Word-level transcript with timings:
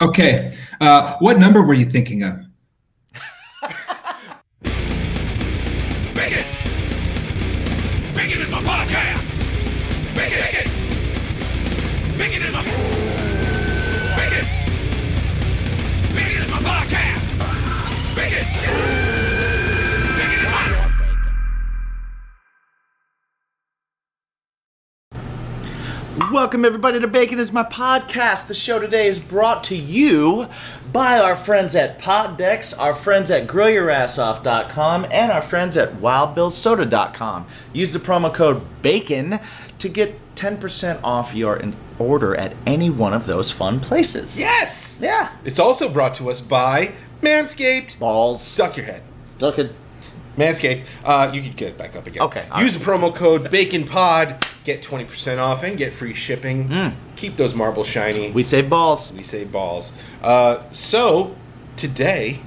Okay. 0.00 0.56
Uh, 0.80 1.16
what 1.18 1.38
number 1.38 1.62
were 1.62 1.74
you 1.74 1.88
thinking 1.88 2.22
of? 2.22 2.45
Welcome, 26.46 26.64
everybody, 26.64 27.00
to 27.00 27.08
Bacon 27.08 27.40
is 27.40 27.50
My 27.50 27.64
Podcast. 27.64 28.46
The 28.46 28.54
show 28.54 28.78
today 28.78 29.08
is 29.08 29.18
brought 29.18 29.64
to 29.64 29.74
you 29.74 30.46
by 30.92 31.18
our 31.18 31.34
friends 31.34 31.74
at 31.74 31.98
Poddex, 31.98 32.72
our 32.78 32.94
friends 32.94 33.32
at 33.32 33.48
GrillYourAssOff.com, 33.48 35.06
and 35.10 35.32
our 35.32 35.42
friends 35.42 35.76
at 35.76 35.94
WildBillSoda.com. 35.94 37.48
Use 37.72 37.92
the 37.92 37.98
promo 37.98 38.32
code 38.32 38.62
BACON 38.80 39.40
to 39.80 39.88
get 39.88 40.20
10% 40.36 41.00
off 41.02 41.34
your 41.34 41.60
order 41.98 42.36
at 42.36 42.54
any 42.64 42.90
one 42.90 43.12
of 43.12 43.26
those 43.26 43.50
fun 43.50 43.80
places. 43.80 44.38
Yes! 44.38 45.00
Yeah. 45.02 45.32
It's 45.44 45.58
also 45.58 45.88
brought 45.88 46.14
to 46.14 46.30
us 46.30 46.40
by 46.40 46.92
Manscaped. 47.22 47.98
Balls. 47.98 48.54
Duck 48.54 48.76
your 48.76 48.86
head. 48.86 49.02
Look 49.40 49.58
at. 49.58 49.72
Manscaped. 50.36 50.84
Uh, 51.04 51.30
you 51.32 51.42
can 51.42 51.52
get 51.52 51.68
it 51.70 51.78
back 51.78 51.96
up 51.96 52.06
again. 52.06 52.22
Okay, 52.22 52.46
Use 52.58 52.76
the 52.76 52.84
promo 52.84 53.14
code 53.14 53.44
BACONPOD. 53.50 54.42
Get 54.64 54.82
20% 54.82 55.38
off 55.38 55.62
and 55.62 55.76
get 55.78 55.92
free 55.92 56.12
shipping. 56.14 56.92
Keep 57.16 57.36
those 57.36 57.54
marbles 57.54 57.86
shiny. 57.86 58.30
We 58.32 58.42
say 58.42 58.62
balls. 58.62 59.12
we 59.12 59.22
say 59.22 59.44
balls. 59.44 59.92
Uh, 60.22 60.62
so, 60.72 61.36
today 61.76 62.40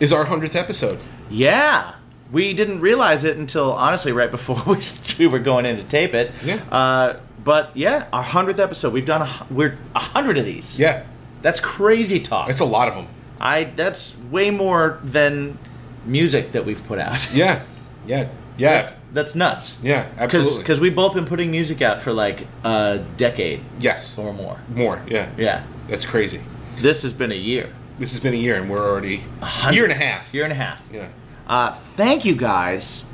is 0.00 0.12
our 0.12 0.24
100th 0.24 0.54
episode. 0.56 0.98
Yeah. 1.30 1.94
We 2.30 2.54
didn't 2.54 2.80
realize 2.80 3.24
it 3.24 3.36
until 3.36 3.72
honestly 3.72 4.12
right 4.12 4.30
before 4.30 4.56
we, 4.66 4.80
we 5.18 5.26
were 5.26 5.38
going 5.38 5.66
in 5.66 5.76
to 5.76 5.84
tape 5.84 6.14
it. 6.14 6.32
Yeah. 6.42 6.56
Uh, 6.70 7.20
but 7.44 7.76
yeah, 7.76 8.06
our 8.12 8.22
hundredth 8.22 8.58
episode. 8.60 8.92
We've 8.92 9.04
done 9.04 9.22
a, 9.22 9.46
we're 9.50 9.76
a 9.94 9.98
hundred 9.98 10.38
of 10.38 10.44
these. 10.44 10.78
Yeah, 10.80 11.04
That's 11.42 11.58
crazy 11.60 12.20
talk. 12.20 12.48
it's 12.48 12.60
a 12.60 12.64
lot 12.64 12.88
of 12.88 12.94
them. 12.94 13.08
I 13.40 13.64
that's 13.64 14.16
way 14.30 14.50
more 14.52 15.00
than 15.02 15.58
music 16.04 16.52
that 16.52 16.64
we've 16.64 16.84
put 16.86 16.98
out. 16.98 17.32
Yeah, 17.34 17.64
yeah, 18.06 18.28
yeah. 18.56 18.72
That's 18.74 18.94
that's 19.12 19.34
nuts. 19.34 19.82
Yeah, 19.82 20.08
absolutely. 20.18 20.58
Because 20.58 20.80
we've 20.80 20.94
both 20.94 21.14
been 21.14 21.24
putting 21.24 21.50
music 21.50 21.82
out 21.82 22.02
for 22.02 22.12
like 22.12 22.46
a 22.64 23.04
decade 23.16 23.60
yes. 23.78 24.18
or 24.18 24.32
more. 24.32 24.60
More, 24.74 25.02
yeah. 25.06 25.30
Yeah. 25.36 25.64
That's 25.88 26.04
crazy. 26.04 26.40
This 26.76 27.02
has 27.02 27.12
been 27.12 27.32
a 27.32 27.36
year, 27.36 27.72
This 27.98 28.12
has 28.12 28.20
been 28.20 28.34
a 28.34 28.36
year 28.36 28.56
and 28.56 28.70
we're 28.70 28.88
already 28.88 29.24
a 29.40 29.72
year 29.72 29.84
and 29.84 29.92
a 29.92 29.96
half. 29.96 30.32
year 30.32 30.44
and 30.44 30.52
a 30.52 30.56
half. 30.56 30.88
Yeah. 30.92 31.08
Uh, 31.46 31.72
thank 31.72 32.24
you 32.24 32.34
guys. 32.34 33.06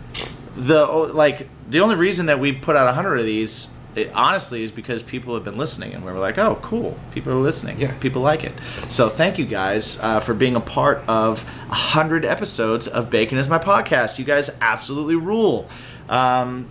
The 0.56 0.86
like 0.86 1.48
the 1.68 1.80
only 1.80 1.96
reason 1.96 2.26
that 2.26 2.40
we 2.40 2.52
put 2.52 2.76
out 2.76 2.88
a 2.88 2.92
hundred 2.92 3.18
of 3.18 3.26
these, 3.26 3.68
it, 3.98 4.12
honestly, 4.14 4.62
is 4.62 4.70
because 4.70 5.02
people 5.02 5.34
have 5.34 5.44
been 5.44 5.58
listening, 5.58 5.92
and 5.94 6.04
we 6.04 6.10
were 6.12 6.18
like, 6.18 6.38
"Oh, 6.38 6.58
cool! 6.62 6.96
People 7.12 7.32
are 7.32 7.36
listening. 7.36 7.80
Yeah. 7.80 7.94
people 7.98 8.22
like 8.22 8.44
it." 8.44 8.52
So 8.88 9.08
thank 9.08 9.38
you 9.38 9.44
guys 9.46 9.98
uh, 10.00 10.20
for 10.20 10.34
being 10.34 10.56
a 10.56 10.60
part 10.60 11.02
of 11.08 11.44
a 11.70 11.74
hundred 11.74 12.24
episodes 12.24 12.86
of 12.86 13.10
Bacon 13.10 13.38
is 13.38 13.48
My 13.48 13.58
Podcast. 13.58 14.18
You 14.18 14.24
guys 14.24 14.50
absolutely 14.60 15.16
rule. 15.16 15.68
Um, 16.08 16.70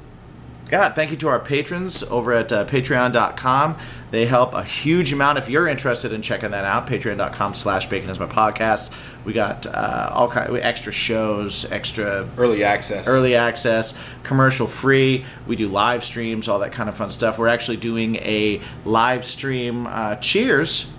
God, 0.70 0.96
thank 0.96 1.12
you 1.12 1.18
to 1.18 1.30
our 1.30 1.40
patrons 1.40 2.04
over 2.04 2.34
at 2.34 2.52
uh, 2.52 2.66
patreon.com. 2.66 3.78
They 4.12 4.26
help 4.26 4.54
a 4.54 4.64
huge 4.66 5.14
amount. 5.14 5.38
If 5.38 5.50
you're 5.50 5.66
interested 5.68 6.12
in 6.12 6.22
checking 6.22 6.52
that 6.52 6.66
out, 6.66 6.88
patreon.com 6.88 7.54
slash 7.54 7.88
bacon 7.88 8.10
is 8.10 8.20
my 8.20 8.26
podcast. 8.26 8.92
We 9.24 9.32
got 9.32 9.66
uh, 9.66 10.10
all 10.12 10.30
kind 10.30 10.50
of 10.50 10.58
extra 10.58 10.92
shows, 10.92 11.72
extra 11.72 12.28
Early 12.38 12.66
access. 12.66 13.08
early 13.08 13.36
access, 13.36 13.98
commercial 14.24 14.68
free. 14.68 15.26
We 15.48 15.56
do 15.56 15.70
live 15.70 16.04
streams, 16.04 16.50
all 16.50 16.60
that 16.60 16.74
kind 16.74 16.90
of 16.90 16.98
fun 16.98 17.12
stuff. 17.12 17.38
We're 17.38 17.48
actually 17.48 17.78
doing 17.78 18.18
a 18.18 18.62
live 18.84 19.24
stream 19.24 19.88
uh, 19.88 20.16
cheers 20.18 20.92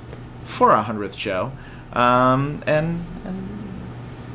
for 0.45 0.73
our 0.73 0.83
100th 0.85 1.19
show. 1.19 1.53
Um, 1.93 2.63
and, 2.67 3.05
and 3.27 3.49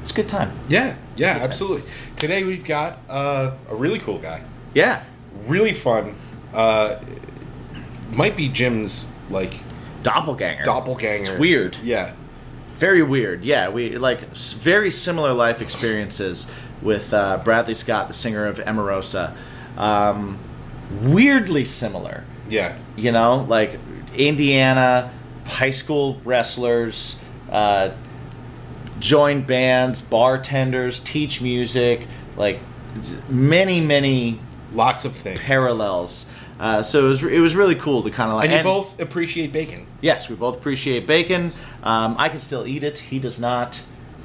it's 0.02 0.12
a 0.12 0.16
good 0.16 0.30
time. 0.30 0.52
Yeah, 0.68 0.96
yeah, 1.16 1.40
absolutely. 1.42 1.90
Today 2.18 2.44
we've 2.44 2.64
got 2.66 3.00
uh, 3.10 3.52
a 3.68 3.76
really 3.76 4.00
cool 4.00 4.20
guy. 4.20 4.44
Yeah. 4.76 5.04
Really 5.48 5.74
fun. 5.74 6.16
Uh, 6.54 7.00
might 8.12 8.36
be 8.36 8.48
Jim's 8.50 9.08
like 9.30 9.54
Doppelganger. 10.04 10.64
doppelganger. 10.64 11.22
It's 11.32 11.40
weird. 11.40 11.78
Yeah. 11.84 12.14
Very 12.76 13.02
weird. 13.02 13.44
Yeah, 13.44 13.70
we 13.70 13.96
like 13.98 14.24
s- 14.32 14.54
very 14.54 14.92
similar 14.92 15.34
life 15.34 15.62
experiences 15.62 16.50
with 16.82 17.14
uh, 17.14 17.40
Bradley 17.44 17.74
Scott, 17.74 18.08
the 18.08 18.14
singer 18.14 18.46
of 18.46 18.58
Emarosa. 18.60 19.34
Um, 19.78 20.38
weirdly 21.02 21.64
similar. 21.66 22.24
Yeah. 22.50 22.78
You 22.96 23.12
know, 23.12 23.46
like 23.48 23.80
Indiana 24.16 25.12
high 25.46 25.70
school 25.72 26.20
wrestlers, 26.26 27.20
uh, 27.52 27.92
join 29.00 29.42
bands, 29.44 30.02
bartenders, 30.02 31.00
teach 31.00 31.42
music, 31.42 32.08
like 32.38 32.60
many 33.30 33.80
many 33.82 34.40
Lots 34.74 35.06
of 35.06 35.16
things. 35.16 35.40
parallels. 35.40 36.26
Uh, 36.60 36.82
so 36.82 37.06
it 37.06 37.10
was 37.10 37.24
it 37.24 37.40
was 37.40 37.56
really 37.56 37.76
cool 37.76 38.04
to 38.04 38.12
kind 38.12 38.30
of 38.30 38.38
like 38.38 38.50
And 38.50 38.60
you 38.60 38.64
both 38.64 39.00
appreciate 39.00 39.52
bacon. 39.52 39.88
Yes, 40.02 40.30
we 40.30 40.36
both 40.36 40.58
appreciate 40.58 41.08
bacon. 41.08 41.52
Um, 41.84 42.16
I 42.18 42.30
can 42.30 42.40
still 42.40 42.66
eat 42.68 42.84
it. 42.84 43.00
He 43.00 43.20
does 43.20 43.40
not. 43.40 43.82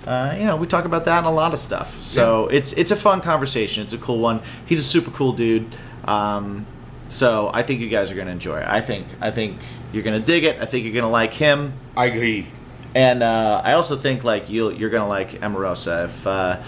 Uh, 0.06 0.34
you 0.38 0.44
know, 0.46 0.56
we 0.56 0.66
talk 0.66 0.84
about 0.84 1.04
that 1.06 1.18
and 1.18 1.26
a 1.26 1.30
lot 1.30 1.52
of 1.52 1.58
stuff. 1.58 2.02
So 2.04 2.46
it's 2.48 2.72
it's 2.74 2.90
a 2.90 2.96
fun 2.96 3.20
conversation. 3.20 3.82
It's 3.82 3.92
a 3.92 3.98
cool 3.98 4.18
one. 4.20 4.40
He's 4.66 4.78
a 4.80 4.84
super 4.84 5.10
cool 5.10 5.32
dude. 5.32 5.74
Um, 6.04 6.66
so 7.08 7.50
I 7.52 7.62
think 7.62 7.80
you 7.80 7.88
guys 7.88 8.10
are 8.10 8.14
gonna 8.14 8.30
enjoy 8.30 8.60
it. 8.60 8.68
I 8.68 8.80
think 8.80 9.06
I 9.20 9.30
think 9.30 9.58
you're 9.92 10.02
gonna 10.02 10.20
dig 10.20 10.44
it. 10.44 10.60
I 10.60 10.66
think 10.66 10.84
you're 10.84 10.94
gonna 10.94 11.10
like 11.10 11.32
him. 11.32 11.72
I 11.96 12.06
agree. 12.06 12.46
And 12.94 13.22
uh, 13.22 13.62
I 13.64 13.72
also 13.72 13.96
think 13.96 14.24
like 14.24 14.48
you'll 14.48 14.72
you're 14.72 14.90
gonna 14.90 15.08
like 15.08 15.40
Emarosa. 15.40 16.04
If 16.06 16.26
uh, 16.26 16.62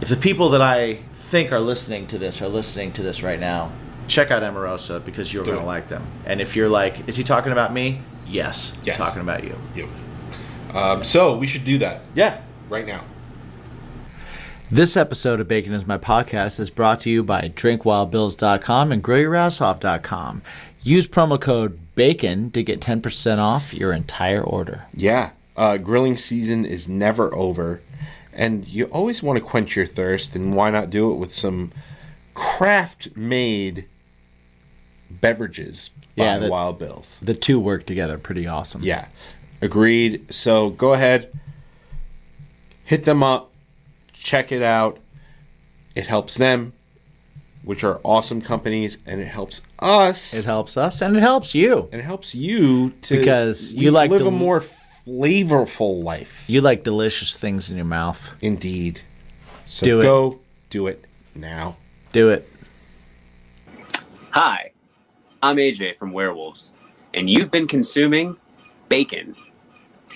if 0.00 0.08
the 0.08 0.16
people 0.16 0.50
that 0.50 0.62
I 0.62 1.00
think 1.28 1.52
are 1.52 1.60
listening 1.60 2.06
to 2.06 2.16
this 2.16 2.40
are 2.40 2.48
listening 2.48 2.90
to 2.92 3.02
this 3.02 3.22
right 3.22 3.38
now, 3.38 3.70
check 4.06 4.30
out 4.30 4.42
Emarosa 4.42 5.04
because 5.04 5.32
you're 5.34 5.44
Do 5.44 5.52
gonna 5.52 5.66
like 5.66 5.88
them. 5.88 6.02
And 6.24 6.40
if 6.40 6.56
you're 6.56 6.70
like, 6.70 7.06
is 7.06 7.16
he 7.16 7.22
talking 7.22 7.52
about 7.52 7.72
me? 7.72 8.00
Yes, 8.26 8.72
Yes. 8.82 8.96
talking 8.96 9.20
about 9.20 9.44
you. 9.44 9.54
You. 9.74 9.88
Um, 10.74 11.04
so 11.04 11.36
we 11.36 11.46
should 11.46 11.64
do 11.66 11.76
that 11.78 12.00
Yeah. 12.14 12.38
right 12.70 12.86
now. 12.86 13.02
This 14.70 14.96
episode 14.96 15.38
of 15.40 15.48
Bacon 15.48 15.72
is 15.74 15.86
My 15.86 15.98
Podcast 15.98 16.58
is 16.60 16.70
brought 16.70 17.00
to 17.00 17.10
you 17.10 17.22
by 17.22 17.52
DrinkWildBills.com 17.54 18.92
and 18.92 19.02
GrillYourAssOff.com. 19.04 20.42
Use 20.82 21.08
promo 21.08 21.38
code 21.40 21.78
BACON 21.94 22.50
to 22.52 22.62
get 22.62 22.80
10% 22.80 23.38
off 23.38 23.74
your 23.74 23.92
entire 23.92 24.42
order. 24.42 24.86
Yeah. 24.94 25.30
Uh, 25.56 25.76
grilling 25.76 26.16
season 26.16 26.64
is 26.64 26.88
never 26.88 27.34
over. 27.34 27.80
And 28.38 28.66
you 28.68 28.84
always 28.86 29.20
want 29.22 29.36
to 29.38 29.44
quench 29.44 29.74
your 29.74 29.84
thirst, 29.84 30.36
and 30.36 30.54
why 30.54 30.70
not 30.70 30.90
do 30.90 31.10
it 31.10 31.16
with 31.16 31.32
some 31.32 31.72
craft 32.34 33.16
made 33.16 33.86
beverages 35.10 35.90
by 36.16 36.24
Yeah, 36.24 36.38
that- 36.38 36.50
Wild 36.50 36.78
Bills? 36.78 37.18
The 37.22 37.34
two 37.34 37.58
work 37.58 37.84
together 37.84 38.16
pretty 38.16 38.46
awesome. 38.46 38.82
Yeah, 38.84 39.06
agreed. 39.60 40.32
So 40.32 40.70
go 40.70 40.92
ahead, 40.92 41.32
hit 42.84 43.04
them 43.04 43.22
up, 43.24 43.50
check 44.12 44.52
it 44.52 44.62
out. 44.62 44.98
It 45.96 46.06
helps 46.06 46.36
them, 46.36 46.74
which 47.64 47.82
are 47.82 47.98
awesome 48.04 48.40
companies, 48.40 48.98
and 49.04 49.20
it 49.20 49.26
helps 49.26 49.62
us. 49.80 50.32
It 50.32 50.44
helps 50.44 50.76
us 50.76 51.00
and 51.02 51.16
it 51.16 51.20
helps 51.20 51.56
you. 51.56 51.88
and 51.90 52.00
it 52.00 52.04
helps 52.04 52.36
you 52.36 52.90
to 53.02 53.18
Because 53.18 53.74
you 53.74 53.90
like 53.90 54.10
live 54.12 54.20
to- 54.20 54.28
a 54.28 54.30
more 54.30 54.60
flavorful 55.08 56.02
life. 56.02 56.44
You 56.48 56.60
like 56.60 56.84
delicious 56.84 57.36
things 57.36 57.70
in 57.70 57.76
your 57.76 57.86
mouth. 57.86 58.34
Indeed. 58.40 59.00
So 59.66 59.84
Do 59.84 60.00
it. 60.00 60.02
go 60.02 60.40
do 60.70 60.86
it 60.86 61.04
now. 61.34 61.76
Do 62.12 62.28
it. 62.30 62.48
Hi, 64.30 64.72
I'm 65.42 65.56
AJ 65.56 65.96
from 65.96 66.12
Werewolves, 66.12 66.72
and 67.14 67.28
you've 67.30 67.50
been 67.50 67.66
consuming 67.66 68.36
Bacon 68.88 69.34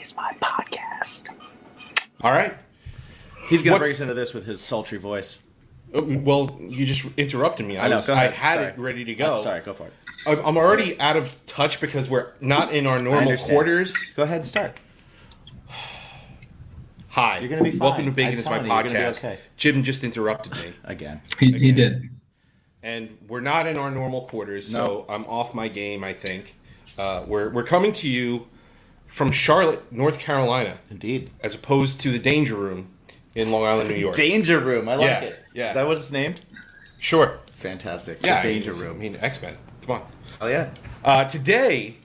is 0.01 0.15
my 0.15 0.33
podcast. 0.41 1.29
All 2.21 2.31
right. 2.33 2.55
He's 3.49 3.63
going 3.63 3.73
to 3.75 3.81
What's- 3.81 3.81
bring 3.83 3.93
us 3.93 4.01
into 4.01 4.15
this 4.15 4.33
with 4.35 4.47
his 4.47 4.61
sultry 4.61 4.99
voice. 4.99 5.43
Uh, 5.95 6.03
Well, 6.03 6.57
you 6.61 6.87
just 6.87 7.07
interrupted 7.19 7.67
me. 7.67 7.77
I, 7.79 7.87
I 7.87 7.89
know, 7.89 7.97
was, 7.97 8.09
I 8.09 8.27
had 8.29 8.55
Sorry. 8.57 8.67
it 8.69 8.79
ready 8.79 9.05
to 9.07 9.15
go. 9.15 9.37
I'm 9.37 9.43
sorry, 9.43 9.61
go 9.63 9.75
for 9.75 9.89
it. 9.89 9.93
I'm 10.27 10.39
I'm 10.45 10.57
already 10.57 10.99
out 11.01 11.17
of 11.17 11.39
touch 11.47 11.81
because 11.81 12.09
we're 12.09 12.29
not 12.41 12.73
in 12.73 12.87
our 12.87 12.99
normal 13.01 13.37
quarters. 13.37 13.97
Go 14.17 14.23
ahead 14.23 14.37
and 14.37 14.45
start. 14.45 14.77
Hi. 17.09 17.39
You're 17.41 17.49
gonna 17.51 17.63
be 17.63 17.71
fine. 17.73 17.81
Welcome 17.81 18.05
to 18.07 18.13
Bacon 18.13 18.33
I'm 18.35 18.39
is 18.39 18.45
my 18.47 18.59
telling 18.63 18.67
you, 18.71 18.75
you're 18.75 18.83
be 18.85 18.91
podcast. 19.09 19.25
okay. 19.25 19.39
Jim 19.57 19.83
just 19.83 20.03
interrupted 20.05 20.53
me. 20.55 20.73
Again. 20.85 21.21
He, 21.39 21.53
he 21.59 21.73
did. 21.73 22.09
and 22.83 23.19
we're 23.29 23.41
not 23.41 23.67
in 23.67 23.77
our 23.77 23.91
normal 23.91 24.23
quarters, 24.23 24.67
so 24.69 25.05
I'm 25.09 25.25
off 25.27 25.55
my 25.55 25.69
game. 25.69 26.05
I 26.05 26.13
think 26.13 26.57
uh, 26.99 27.25
we're 27.27 27.51
we're 27.51 27.65
coming 27.65 27.93
to 27.95 28.09
you 28.09 28.47
from 29.07 29.31
Charlotte, 29.33 29.93
North 29.93 30.19
Carolina, 30.19 30.79
Indeed. 30.91 31.31
as 31.41 31.55
opposed 31.55 32.01
to 32.03 32.11
the 32.11 32.19
Danger 32.19 32.55
Room 32.57 32.89
in 33.35 33.51
Long 33.51 33.65
Island, 33.65 33.91
New 33.91 33.97
York. 33.97 34.15
Danger 34.15 34.59
Room. 34.59 34.89
I 34.89 34.95
like 34.95 35.05
Yeah, 35.07 35.21
it. 35.21 35.45
yeah. 35.53 35.69
Is 35.71 35.75
that 35.75 35.87
what 35.87 35.97
it's 35.99 36.13
named? 36.13 36.41
sure. 36.99 37.41
Fantastic. 37.53 38.25
Yeah. 38.25 38.41
The 38.43 38.49
Danger 38.49 38.71
it's- 38.71 38.83
I 38.83 38.87
Room. 38.87 38.99
mean, 39.01 39.19
X 39.21 39.43
Men. 39.43 39.57
Come 39.87 39.97
on. 39.97 40.03
Oh 40.41 40.47
yeah. 40.47 40.71
Uh, 41.05 41.25
today, 41.25 41.97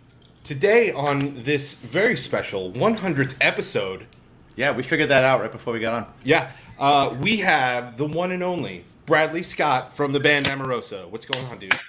today 0.44 0.91
on 0.91 1.44
this 1.44 1.75
very 1.75 2.18
special 2.18 2.71
100th 2.71 3.35
episode, 3.41 4.07
Yeah, 4.56 4.71
we 4.75 4.83
figured 4.83 5.09
that 5.09 5.24
out 5.24 5.41
right 5.41 5.51
before 5.51 5.74
we 5.74 5.79
got 5.79 5.94
on. 5.94 6.13
yeah, 6.24 6.51
uh, 6.79 7.15
we 7.21 7.38
have 7.38 7.97
the 7.97 8.06
one 8.07 8.31
and 8.31 8.41
only 8.44 8.85
Bradley 9.06 9.44
Scott 9.44 9.95
from 9.95 10.12
the 10.12 10.19
band 10.19 10.47
Emarosa. 10.47 11.07
What's 11.09 11.25
going 11.25 11.45
on, 11.45 11.59
dude? 11.59 11.79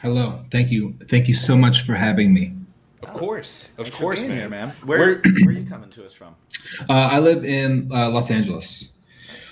Hello. 0.00 0.42
Thank 0.50 0.70
you. 0.70 0.94
Thank 1.08 1.28
you 1.28 1.34
so 1.34 1.56
much 1.56 1.82
for 1.82 1.94
having 1.94 2.32
me. 2.32 2.52
Of 3.02 3.12
course, 3.14 3.70
of 3.78 3.86
Thanks 3.86 3.96
course, 3.96 4.20
man. 4.22 4.30
here, 4.30 4.48
man. 4.48 4.70
Where, 4.84 4.98
We're- 4.98 5.20
where 5.44 5.54
are 5.54 5.58
you 5.58 5.66
coming 5.68 5.90
to 5.90 6.04
us 6.04 6.12
from? 6.12 6.34
Uh, 6.88 6.92
I 6.92 7.18
live 7.18 7.44
in 7.44 7.90
uh, 7.92 8.10
Los 8.10 8.30
Angeles, 8.30 8.90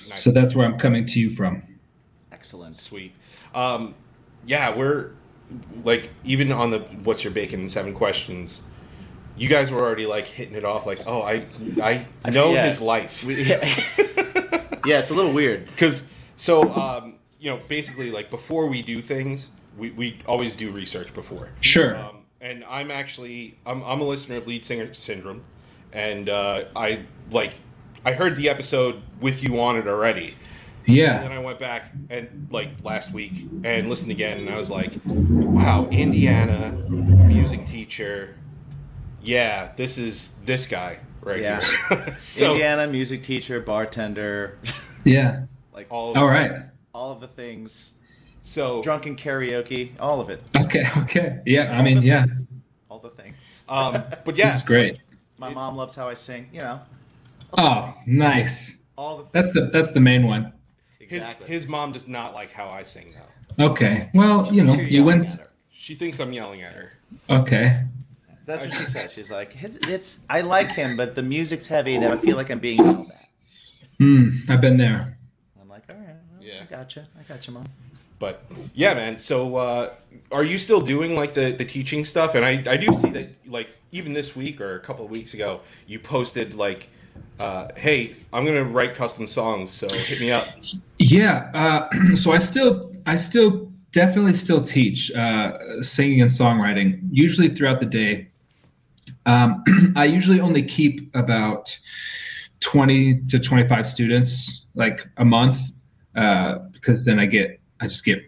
Nice. 0.08 0.22
so 0.22 0.31
that's 0.31 0.55
where 0.55 0.66
I'm 0.66 0.78
coming 0.78 1.05
to 1.06 1.19
you 1.20 1.31
from. 1.31 1.62
Excellent. 2.31 2.78
Sweet. 2.78 3.12
Um, 3.55 3.94
yeah, 4.46 4.75
we're 4.76 5.12
like 5.84 6.10
even 6.24 6.52
on 6.52 6.70
the 6.70 6.78
what's 7.04 7.24
your 7.24 7.32
bacon 7.32 7.60
and 7.60 7.70
seven 7.70 7.94
questions. 7.94 8.62
You 9.36 9.48
guys 9.48 9.70
were 9.70 9.80
already 9.80 10.04
like 10.06 10.26
hitting 10.26 10.56
it 10.56 10.64
off, 10.64 10.84
like, 10.84 11.02
oh, 11.06 11.22
I 11.22 11.46
I 11.80 12.06
know 12.30 12.52
Yeah. 12.52 12.66
his 12.66 12.80
life 12.80 13.22
yeah. 13.28 13.64
yeah, 14.84 14.98
it's 14.98 15.10
a 15.10 15.14
little 15.14 15.32
weird. 15.32 15.66
because 15.66 16.08
so 16.36 16.70
um, 16.72 17.14
you 17.38 17.50
know 17.50 17.60
basically 17.68 18.10
like 18.10 18.30
before 18.30 18.66
we 18.68 18.82
do 18.82 19.00
things, 19.00 19.50
we, 19.76 19.90
we 19.90 20.20
always 20.26 20.56
do 20.56 20.70
research 20.72 21.14
before. 21.14 21.50
Sure. 21.60 21.96
Um, 21.96 22.16
and 22.40 22.64
I'm 22.68 22.90
actually 22.90 23.56
I'm, 23.64 23.82
I'm 23.84 24.00
a 24.00 24.04
listener 24.04 24.36
of 24.38 24.46
Lead 24.48 24.64
Singer 24.64 24.92
Syndrome, 24.92 25.44
and 25.92 26.28
uh, 26.28 26.64
I 26.74 27.04
like 27.30 27.52
I 28.04 28.12
heard 28.12 28.34
the 28.36 28.48
episode 28.48 29.02
with 29.20 29.42
you 29.42 29.60
on 29.60 29.76
it 29.76 29.86
already. 29.86 30.34
And 30.88 31.25
then. 31.25 31.32
I 31.32 31.38
went 31.38 31.58
back 31.58 31.93
and 32.08 32.49
like 32.50 32.70
last 32.82 33.12
week 33.12 33.32
and 33.64 33.88
listened 33.88 34.11
again, 34.11 34.38
and 34.38 34.49
I 34.49 34.56
was 34.56 34.70
like, 34.70 34.93
"Wow, 35.05 35.87
Indiana 35.90 36.70
music 36.88 37.67
teacher. 37.67 38.35
Yeah, 39.23 39.73
this 39.76 39.99
is 39.99 40.37
this 40.44 40.67
guy 40.67 40.99
right 41.20 41.43
Yeah. 41.43 41.61
here." 41.61 42.14
so 42.19 42.52
Indiana 42.52 42.87
music 42.87 43.23
teacher, 43.23 43.61
bartender, 43.61 44.58
Yeah. 45.05 45.44
like 45.75 45.87
all 45.90 46.12
of 46.12 46.17
All 46.17 46.26
right. 46.29 46.62
all 46.94 47.12
of 47.12 47.20
the 47.20 47.29
things. 47.29 47.93
So 48.43 48.82
Drunken 48.82 49.14
karaoke, 49.17 49.91
all 50.00 50.20
of 50.20 50.31
it. 50.31 50.43
Okay. 50.56 50.84
Okay. 51.02 51.41
Yeah. 51.44 51.79
I 51.79 51.82
mean, 51.82 52.00
yeah. 52.02 52.23
things. 52.25 52.46
All 52.91 52.99
the 52.99 53.11
things. 53.11 53.64
um, 53.69 54.02
but 54.25 54.37
yeah, 54.37 54.46
This 54.46 54.56
is 54.56 54.62
great. 54.62 54.99
My 55.37 55.50
mom 55.52 55.76
loves 55.76 55.94
how 55.94 56.08
I 56.08 56.14
sing. 56.14 56.49
You 56.52 56.62
know, 56.62 56.81
Oh, 57.58 57.94
nice. 58.06 58.75
all 58.96 59.19
the 59.19 59.25
That's 59.32 59.52
the 59.52 59.69
that's 59.73 59.93
the 59.93 60.00
main 60.00 60.26
one. 60.26 60.52
His 61.08 61.20
exactly. 61.20 61.46
his 61.49 61.66
mom 61.66 61.93
does 61.93 62.06
not 62.06 62.34
like 62.34 62.52
how 62.52 62.69
I 62.69 62.84
sing 62.84 63.14
though. 63.16 63.70
Okay. 63.70 64.10
Well, 64.14 64.52
you 64.52 64.64
know, 64.64 64.75
you 64.75 65.05
went. 65.05 65.28
She 65.72 65.94
thinks 65.94 66.20
I'm 66.20 66.32
yelling 66.32 66.62
at 66.62 66.75
her. 66.75 66.93
Okay. 67.31 67.82
That's 68.44 68.64
what 68.64 68.75
she 68.75 68.87
says. 68.87 69.12
She's 69.12 69.31
like, 69.31 69.52
his, 69.52 69.78
it's. 69.88 70.25
I 70.31 70.43
like 70.43 70.72
him, 70.72 70.96
but 70.96 71.14
the 71.14 71.22
music's 71.22 71.66
heavy, 71.66 71.94
and 71.94 72.05
I 72.05 72.16
feel 72.16 72.37
like 72.37 72.50
I'm 72.50 72.58
being 72.58 72.78
yelled 72.78 73.10
at. 73.10 73.28
Hmm. 73.99 74.28
I've 74.49 74.60
been 74.60 74.76
there. 74.76 75.19
I'm 75.60 75.69
like, 75.69 75.90
all 75.90 75.99
right, 75.99 76.16
well, 76.32 76.43
Yeah. 76.43 76.62
I 76.62 76.64
gotcha, 76.64 77.08
I 77.19 77.22
gotcha, 77.22 77.50
mom. 77.50 77.66
But 78.19 78.44
yeah, 78.75 78.94
man. 78.94 79.19
So 79.19 79.56
uh, 79.56 79.90
are 80.32 80.44
you 80.44 80.58
still 80.58 80.81
doing 80.81 81.14
like 81.14 81.34
the 81.34 81.52
the 81.52 81.64
teaching 81.64 82.05
stuff? 82.05 82.34
And 82.34 82.44
I 82.44 82.72
I 82.72 82.76
do 82.76 82.93
see 82.93 83.10
that 83.10 83.31
like 83.46 83.69
even 83.93 84.12
this 84.12 84.34
week 84.37 84.60
or 84.60 84.76
a 84.76 84.81
couple 84.81 85.05
of 85.05 85.10
weeks 85.10 85.34
ago, 85.34 85.60
you 85.87 85.99
posted 85.99 86.55
like, 86.55 86.88
uh, 87.38 87.69
"Hey, 87.76 88.17
I'm 88.32 88.44
gonna 88.44 88.65
write 88.65 88.94
custom 88.94 89.26
songs, 89.26 89.70
so 89.70 89.88
hit 89.88 90.20
me 90.20 90.31
up." 90.31 90.49
Yeah. 90.99 91.50
Uh, 91.55 92.15
so 92.15 92.32
I 92.32 92.38
still, 92.38 92.93
I 93.06 93.17
still 93.17 93.70
definitely 93.93 94.35
still 94.35 94.61
teach 94.61 95.11
uh, 95.12 95.82
singing 95.82 96.20
and 96.20 96.31
songwriting. 96.31 97.00
Usually 97.11 97.49
throughout 97.49 97.81
the 97.81 97.87
day. 97.87 98.29
Um, 99.26 99.62
I 99.97 100.05
usually 100.05 100.41
only 100.41 100.62
keep 100.62 101.15
about 101.15 101.76
twenty 102.61 103.20
to 103.29 103.38
twenty-five 103.38 103.87
students, 103.87 104.67
like 104.75 105.06
a 105.17 105.25
month, 105.25 105.59
uh, 106.17 106.59
because 106.73 107.05
then 107.05 107.19
I 107.19 107.26
get, 107.26 107.61
I 107.81 107.87
just 107.87 108.05
get, 108.05 108.20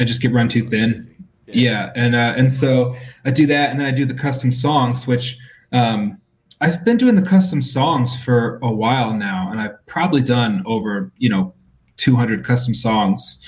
I 0.00 0.04
just 0.04 0.20
get 0.20 0.32
run 0.32 0.48
too 0.48 0.66
thin. 0.66 1.08
Yeah, 1.46 1.92
and 1.94 2.14
uh, 2.14 2.34
and 2.36 2.50
so 2.50 2.96
I 3.24 3.30
do 3.30 3.46
that, 3.46 3.70
and 3.70 3.80
then 3.80 3.86
I 3.86 3.90
do 3.90 4.06
the 4.06 4.14
custom 4.14 4.50
songs, 4.52 5.06
which 5.06 5.38
um, 5.72 6.18
I've 6.62 6.84
been 6.84 6.96
doing 6.96 7.16
the 7.16 7.22
custom 7.22 7.60
songs 7.60 8.16
for 8.22 8.60
a 8.62 8.70
while 8.70 9.12
now, 9.14 9.50
and 9.50 9.60
I've 9.60 9.84
probably 9.86 10.22
done 10.22 10.62
over 10.64 11.10
you 11.18 11.28
know 11.28 11.54
200 11.96 12.44
custom 12.44 12.72
songs, 12.72 13.40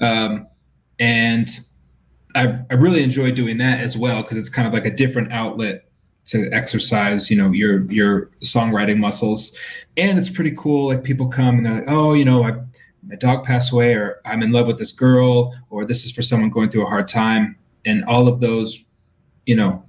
um, 0.00 0.46
and 0.98 1.48
I, 2.34 2.60
I 2.70 2.74
really 2.74 3.02
enjoy 3.02 3.32
doing 3.32 3.58
that 3.58 3.80
as 3.80 3.98
well 3.98 4.22
because 4.22 4.38
it's 4.38 4.48
kind 4.48 4.66
of 4.66 4.72
like 4.72 4.86
a 4.86 4.90
different 4.90 5.30
outlet 5.30 5.90
to 6.24 6.48
exercise 6.52 7.28
you 7.28 7.36
know 7.36 7.52
your 7.52 7.84
your 7.92 8.30
songwriting 8.42 8.96
muscles, 8.96 9.54
and 9.98 10.18
it's 10.18 10.30
pretty 10.30 10.54
cool. 10.56 10.88
Like 10.88 11.04
people 11.04 11.28
come 11.28 11.58
and 11.58 11.66
they're 11.66 11.74
like, 11.74 11.84
oh, 11.88 12.14
you 12.14 12.24
know, 12.24 12.44
I 12.44 12.54
my 13.06 13.16
dog 13.16 13.44
passed 13.44 13.70
away 13.70 13.92
or 13.92 14.20
i'm 14.24 14.42
in 14.42 14.50
love 14.50 14.66
with 14.66 14.78
this 14.78 14.90
girl 14.90 15.54
or 15.68 15.84
this 15.84 16.06
is 16.06 16.10
for 16.10 16.22
someone 16.22 16.48
going 16.48 16.70
through 16.70 16.86
a 16.86 16.88
hard 16.88 17.06
time 17.06 17.54
and 17.84 18.02
all 18.06 18.28
of 18.28 18.40
those 18.40 18.82
you 19.44 19.54
know 19.54 19.83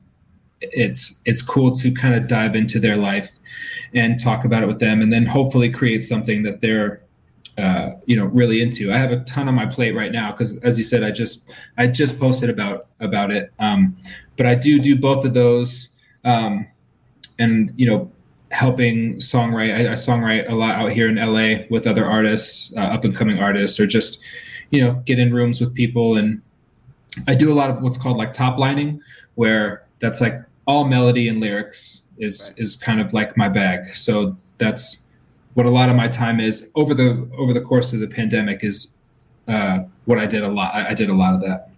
it's 0.71 1.19
it's 1.25 1.41
cool 1.41 1.71
to 1.71 1.91
kind 1.91 2.15
of 2.15 2.27
dive 2.27 2.55
into 2.55 2.79
their 2.79 2.97
life 2.97 3.31
and 3.93 4.19
talk 4.19 4.45
about 4.45 4.63
it 4.63 4.67
with 4.67 4.79
them 4.79 5.01
and 5.01 5.11
then 5.11 5.25
hopefully 5.25 5.69
create 5.69 5.99
something 5.99 6.43
that 6.43 6.61
they're 6.61 7.01
uh, 7.57 7.91
you 8.05 8.15
know 8.17 8.25
really 8.25 8.61
into 8.61 8.91
i 8.91 8.97
have 8.97 9.11
a 9.11 9.19
ton 9.21 9.47
on 9.47 9.55
my 9.55 9.65
plate 9.65 9.95
right 9.95 10.11
now 10.11 10.31
because 10.31 10.57
as 10.57 10.77
you 10.77 10.83
said 10.83 11.03
i 11.03 11.11
just 11.11 11.43
i 11.77 11.87
just 11.87 12.19
posted 12.19 12.49
about 12.49 12.87
about 12.99 13.31
it 13.31 13.51
um, 13.59 13.95
but 14.35 14.45
i 14.45 14.53
do 14.53 14.79
do 14.79 14.95
both 14.95 15.23
of 15.23 15.33
those 15.33 15.89
um, 16.25 16.67
and 17.39 17.71
you 17.75 17.89
know 17.89 18.11
helping 18.55 19.15
songwrite. 19.15 19.75
I, 19.75 19.91
I 19.91 19.95
songwrite 19.95 20.49
a 20.49 20.55
lot 20.55 20.75
out 20.75 20.91
here 20.91 21.09
in 21.09 21.15
LA 21.15 21.65
with 21.69 21.85
other 21.85 22.05
artists, 22.05 22.71
uh, 22.77 22.81
up 22.81 23.03
and 23.03 23.15
coming 23.15 23.39
artists, 23.39 23.79
or 23.79 23.85
just 23.85 24.19
you 24.71 24.81
know 24.81 24.93
get 25.05 25.19
in 25.19 25.33
rooms 25.33 25.59
with 25.59 25.73
people. 25.73 26.15
And 26.15 26.41
I 27.27 27.35
do 27.35 27.51
a 27.51 27.55
lot 27.55 27.69
of 27.69 27.81
what's 27.81 27.97
called 27.97 28.17
like 28.17 28.33
top 28.33 28.57
lining, 28.57 29.01
where 29.35 29.85
that's 29.99 30.21
like 30.21 30.35
all 30.67 30.85
melody 30.85 31.27
and 31.27 31.39
lyrics 31.39 32.01
is 32.17 32.49
Right. 32.49 32.59
is 32.63 32.75
kind 32.75 32.99
of 33.01 33.13
like 33.13 33.35
my 33.37 33.49
bag. 33.49 33.85
So 33.95 34.35
that's 34.57 34.99
what 35.53 35.65
a 35.65 35.69
lot 35.69 35.89
of 35.89 35.95
my 35.95 36.07
time 36.07 36.39
is 36.39 36.69
over 36.75 36.93
the 36.93 37.27
over 37.37 37.53
the 37.53 37.61
course 37.61 37.93
of 37.93 37.99
the 37.99 38.07
pandemic 38.07 38.63
is 38.63 38.87
uh, 39.47 39.79
what 40.05 40.17
I 40.17 40.25
did 40.25 40.43
a 40.43 40.47
lot. 40.47 40.73
I, 40.73 40.89
I 40.89 40.93
did 40.93 41.09
a 41.09 41.13
lot 41.13 41.33
of 41.35 41.41
that. 41.41 41.69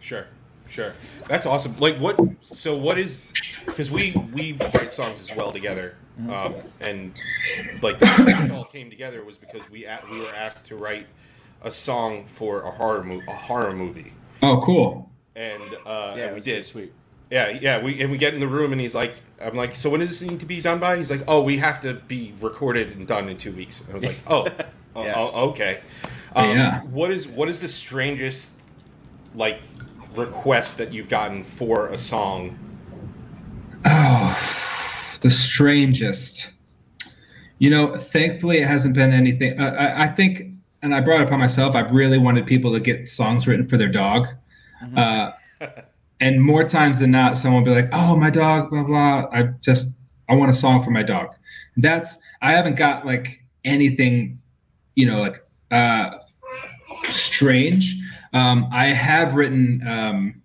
Sure, 0.00 0.26
sure. 0.68 0.94
That's 1.28 1.46
awesome. 1.46 1.76
Like 1.78 1.96
what? 1.96 2.18
So 2.42 2.76
what 2.76 2.98
is? 2.98 3.32
Because 3.64 3.90
we 3.90 4.12
we 4.32 4.52
write 4.74 4.92
songs 4.92 5.20
as 5.20 5.34
well 5.36 5.52
together, 5.52 5.96
um, 6.28 6.54
and 6.80 7.12
like 7.82 7.98
the 7.98 8.06
this 8.24 8.50
all 8.50 8.64
came 8.64 8.90
together 8.90 9.24
was 9.24 9.36
because 9.38 9.68
we 9.70 9.84
a- 9.84 10.02
we 10.10 10.20
were 10.20 10.34
asked 10.34 10.64
to 10.66 10.76
write 10.76 11.06
a 11.62 11.70
song 11.70 12.24
for 12.26 12.62
a 12.62 12.70
horror 12.70 13.02
mo- 13.04 13.22
a 13.28 13.32
horror 13.34 13.72
movie, 13.72 14.12
Oh, 14.42 14.60
cool. 14.60 15.10
and 15.34 15.62
uh, 15.86 16.14
Yeah, 16.16 16.22
and 16.22 16.22
we 16.22 16.22
it 16.22 16.34
was 16.34 16.44
very 16.44 16.56
did. 16.58 16.66
sweet. 16.66 16.92
Yeah, 17.30 17.50
yeah. 17.50 17.82
We 17.82 18.00
and 18.00 18.10
we 18.10 18.18
get 18.18 18.34
in 18.34 18.40
the 18.40 18.48
room, 18.48 18.72
and 18.72 18.80
he's 18.80 18.94
like, 18.94 19.16
"I'm 19.42 19.56
like, 19.56 19.74
so 19.76 19.90
when 19.90 20.00
does 20.00 20.20
this 20.20 20.28
need 20.28 20.40
to 20.40 20.46
be 20.46 20.60
done 20.60 20.78
by?" 20.78 20.96
He's 20.96 21.10
like, 21.10 21.22
"Oh, 21.26 21.42
we 21.42 21.58
have 21.58 21.80
to 21.80 21.94
be 21.94 22.34
recorded 22.40 22.96
and 22.96 23.06
done 23.06 23.28
in 23.28 23.36
two 23.36 23.52
weeks." 23.52 23.80
And 23.80 23.90
I 23.90 23.94
was 23.94 24.04
like, 24.04 24.18
"Oh, 24.26 24.46
oh, 24.96 25.04
Yeah. 25.04 25.14
oh, 25.16 25.48
okay." 25.50 25.80
Um, 26.34 26.50
Yeah. 26.50 26.80
What 26.82 27.10
is 27.10 27.26
what 27.26 27.48
is 27.48 27.60
the 27.60 27.68
strangest 27.68 28.60
like 29.34 29.60
request 30.14 30.78
that 30.78 30.92
you've 30.92 31.08
gotten 31.08 31.42
for 31.42 31.88
a 31.88 31.98
song? 31.98 32.58
Oh, 33.84 35.16
the 35.20 35.30
strangest. 35.30 36.50
You 37.58 37.70
know, 37.70 37.96
thankfully, 37.98 38.58
it 38.58 38.66
hasn't 38.68 38.94
been 38.94 39.12
anything. 39.12 39.58
I, 39.58 39.68
I, 39.68 40.02
I 40.04 40.08
think, 40.08 40.52
and 40.82 40.94
I 40.94 41.00
brought 41.00 41.22
it 41.22 41.26
upon 41.26 41.38
myself. 41.40 41.74
I 41.74 41.80
really 41.80 42.18
wanted 42.18 42.46
people 42.46 42.72
to 42.74 42.80
get 42.80 43.08
songs 43.08 43.46
written 43.46 43.66
for 43.66 43.78
their 43.78 43.88
dog, 43.88 44.28
uh, 44.94 45.30
and 46.20 46.42
more 46.42 46.64
times 46.64 46.98
than 46.98 47.10
not, 47.10 47.36
someone 47.36 47.62
will 47.62 47.74
be 47.74 47.80
like, 47.82 47.90
"Oh, 47.92 48.16
my 48.16 48.30
dog, 48.30 48.70
blah 48.70 48.84
blah." 48.84 49.26
I 49.32 49.44
just, 49.60 49.88
I 50.28 50.34
want 50.34 50.50
a 50.50 50.54
song 50.54 50.82
for 50.82 50.90
my 50.90 51.02
dog. 51.02 51.28
That's. 51.76 52.16
I 52.42 52.52
haven't 52.52 52.76
got 52.76 53.04
like 53.06 53.42
anything, 53.64 54.38
you 54.94 55.06
know, 55.06 55.20
like 55.20 55.42
uh, 55.70 56.10
strange. 57.10 57.96
Um, 58.32 58.68
I 58.72 58.86
have 58.86 59.34
written 59.34 59.82
um, 59.86 60.42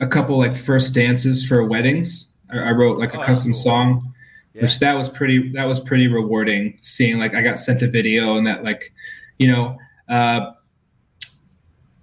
a 0.00 0.06
couple 0.06 0.38
like 0.38 0.54
first 0.54 0.94
dances 0.94 1.44
for 1.46 1.64
weddings. 1.64 2.30
I, 2.52 2.58
I 2.58 2.70
wrote 2.72 2.98
like 2.98 3.14
a 3.14 3.20
Oh, 3.20 3.24
custom 3.24 3.52
cool. 3.52 3.60
song, 3.60 4.14
Yeah. 4.54 4.62
which 4.62 4.78
that 4.80 4.94
was 4.96 5.08
pretty. 5.08 5.50
That 5.52 5.64
was 5.64 5.80
pretty 5.80 6.06
rewarding. 6.08 6.78
Seeing 6.82 7.18
like 7.18 7.34
I 7.34 7.42
got 7.42 7.58
sent 7.58 7.82
a 7.82 7.88
video 7.88 8.36
and 8.36 8.46
that 8.46 8.62
like, 8.64 8.92
you 9.38 9.48
know, 9.48 9.76
uh, 10.08 10.52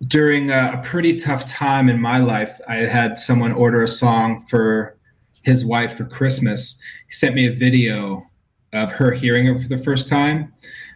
during 0.08 0.52
a, 0.52 0.74
a 0.74 0.82
pretty 0.84 1.18
tough 1.18 1.46
time 1.46 1.90
in 1.90 2.00
my 2.00 2.18
life, 2.18 2.60
I 2.68 2.78
had 2.78 3.18
someone 3.18 3.52
order 3.52 3.84
a 3.84 3.88
song 3.88 4.40
for 4.50 4.98
his 5.44 5.66
wife 5.66 5.98
for 5.98 6.06
Christmas. 6.06 6.78
He 7.08 7.14
sent 7.14 7.36
me 7.36 7.48
a 7.48 7.54
video 7.54 8.26
of 8.74 8.92
her 8.92 9.12
hearing 9.12 9.48
it 9.48 9.62
for 9.62 9.68
the 9.68 9.78
first 9.78 10.08
time, 10.08 10.52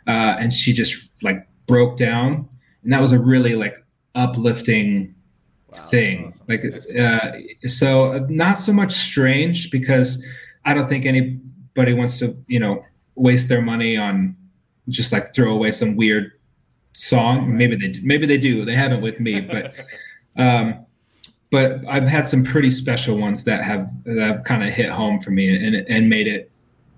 uh, 0.08 0.38
and 0.40 0.54
she 0.54 0.74
just 0.74 1.10
like 1.22 1.48
broke 1.68 1.98
down, 1.98 2.48
and 2.84 2.92
that 2.92 3.02
was 3.02 3.12
a 3.12 3.20
really 3.20 3.56
like 3.56 3.76
uplifting 4.16 5.14
thing. 5.90 6.28
awesome. 6.28 6.46
Like, 6.48 6.64
uh, 7.00 7.32
so 7.68 8.26
not 8.30 8.58
so 8.58 8.74
much 8.74 8.94
strange 8.94 9.70
because 9.70 10.24
I 10.66 10.74
don't 10.74 10.88
think 10.88 11.06
anybody 11.06 11.94
wants 11.94 12.20
to, 12.20 12.36
you 12.48 12.60
know, 12.60 12.84
waste 13.16 13.50
their 13.50 13.62
money 13.62 13.98
on 13.98 14.36
just 14.90 15.12
like 15.12 15.34
throw 15.36 15.54
away 15.54 15.72
some 15.72 15.96
weird 15.96 16.32
song. 16.98 17.56
Maybe 17.56 17.76
they 17.76 18.00
maybe 18.02 18.26
they 18.26 18.38
do. 18.38 18.66
They 18.66 18.76
haven't 18.76 19.02
with 19.02 19.20
me, 19.20 19.42
but 19.42 19.74
um, 20.38 20.86
but 21.52 21.82
I've 21.88 22.08
had 22.08 22.28
some 22.28 22.44
pretty 22.44 22.72
special 22.72 23.18
ones 23.18 23.44
that 23.46 23.64
have 23.64 23.90
that 24.04 24.20
have 24.20 24.44
kind 24.44 24.64
of 24.64 24.74
hit 24.74 24.90
home 24.90 25.20
for 25.20 25.32
me 25.32 25.56
and 25.56 25.76
and 25.76 26.10
made 26.10 26.28
it 26.28 26.52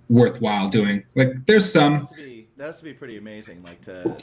worthwhile 0.10 0.70
doing. 0.70 1.04
Like 1.16 1.46
there's 1.46 1.72
some 1.72 2.00
has 2.00 2.10
to 2.10 2.16
be 2.16 2.48
that 2.58 2.66
has 2.66 2.78
to 2.80 2.86
be 2.86 2.94
pretty 2.94 3.18
amazing. 3.18 3.62
Like 3.62 3.82
to, 3.82 4.18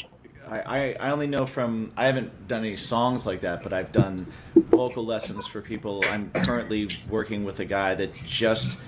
I, 0.49 0.59
I 0.61 0.97
I 1.01 1.11
only 1.11 1.27
know 1.27 1.47
from 1.47 1.93
I 1.97 2.07
haven't 2.07 2.49
done 2.49 2.65
any 2.65 2.77
songs 2.77 3.27
like 3.27 3.41
that, 3.41 3.63
but 3.63 3.73
I've 3.73 3.93
done 3.93 4.27
vocal 4.55 5.05
lessons 5.05 5.47
for 5.47 5.61
people. 5.61 6.03
I'm 6.07 6.31
currently 6.31 6.89
working 7.09 7.45
with 7.45 7.61
a 7.61 7.65
guy 7.65 7.95
that 7.95 8.13
just 8.25 8.81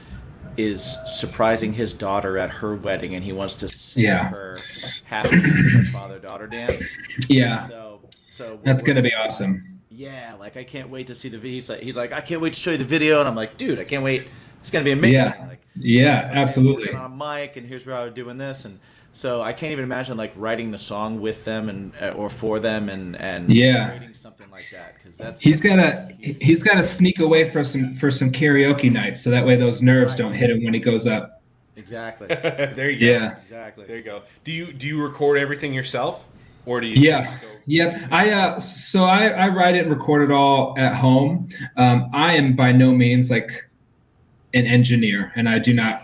is 0.56 0.96
surprising 1.06 1.72
his 1.72 1.92
daughter 1.92 2.36
at 2.36 2.50
her 2.50 2.74
wedding, 2.74 3.14
and 3.14 3.22
he 3.22 3.32
wants 3.32 3.56
to 3.56 3.68
Yeah. 3.96 4.28
her 4.28 4.56
happy 5.04 5.40
father 5.84 6.18
daughter 6.18 6.46
dance. 6.46 6.84
yeah. 7.28 7.66
So 7.66 8.00
so 8.30 8.58
That's 8.64 8.82
gonna 8.82 9.02
be 9.02 9.14
awesome. 9.14 9.80
Yeah, 9.90 10.34
like 10.38 10.56
I 10.56 10.64
can't 10.64 10.90
wait 10.90 11.08
to 11.08 11.14
see 11.14 11.28
the 11.28 11.38
video. 11.38 11.54
He's 11.54 11.68
like, 11.68 11.80
he's 11.80 11.96
like, 11.96 12.12
I 12.12 12.20
can't 12.20 12.40
wait 12.40 12.52
to 12.52 12.58
show 12.60 12.70
you 12.72 12.76
the 12.78 12.84
video, 12.84 13.18
and 13.20 13.28
I'm 13.28 13.34
like, 13.34 13.56
dude, 13.56 13.78
I 13.80 13.84
can't 13.84 14.04
wait. 14.04 14.28
It's 14.60 14.70
gonna 14.70 14.84
be 14.84 14.92
amazing. 14.92 15.12
Yeah. 15.14 15.46
Like, 15.48 15.60
Yeah, 15.76 16.28
okay, 16.30 16.38
absolutely. 16.40 16.92
On 16.92 17.16
mic, 17.18 17.56
and 17.56 17.66
here's 17.66 17.84
where 17.86 17.96
I 17.96 18.04
was 18.04 18.14
doing 18.14 18.38
this, 18.38 18.64
and 18.64 18.78
so 19.12 19.40
I 19.42 19.52
can't 19.52 19.72
even 19.72 19.82
imagine 19.84 20.16
like 20.16 20.32
writing 20.36 20.70
the 20.70 20.78
song 20.78 21.20
with 21.20 21.44
them 21.44 21.68
and 21.68 21.92
uh, 22.00 22.12
or 22.16 22.28
for 22.28 22.60
them, 22.60 22.88
and 22.88 23.16
and 23.16 23.50
Yeah. 23.52 23.88
creating 23.88 24.14
something 24.14 24.48
like 24.50 24.66
that 24.72 24.94
because 24.94 25.16
that's 25.16 25.40
He's 25.40 25.60
gotta 25.60 26.10
he's 26.20 26.62
gotta 26.62 26.84
sneak 26.84 27.18
away 27.18 27.50
for 27.50 27.64
some 27.64 27.92
for 27.94 28.10
some 28.10 28.30
karaoke 28.30 28.92
nights 28.92 29.20
so 29.20 29.30
that 29.30 29.44
way 29.44 29.56
those 29.56 29.82
nerves 29.82 30.14
don't 30.14 30.34
hit 30.34 30.50
him 30.50 30.62
when 30.62 30.74
he 30.74 30.80
goes 30.80 31.06
up. 31.08 31.37
Exactly 31.78 32.26
there 32.28 32.90
you 32.90 33.00
go. 33.00 33.06
Yeah. 33.06 33.38
exactly. 33.38 33.86
There 33.86 33.96
you 33.96 34.02
go. 34.02 34.22
Do 34.44 34.52
you 34.52 34.72
do 34.72 34.86
you 34.86 35.02
record 35.02 35.38
everything 35.38 35.72
yourself, 35.72 36.26
or 36.66 36.80
do 36.80 36.86
you? 36.86 36.96
Yeah. 37.00 37.38
go- 37.40 37.48
Yep. 37.70 38.08
I 38.10 38.30
uh 38.30 38.58
so 38.60 39.04
I, 39.04 39.28
I 39.28 39.48
write 39.48 39.74
it 39.76 39.80
and 39.86 39.90
record 39.90 40.22
it 40.22 40.32
all 40.32 40.74
at 40.78 40.94
home. 40.94 41.48
Um, 41.76 42.08
I 42.14 42.34
am 42.34 42.56
by 42.56 42.72
no 42.72 42.92
means 42.92 43.30
like 43.30 43.68
an 44.54 44.64
engineer 44.66 45.32
and 45.36 45.48
I 45.48 45.58
do 45.58 45.74
not 45.74 46.02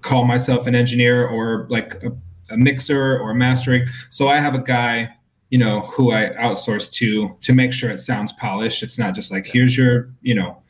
call 0.00 0.24
myself 0.24 0.66
an 0.66 0.74
engineer 0.74 1.26
or 1.28 1.66
like 1.68 2.02
a, 2.02 2.12
a 2.50 2.56
mixer 2.56 3.18
or 3.18 3.34
mastering. 3.34 3.86
So 4.08 4.28
I 4.28 4.40
have 4.40 4.54
a 4.54 4.58
guy, 4.62 5.14
you 5.50 5.58
know, 5.58 5.82
who 5.82 6.12
I 6.12 6.30
outsource 6.40 6.90
to 6.94 7.36
to 7.42 7.52
make 7.52 7.74
sure 7.74 7.90
it 7.90 7.98
sounds 7.98 8.32
polished. 8.32 8.82
It's 8.82 8.98
not 8.98 9.14
just 9.14 9.30
like 9.30 9.44
here's 9.46 9.76
your, 9.76 10.10
you 10.22 10.34
know, 10.34 10.62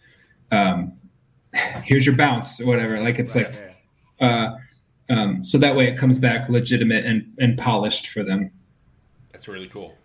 um 0.51 0.95
here's 1.85 2.05
your 2.05 2.17
bounce 2.17 2.61
or 2.61 2.67
whatever. 2.67 3.01
Like 3.01 3.21
it's 3.21 3.37
Right, 3.37 3.47
like 3.47 3.55
yeah. 3.55 3.72
Uh 4.23 4.57
um 5.11 5.45
so 5.45 5.59
that 5.59 5.75
way 5.77 5.87
it 5.89 5.99
comes 5.99 6.19
back 6.19 6.49
legitimate 6.49 7.05
and 7.05 7.33
and 7.39 7.59
polished 7.59 8.09
for 8.09 8.23
them. 8.23 8.51
That's 9.33 9.49
really 9.49 9.69
cool. 9.69 9.97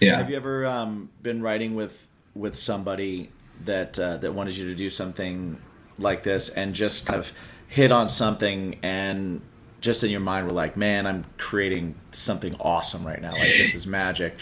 Yeah. 0.00 0.16
Have 0.16 0.30
you 0.30 0.36
ever 0.36 0.66
um, 0.66 1.10
been 1.22 1.42
writing 1.42 1.74
with 1.74 2.08
with 2.34 2.56
somebody 2.56 3.30
that 3.64 3.98
uh, 3.98 4.16
that 4.18 4.32
wanted 4.32 4.56
you 4.56 4.68
to 4.68 4.74
do 4.74 4.88
something 4.90 5.58
like 5.98 6.22
this 6.22 6.48
and 6.48 6.74
just 6.74 7.06
kind 7.06 7.18
of 7.18 7.32
hit 7.68 7.92
on 7.92 8.08
something 8.08 8.78
and 8.82 9.42
just 9.80 10.02
in 10.02 10.10
your 10.10 10.20
mind 10.20 10.46
were 10.46 10.52
like, 10.52 10.76
man, 10.76 11.06
I'm 11.06 11.24
creating 11.38 11.94
something 12.10 12.54
awesome 12.60 13.06
right 13.06 13.20
now. 13.20 13.32
Like 13.32 13.40
this 13.40 13.74
is 13.74 13.86
magic. 13.86 14.34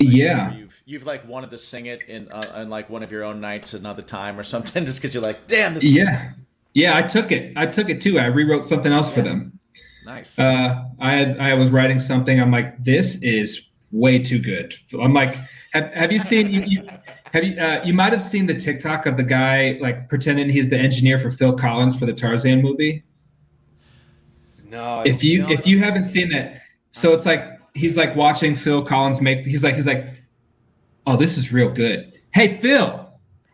yeah. 0.00 0.54
You've 0.54 0.82
you've 0.86 1.06
like 1.06 1.26
wanted 1.28 1.50
to 1.50 1.58
sing 1.58 1.86
it 1.86 2.02
in 2.08 2.30
uh, 2.32 2.60
in 2.62 2.70
like 2.70 2.88
one 2.88 3.02
of 3.02 3.12
your 3.12 3.24
own 3.24 3.40
nights 3.40 3.74
another 3.74 4.02
time 4.02 4.38
or 4.38 4.42
something, 4.42 4.84
just 4.86 5.00
because 5.00 5.14
you're 5.14 5.22
like, 5.22 5.46
damn, 5.46 5.74
this 5.74 5.84
is 5.84 6.34
Yeah, 6.74 6.90
yeah, 6.90 6.98
I 6.98 7.02
took 7.02 7.32
it. 7.32 7.56
I 7.56 7.66
took 7.66 7.88
it 7.88 8.00
too. 8.00 8.18
I 8.18 8.26
rewrote 8.26 8.66
something 8.66 8.92
else 8.92 9.08
for 9.08 9.22
them. 9.22 9.58
nice. 10.04 10.38
Uh, 10.38 10.84
I 11.00 11.12
had 11.14 11.38
I 11.38 11.54
was 11.54 11.70
writing 11.70 12.00
something. 12.00 12.40
I'm 12.40 12.50
like, 12.50 12.76
this 12.78 13.16
is 13.22 13.70
way 13.92 14.18
too 14.18 14.40
good. 14.40 14.74
I'm 15.00 15.14
like, 15.14 15.38
have, 15.72 15.92
have 15.94 16.12
you 16.12 16.18
seen 16.18 16.50
you, 16.50 16.62
you 16.66 16.88
have 17.32 17.44
you 17.44 17.60
uh, 17.60 17.80
you 17.84 17.94
might 17.94 18.12
have 18.12 18.22
seen 18.22 18.46
the 18.46 18.54
TikTok 18.54 19.06
of 19.06 19.16
the 19.16 19.22
guy 19.22 19.78
like 19.80 20.08
pretending 20.08 20.50
he's 20.50 20.68
the 20.68 20.78
engineer 20.78 21.18
for 21.18 21.30
Phil 21.30 21.52
Collins 21.52 21.96
for 21.96 22.06
the 22.06 22.12
Tarzan 22.12 22.60
movie. 22.60 23.04
No. 24.64 25.02
If 25.06 25.22
you 25.22 25.42
No, 25.42 25.50
if 25.50 25.66
you 25.66 25.78
haven't 25.78 26.04
seen 26.04 26.28
that, 26.30 26.60
so 26.90 27.12
it's 27.12 27.26
like 27.26 27.60
he's 27.74 27.96
like 27.96 28.14
watching 28.16 28.54
Phil 28.56 28.84
Collins 28.84 29.20
make. 29.20 29.46
He's 29.46 29.62
like 29.62 29.74
he's 29.74 29.86
like, 29.86 30.06
oh, 31.06 31.16
this 31.16 31.38
is 31.38 31.52
real 31.52 31.70
good. 31.70 32.12
Hey 32.32 32.56
Phil. 32.56 33.03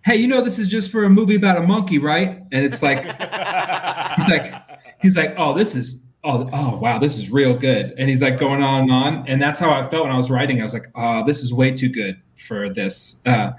Hey, 0.05 0.17
you 0.17 0.29
know 0.29 0.41
this 0.41 0.59
is 0.59 0.69
just 0.69 0.91
for 0.91 1.05
a 1.05 1.11
movie 1.11 1.37
about 1.37 1.59
a 1.59 1.63
monkey, 1.63 1.99
right? 1.99 2.43
And 2.53 2.65
it's 2.65 2.83
like 2.83 3.05
he's 4.17 4.29
like 4.29 4.55
he's 5.01 5.17
like 5.17 5.35
oh 5.37 5.55
this 5.55 5.75
is 5.75 6.03
oh 6.25 6.49
oh 6.53 6.77
wow 6.79 6.99
this 6.99 7.19
is 7.19 7.31
real 7.31 7.55
good. 7.57 7.95
And 7.99 8.09
he's 8.09 8.23
like 8.23 8.39
going 8.39 8.63
on 8.63 8.83
and 8.83 8.93
on. 8.93 9.29
And 9.29 9.41
that's 9.41 9.59
how 9.59 9.71
i 9.71 9.83
felt 9.89 10.05
when 10.05 10.13
i 10.13 10.17
was 10.17 10.31
writing. 10.31 10.61
I 10.61 10.65
was 10.65 10.75
like 10.75 10.89
oh 10.95 11.25
this 11.27 11.43
is 11.43 11.53
way 11.53 11.73
too 11.73 11.89
good 11.89 12.21
for 12.37 12.69
this. 12.69 13.17
Uh 13.27 13.53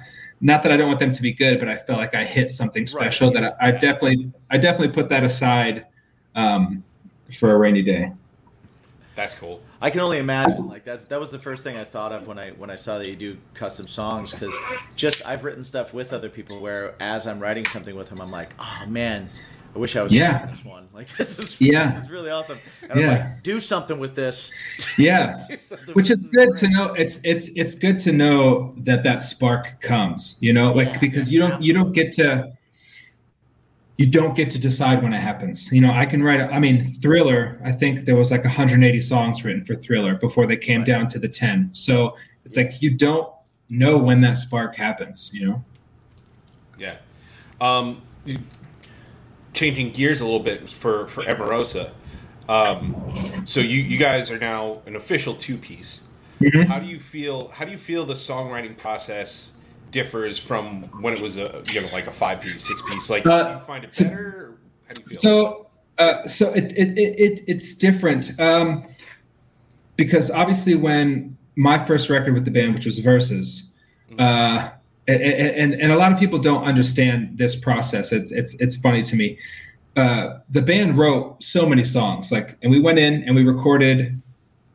not 0.43 0.63
that 0.63 0.71
i 0.71 0.77
don't 0.77 0.87
want 0.87 0.99
them 0.99 1.11
to 1.11 1.21
be 1.21 1.31
good 1.31 1.59
but 1.59 1.69
i 1.69 1.77
felt 1.77 1.99
like 1.99 2.15
i 2.15 2.25
hit 2.25 2.49
something 2.49 2.87
special 2.87 3.31
that 3.31 3.43
I, 3.43 3.67
I 3.67 3.71
definitely 3.71 4.31
i 4.49 4.57
definitely 4.57 4.91
put 4.91 5.07
that 5.09 5.23
aside 5.23 5.85
um 6.33 6.83
for 7.31 7.51
a 7.51 7.57
rainy 7.57 7.81
day. 7.81 8.11
That's 9.15 9.33
cool. 9.33 9.61
I 9.81 9.89
can 9.89 10.01
only 10.01 10.17
imagine. 10.19 10.67
Like 10.67 10.85
that's 10.85 11.05
that 11.05 11.19
was 11.19 11.29
the 11.31 11.39
first 11.39 11.63
thing 11.63 11.77
I 11.77 11.83
thought 11.83 12.11
of 12.11 12.27
when 12.27 12.37
I 12.39 12.51
when 12.51 12.69
I 12.69 12.75
saw 12.75 12.97
that 12.97 13.07
you 13.07 13.15
do 13.15 13.37
custom 13.53 13.87
songs 13.87 14.31
because 14.31 14.55
just 14.95 15.25
I've 15.25 15.43
written 15.43 15.63
stuff 15.63 15.93
with 15.93 16.13
other 16.13 16.29
people 16.29 16.59
where 16.59 16.95
as 16.99 17.27
I'm 17.27 17.39
writing 17.39 17.65
something 17.65 17.95
with 17.95 18.09
them, 18.09 18.21
I'm 18.21 18.31
like, 18.31 18.53
oh 18.59 18.83
man, 18.87 19.29
I 19.75 19.79
wish 19.79 19.95
I 19.95 20.03
was 20.03 20.13
Yeah. 20.13 20.45
this 20.45 20.63
one. 20.63 20.87
Like 20.93 21.07
this 21.17 21.39
is 21.39 21.59
Yeah. 21.59 21.93
this 21.95 22.03
is 22.05 22.09
really 22.11 22.29
awesome. 22.29 22.59
And 22.89 22.99
Yeah. 22.99 23.05
I'm 23.11 23.17
like, 23.19 23.43
do 23.43 23.59
something 23.59 23.99
with 23.99 24.15
this. 24.15 24.51
yeah 24.97 25.37
which 25.93 26.09
is 26.11 26.25
good 26.27 26.57
to 26.57 26.67
know 26.69 26.93
it's 26.93 27.19
it's 27.23 27.49
it's 27.55 27.75
good 27.75 27.99
to 28.01 28.11
know 28.11 28.73
that 28.77 29.03
that 29.03 29.21
spark 29.21 29.79
comes 29.81 30.35
you 30.41 30.51
know 30.53 30.73
like 30.73 30.89
Yeah, 30.89 30.99
because 30.99 31.31
you 31.31 31.39
don't 31.39 31.61
you 31.61 31.73
don't 31.73 31.93
get 31.93 32.11
to 32.13 32.51
you 34.01 34.07
don't 34.07 34.35
get 34.35 34.49
to 34.49 34.57
decide 34.57 35.03
when 35.03 35.13
it 35.13 35.19
happens 35.19 35.71
you 35.71 35.81
know 35.81 35.91
i 35.91 36.05
can 36.05 36.23
write 36.23 36.41
i 36.41 36.59
mean 36.59 36.77
thriller 37.03 37.59
i 37.63 37.71
think 37.71 38.05
there 38.05 38.15
was 38.15 38.31
like 38.31 38.43
180 38.43 38.99
songs 39.01 39.43
written 39.43 39.63
for 39.63 39.75
thriller 39.75 40.15
before 40.15 40.47
they 40.47 40.57
came 40.57 40.83
down 40.83 41.07
to 41.07 41.19
the 41.19 41.27
10 41.27 41.69
so 41.71 42.15
it's 42.45 42.55
like 42.57 42.81
you 42.81 42.89
don't 42.97 43.27
know 43.69 43.97
when 43.97 44.19
that 44.21 44.37
spark 44.37 44.75
happens 44.75 45.29
you 45.33 45.41
know 45.47 45.63
Yeah. 46.77 46.97
Um, 47.59 48.01
changing 49.53 49.91
gears 49.91 50.19
a 50.21 50.25
little 50.25 50.39
bit 50.39 50.67
for 50.67 51.07
for 51.07 51.23
Emarosa. 51.23 51.91
Um, 52.49 53.43
so 53.45 53.59
you 53.59 53.79
you 53.91 53.97
guys 53.99 54.31
are 54.31 54.39
now 54.39 54.81
an 54.87 54.95
official 54.95 55.35
two 55.35 55.57
piece. 55.57 56.01
Mhm. 56.39 56.65
How 56.65 56.79
do 56.79 56.87
you 56.87 56.99
feel? 56.99 57.49
How 57.49 57.65
do 57.65 57.71
you 57.71 57.77
feel 57.77 58.03
the 58.05 58.15
songwriting 58.15 58.75
process 58.75 59.53
differs 59.91 60.39
from 60.39 60.83
when 61.01 61.13
it 61.13 61.21
was 61.21 61.37
a 61.37 61.61
you 61.71 61.81
know 61.81 61.89
like 61.91 62.07
a 62.07 62.11
five 62.11 62.41
piece, 62.41 62.65
six 62.67 62.81
piece? 62.89 63.09
Like, 63.09 63.25
Uh, 63.25 63.43
do 63.43 63.53
you 63.55 63.59
find 63.59 63.83
it 63.83 63.91
to- 63.93 64.03
better? 64.03 64.57
How 64.87 64.93
do 64.95 65.01
you 65.01 65.07
feel? 65.07 65.19
So, 65.21 65.67
uh, 65.97 66.27
so 66.27 66.51
it, 66.53 66.73
it, 66.73 66.97
it, 66.97 67.19
it 67.19 67.41
it's 67.47 67.75
different 67.75 68.39
um, 68.39 68.85
because 69.97 70.31
obviously 70.31 70.75
when 70.75 71.37
my 71.55 71.77
first 71.77 72.09
record 72.09 72.33
with 72.33 72.45
the 72.45 72.51
band, 72.51 72.73
which 72.73 72.85
was 72.85 72.97
Verses, 72.99 73.69
uh, 74.17 74.69
and, 75.07 75.21
and 75.21 75.73
and 75.73 75.91
a 75.91 75.97
lot 75.97 76.11
of 76.11 76.19
people 76.19 76.39
don't 76.39 76.63
understand 76.63 77.37
this 77.37 77.55
process. 77.55 78.11
It's 78.11 78.31
it's 78.31 78.55
it's 78.55 78.75
funny 78.77 79.01
to 79.03 79.15
me. 79.15 79.37
Uh, 79.97 80.39
the 80.49 80.61
band 80.61 80.97
wrote 80.97 81.43
so 81.43 81.67
many 81.67 81.83
songs, 81.83 82.31
like, 82.31 82.57
and 82.61 82.71
we 82.71 82.79
went 82.79 82.97
in 82.97 83.23
and 83.23 83.35
we 83.35 83.43
recorded, 83.43 84.21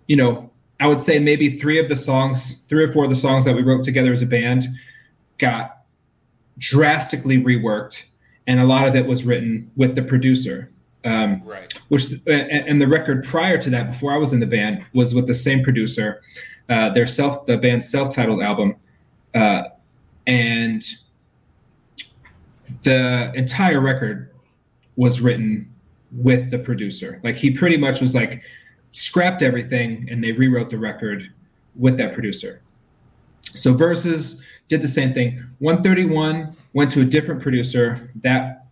you 0.08 0.16
know, 0.16 0.50
I 0.78 0.86
would 0.86 0.98
say 0.98 1.18
maybe 1.18 1.56
three 1.56 1.78
of 1.78 1.88
the 1.88 1.96
songs, 1.96 2.58
three 2.68 2.84
or 2.84 2.92
four 2.92 3.04
of 3.04 3.10
the 3.10 3.16
songs 3.16 3.42
that 3.46 3.54
we 3.56 3.62
wrote 3.62 3.82
together 3.82 4.12
as 4.12 4.20
a 4.20 4.26
band, 4.26 4.68
got 5.38 5.84
drastically 6.58 7.38
reworked, 7.42 8.02
and 8.46 8.60
a 8.60 8.64
lot 8.64 8.86
of 8.88 8.94
it 8.94 9.06
was 9.06 9.24
written 9.24 9.70
with 9.76 9.94
the 9.94 10.02
producer. 10.02 10.70
Um, 11.04 11.40
right. 11.44 11.72
which 11.86 12.10
and, 12.26 12.50
and 12.50 12.80
the 12.80 12.88
record 12.88 13.22
prior 13.22 13.58
to 13.58 13.70
that, 13.70 13.92
before 13.92 14.12
I 14.12 14.16
was 14.16 14.32
in 14.32 14.40
the 14.40 14.46
band, 14.46 14.84
was 14.92 15.14
with 15.14 15.28
the 15.28 15.34
same 15.34 15.62
producer. 15.62 16.20
Uh, 16.68 16.92
their 16.92 17.06
self, 17.06 17.46
the 17.46 17.56
band's 17.56 17.88
self-titled 17.88 18.42
album, 18.42 18.74
uh, 19.32 19.64
and 20.26 20.82
the 22.82 23.30
entire 23.36 23.80
record 23.80 24.34
was 24.96 25.20
written 25.20 25.72
with 26.10 26.50
the 26.50 26.58
producer. 26.58 27.20
Like 27.22 27.36
he 27.36 27.50
pretty 27.50 27.76
much 27.76 28.00
was 28.00 28.14
like 28.14 28.42
scrapped 28.90 29.42
everything, 29.42 30.08
and 30.10 30.24
they 30.24 30.32
rewrote 30.32 30.70
the 30.70 30.78
record 30.78 31.30
with 31.76 31.96
that 31.98 32.12
producer. 32.12 32.62
So 33.54 33.72
verses 33.74 34.40
did 34.68 34.82
the 34.82 34.88
same 34.88 35.12
thing. 35.12 35.42
131 35.58 36.54
went 36.72 36.90
to 36.92 37.00
a 37.00 37.04
different 37.04 37.40
producer 37.40 38.10
that 38.22 38.66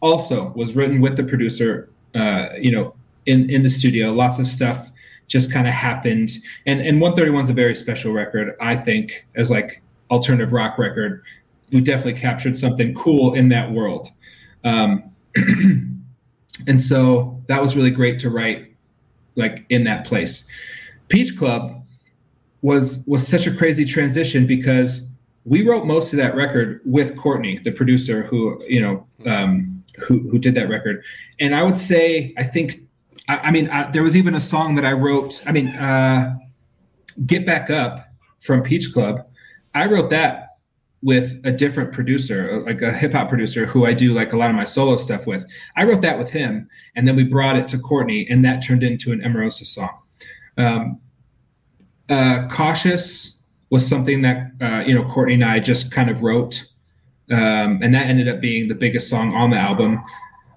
also 0.00 0.52
was 0.54 0.76
written 0.76 1.00
with 1.00 1.16
the 1.16 1.24
producer. 1.24 1.90
Uh, 2.14 2.48
you 2.58 2.70
know, 2.70 2.94
in 3.26 3.48
in 3.50 3.62
the 3.62 3.70
studio, 3.70 4.12
lots 4.12 4.38
of 4.38 4.46
stuff 4.46 4.90
just 5.26 5.52
kind 5.52 5.66
of 5.66 5.74
happened. 5.74 6.30
And 6.66 6.80
and 6.80 7.00
131 7.00 7.42
is 7.42 7.48
a 7.50 7.52
very 7.52 7.74
special 7.74 8.12
record, 8.12 8.56
I 8.60 8.76
think, 8.76 9.26
as 9.34 9.50
like 9.50 9.82
alternative 10.10 10.52
rock 10.52 10.78
record. 10.78 11.22
We 11.70 11.80
definitely 11.80 12.18
captured 12.18 12.56
something 12.56 12.94
cool 12.94 13.34
in 13.34 13.50
that 13.50 13.70
world. 13.70 14.10
Um, 14.64 15.10
and 16.66 16.80
so 16.80 17.40
that 17.46 17.60
was 17.60 17.76
really 17.76 17.90
great 17.90 18.18
to 18.20 18.30
write 18.30 18.74
like 19.36 19.64
in 19.68 19.84
that 19.84 20.06
place. 20.06 20.44
Peach 21.08 21.36
Club 21.36 21.82
was 22.62 23.04
was 23.06 23.26
such 23.26 23.46
a 23.46 23.54
crazy 23.54 23.84
transition 23.84 24.46
because 24.46 25.06
we 25.44 25.66
wrote 25.66 25.86
most 25.86 26.12
of 26.12 26.18
that 26.18 26.34
record 26.34 26.80
with 26.84 27.16
Courtney, 27.16 27.58
the 27.58 27.70
producer 27.70 28.22
who 28.24 28.62
you 28.66 28.80
know 28.80 29.06
um, 29.26 29.82
who 29.98 30.18
who 30.28 30.38
did 30.38 30.54
that 30.56 30.68
record, 30.68 31.02
and 31.40 31.54
I 31.54 31.62
would 31.62 31.76
say 31.76 32.34
I 32.36 32.44
think 32.44 32.82
I, 33.28 33.36
I 33.38 33.50
mean 33.50 33.68
I, 33.70 33.90
there 33.90 34.02
was 34.02 34.16
even 34.16 34.34
a 34.34 34.40
song 34.40 34.74
that 34.76 34.84
I 34.84 34.92
wrote. 34.92 35.42
I 35.46 35.52
mean, 35.52 35.68
uh, 35.68 36.36
"Get 37.26 37.46
Back 37.46 37.70
Up" 37.70 38.08
from 38.40 38.62
Peach 38.62 38.92
Club. 38.92 39.26
I 39.74 39.86
wrote 39.86 40.10
that 40.10 40.48
with 41.02 41.40
a 41.44 41.52
different 41.52 41.92
producer, 41.92 42.60
like 42.66 42.82
a 42.82 42.92
hip 42.92 43.12
hop 43.12 43.28
producer 43.28 43.64
who 43.64 43.86
I 43.86 43.92
do 43.92 44.12
like 44.12 44.32
a 44.32 44.36
lot 44.36 44.50
of 44.50 44.56
my 44.56 44.64
solo 44.64 44.96
stuff 44.96 45.26
with. 45.26 45.44
I 45.76 45.84
wrote 45.84 46.02
that 46.02 46.18
with 46.18 46.30
him, 46.30 46.68
and 46.96 47.06
then 47.06 47.14
we 47.14 47.24
brought 47.24 47.56
it 47.56 47.68
to 47.68 47.78
Courtney, 47.78 48.26
and 48.28 48.44
that 48.44 48.64
turned 48.64 48.82
into 48.82 49.12
an 49.12 49.20
Emarosa 49.20 49.64
song. 49.64 49.96
Um, 50.56 51.00
uh, 52.08 52.48
Cautious 52.48 53.38
was 53.70 53.86
something 53.86 54.22
that 54.22 54.52
uh, 54.60 54.80
you 54.86 54.94
know 54.94 55.04
Courtney 55.10 55.34
and 55.34 55.44
I 55.44 55.60
just 55.60 55.90
kind 55.90 56.10
of 56.10 56.22
wrote, 56.22 56.64
um, 57.30 57.80
and 57.82 57.94
that 57.94 58.06
ended 58.06 58.28
up 58.28 58.40
being 58.40 58.68
the 58.68 58.74
biggest 58.74 59.08
song 59.08 59.34
on 59.34 59.50
the 59.50 59.56
album. 59.56 60.02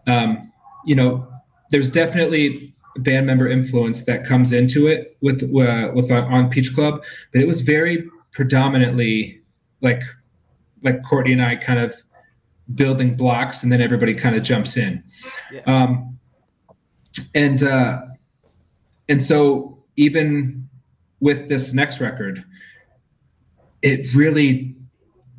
Um, 0.08 0.52
you 0.86 0.96
know, 0.96 1.28
there's 1.72 1.90
definitely 1.90 2.74
band 2.98 3.26
member 3.26 3.48
influence 3.48 4.04
that 4.04 4.26
comes 4.26 4.52
into 4.52 4.88
it 4.88 5.18
with 5.22 5.44
uh, 5.44 5.92
with 5.94 6.12
on, 6.12 6.24
on 6.32 6.50
Peach 6.50 6.74
Club, 6.74 7.04
but 7.34 7.42
it 7.42 7.48
was 7.48 7.62
very 7.62 8.08
predominantly 8.32 9.42
like 9.82 10.02
like 10.84 11.04
Courtney 11.04 11.34
and 11.34 11.42
I 11.42 11.56
kind 11.56 11.80
of 11.80 11.96
building 12.76 13.16
blocks, 13.16 13.64
and 13.64 13.72
then 13.72 13.82
everybody 13.82 14.14
kind 14.14 14.36
of 14.36 14.44
jumps 14.44 14.78
in. 14.78 15.04
Yeah. 15.52 15.62
Um, 15.66 16.18
and 17.36 17.64
uh, 17.64 18.02
and 19.10 19.22
so 19.22 19.84
even 19.98 20.61
with 21.22 21.48
this 21.48 21.74
next 21.74 22.02
record, 22.02 22.44
it 23.82 24.14
really 24.14 24.76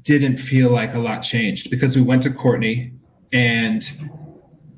didn't 0.03 0.39
feel 0.39 0.71
like 0.71 0.95
a 0.95 0.99
lot 0.99 1.21
changed 1.21 1.71
because 1.71 1.95
we 1.95 2.03
went 2.03 2.23
to 2.23 2.31
Courtney 2.31 2.93
and 3.33 3.93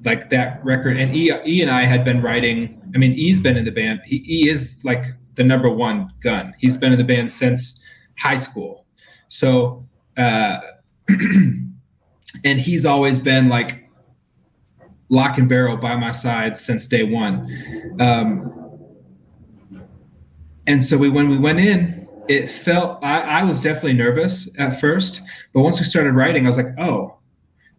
like 0.05 0.29
that 0.31 0.63
record 0.65 0.99
and 0.99 1.15
E, 1.15 1.33
e 1.47 1.63
and 1.63 1.71
I 1.71 1.85
had 1.85 2.05
been 2.05 2.21
writing. 2.21 2.81
I 2.95 2.99
mean, 2.99 3.13
E's 3.13 3.39
been 3.41 3.57
in 3.57 3.65
the 3.65 3.71
band. 3.71 4.01
He, 4.05 4.17
E 4.27 4.51
is 4.51 4.79
like 4.85 5.07
the 5.35 5.45
number 5.45 5.71
one 5.71 6.13
gun. 6.21 6.55
He's 6.59 6.77
been 6.77 6.93
in 6.93 6.99
the 6.99 7.05
band 7.05 7.31
since 7.31 7.81
high 8.19 8.37
school. 8.37 8.87
So, 9.29 9.87
uh, 10.17 10.59
and 11.09 12.61
he's 12.61 12.85
always 12.85 13.19
been 13.19 13.49
like 13.49 13.89
lock 15.09 15.39
and 15.39 15.49
barrel 15.49 15.77
by 15.77 15.97
my 15.97 16.11
side 16.11 16.59
since 16.59 16.87
day 16.87 17.03
one. 17.03 17.97
Um, 18.01 18.64
and 20.67 20.85
so 20.85 20.97
we 20.97 21.09
when 21.09 21.29
we 21.29 21.39
went 21.39 21.61
in, 21.61 22.09
it 22.29 22.49
felt 22.49 23.03
I, 23.03 23.21
I 23.21 23.43
was 23.43 23.61
definitely 23.61 23.95
nervous 23.95 24.49
at 24.59 24.81
first, 24.81 25.23
but 25.53 25.63
once 25.63 25.79
we 25.79 25.85
started 25.85 26.13
writing, 26.13 26.45
I 26.45 26.49
was 26.49 26.57
like, 26.57 26.79
oh, 26.79 27.19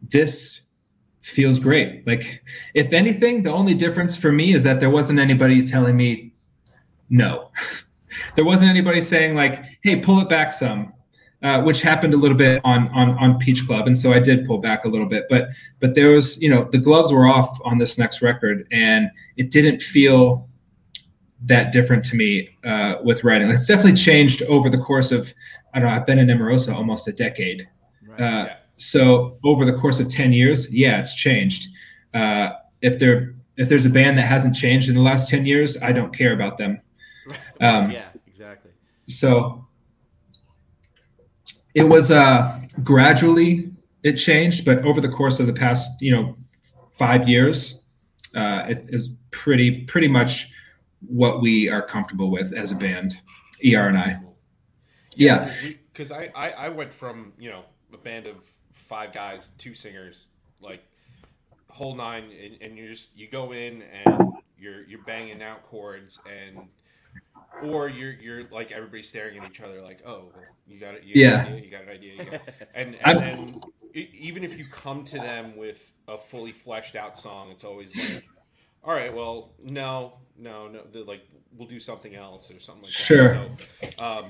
this 0.01 0.61
feels 1.21 1.57
great. 1.57 2.05
Like, 2.05 2.43
if 2.75 2.93
anything, 2.93 3.41
the 3.41 3.51
only 3.51 3.73
difference 3.73 4.15
for 4.15 4.31
me 4.31 4.53
is 4.53 4.61
that 4.63 4.79
there 4.79 4.91
wasn't 4.91 5.19
anybody 5.19 5.65
telling 5.65 5.97
me 5.97 6.33
no. 7.09 7.51
there 8.35 8.45
wasn't 8.45 8.69
anybody 8.69 9.01
saying 9.01 9.35
like, 9.35 9.63
"Hey, 9.81 9.95
pull 9.97 10.19
it 10.19 10.29
back 10.29 10.53
some," 10.53 10.93
uh, 11.41 11.61
which 11.61 11.81
happened 11.81 12.13
a 12.13 12.17
little 12.17 12.37
bit 12.37 12.61
on 12.63 12.89
on 12.89 13.11
on 13.17 13.39
Peach 13.39 13.65
Club, 13.65 13.87
and 13.87 13.97
so 13.97 14.13
I 14.13 14.19
did 14.19 14.45
pull 14.45 14.59
back 14.59 14.85
a 14.85 14.87
little 14.87 15.07
bit. 15.07 15.25
But 15.29 15.47
but 15.79 15.95
there 15.95 16.11
was, 16.11 16.39
you 16.41 16.49
know, 16.49 16.69
the 16.71 16.77
gloves 16.77 17.11
were 17.11 17.25
off 17.27 17.57
on 17.63 17.79
this 17.79 17.97
next 17.97 18.21
record, 18.21 18.67
and 18.71 19.09
it 19.37 19.49
didn't 19.49 19.81
feel 19.81 20.47
that 21.43 21.71
different 21.71 22.03
to 22.05 22.15
me 22.15 22.49
uh, 22.63 22.95
with 23.03 23.23
writing. 23.23 23.49
It's 23.49 23.65
definitely 23.65 23.93
changed 23.93 24.41
over 24.43 24.69
the 24.69 24.77
course 24.77 25.11
of 25.11 25.33
I 25.73 25.79
don't 25.79 25.89
know. 25.89 25.95
I've 25.95 26.05
been 26.05 26.19
in 26.19 26.27
Emarosa 26.27 26.73
almost 26.73 27.07
a 27.07 27.11
decade. 27.11 27.67
Right. 28.07 28.21
Uh, 28.21 28.45
Yeah. 28.45 28.55
So 28.77 29.37
over 29.43 29.63
the 29.65 29.73
course 29.73 29.99
of 29.99 30.09
ten 30.09 30.33
years, 30.33 30.71
yeah, 30.71 30.99
it's 30.99 31.13
changed. 31.15 31.67
Uh, 32.13 32.53
if 32.81 32.99
there 32.99 33.35
if 33.57 33.69
there's 33.69 33.85
a 33.85 33.89
band 33.89 34.17
that 34.17 34.25
hasn't 34.25 34.55
changed 34.55 34.89
in 34.89 34.95
the 34.95 35.01
last 35.01 35.29
ten 35.29 35.45
years, 35.45 35.77
I 35.81 35.91
don't 35.91 36.13
care 36.15 36.33
about 36.33 36.57
them. 36.57 36.81
Um, 37.61 37.89
yeah, 37.89 38.09
exactly. 38.27 38.71
So 39.07 39.65
it 41.73 41.83
was 41.83 42.11
uh, 42.11 42.59
gradually 42.83 43.71
it 44.03 44.13
changed, 44.13 44.65
but 44.65 44.85
over 44.85 44.99
the 45.01 45.09
course 45.09 45.39
of 45.39 45.47
the 45.47 45.53
past 45.53 45.89
you 46.01 46.11
know 46.11 46.35
five 46.89 47.27
years, 47.27 47.81
uh, 48.35 48.65
it 48.67 48.85
is 48.89 49.09
pretty 49.31 49.85
pretty 49.85 50.07
much 50.07 50.49
what 51.07 51.41
we 51.41 51.69
are 51.69 51.81
comfortable 51.81 52.29
with 52.31 52.53
as 52.53 52.71
a 52.71 52.75
band, 52.75 53.19
ER 53.65 53.87
and 53.87 53.97
I. 53.97 54.19
Yeah, 55.15 55.53
because 55.93 56.11
I, 56.11 56.29
I 56.35 56.49
I 56.51 56.69
went 56.69 56.91
from 56.93 57.33
you 57.39 57.49
know 57.49 57.63
a 57.93 57.97
band 57.97 58.27
of 58.27 58.35
five 58.71 59.13
guys, 59.13 59.51
two 59.57 59.73
singers, 59.73 60.27
like 60.59 60.83
whole 61.69 61.95
nine, 61.95 62.25
and, 62.43 62.57
and 62.61 62.77
you 62.77 62.89
just 62.89 63.15
you 63.17 63.27
go 63.29 63.51
in 63.53 63.81
and 63.83 64.33
you're 64.57 64.83
you're 64.87 65.03
banging 65.03 65.41
out 65.41 65.63
chords 65.63 66.19
and 66.29 66.67
or 67.63 67.87
you're 67.87 68.11
you're 68.13 68.43
like 68.49 68.71
everybody 68.71 69.03
staring 69.03 69.37
at 69.39 69.49
each 69.49 69.61
other 69.61 69.81
like 69.81 70.01
oh 70.05 70.29
well, 70.33 70.43
you 70.67 70.79
got 70.79 70.93
it 70.95 71.03
you 71.03 71.21
Yeah. 71.21 71.45
an 71.45 71.53
idea, 71.53 71.63
you 71.65 71.71
got 71.71 71.83
an 71.83 71.89
idea 71.89 72.13
you 72.23 72.31
got 72.31 72.41
and 72.75 72.97
I'm- 73.05 73.17
and 73.19 73.65
e- 73.93 74.09
even 74.13 74.43
if 74.43 74.57
you 74.57 74.65
come 74.65 75.05
to 75.05 75.15
them 75.17 75.55
with 75.55 75.93
a 76.07 76.17
fully 76.17 76.51
fleshed 76.51 76.95
out 76.97 77.17
song 77.17 77.51
it's 77.51 77.63
always 77.63 77.95
like 77.95 78.25
all 78.83 78.93
right 78.93 79.13
well 79.13 79.53
no 79.63 80.15
no 80.37 80.67
no 80.67 80.81
they're 80.91 81.03
like 81.03 81.21
we'll 81.57 81.67
do 81.67 81.79
something 81.79 82.15
else 82.15 82.51
or 82.51 82.59
something 82.59 82.83
like 82.83 82.91
Sure. 82.91 83.33
that 83.33 83.49
so 83.97 84.03
um 84.05 84.25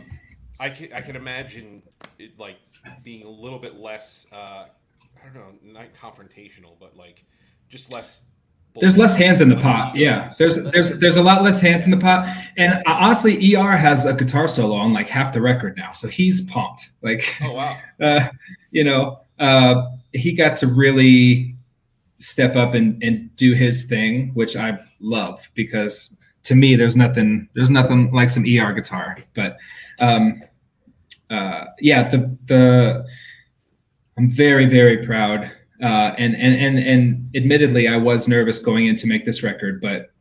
I 0.60 0.70
can 0.70 0.94
I 0.94 1.02
can 1.02 1.16
imagine 1.16 1.82
it 2.20 2.40
like 2.40 2.58
being 3.04 3.24
a 3.26 3.30
little 3.30 3.60
bit 3.60 3.80
less 3.80 4.28
uh 4.32 4.66
I 4.66 5.26
don't 5.26 5.34
know 5.36 5.74
not 5.74 5.88
confrontational 5.94 6.74
but 6.80 6.96
like 6.96 7.26
just 7.70 7.92
less 7.94 8.22
there's 8.80 8.98
less 8.98 9.16
hands 9.16 9.40
in 9.40 9.48
the 9.48 9.56
less 9.56 9.64
pot. 9.64 9.96
egos. 9.96 10.02
Yeah, 10.02 10.32
there's 10.38 10.56
there's 10.58 10.90
there's 11.00 11.16
a 11.16 11.24
lot 11.24 11.44
less 11.44 11.62
hands 11.62 11.86
in 11.86 11.92
the 11.92 11.98
pot, 11.98 12.28
and 12.58 12.74
uh, 12.74 12.82
honestly, 12.88 13.56
ER 13.56 13.72
has 13.78 14.04
a 14.04 14.14
guitar 14.14 14.50
solo 14.50 14.76
on 14.76 14.92
like 14.92 15.08
half 15.08 15.32
the 15.32 15.42
record 15.42 15.78
now, 15.78 15.94
so 15.94 16.10
he's 16.10 16.42
pumped. 16.42 16.90
Like, 17.02 17.24
oh 17.42 17.54
wow 17.54 17.78
uh, 18.02 18.28
you 18.72 18.84
know, 18.84 19.22
uh, 19.40 19.92
he 20.12 20.34
got 20.34 20.58
to 20.58 20.68
really 20.68 21.55
step 22.18 22.56
up 22.56 22.74
and, 22.74 23.02
and 23.04 23.36
do 23.36 23.54
his 23.54 23.84
thing, 23.84 24.32
which 24.34 24.56
I 24.56 24.80
love 25.00 25.50
because 25.54 26.16
to 26.44 26.56
me, 26.56 26.76
there's 26.76 26.96
nothing 26.96 27.50
there's 27.56 27.70
nothing 27.70 28.12
like 28.12 28.30
some 28.30 28.44
ER 28.44 28.72
guitar. 28.74 29.18
But 29.34 29.58
um, 30.00 30.42
uh, 31.30 31.66
yeah, 31.80 32.08
the 32.08 32.38
the 32.46 33.06
I'm 34.18 34.30
very 34.30 34.66
very 34.66 35.06
proud, 35.06 35.52
uh, 35.82 36.14
and 36.18 36.36
and 36.36 36.56
and 36.56 36.80
and 36.80 37.36
admittedly, 37.36 37.88
I 37.88 37.98
was 37.98 38.28
nervous 38.28 38.60
going 38.60 38.88
in 38.88 38.96
to 38.98 39.08
make 39.08 39.26
this 39.26 39.44
record, 39.44 39.82
but 39.82 40.12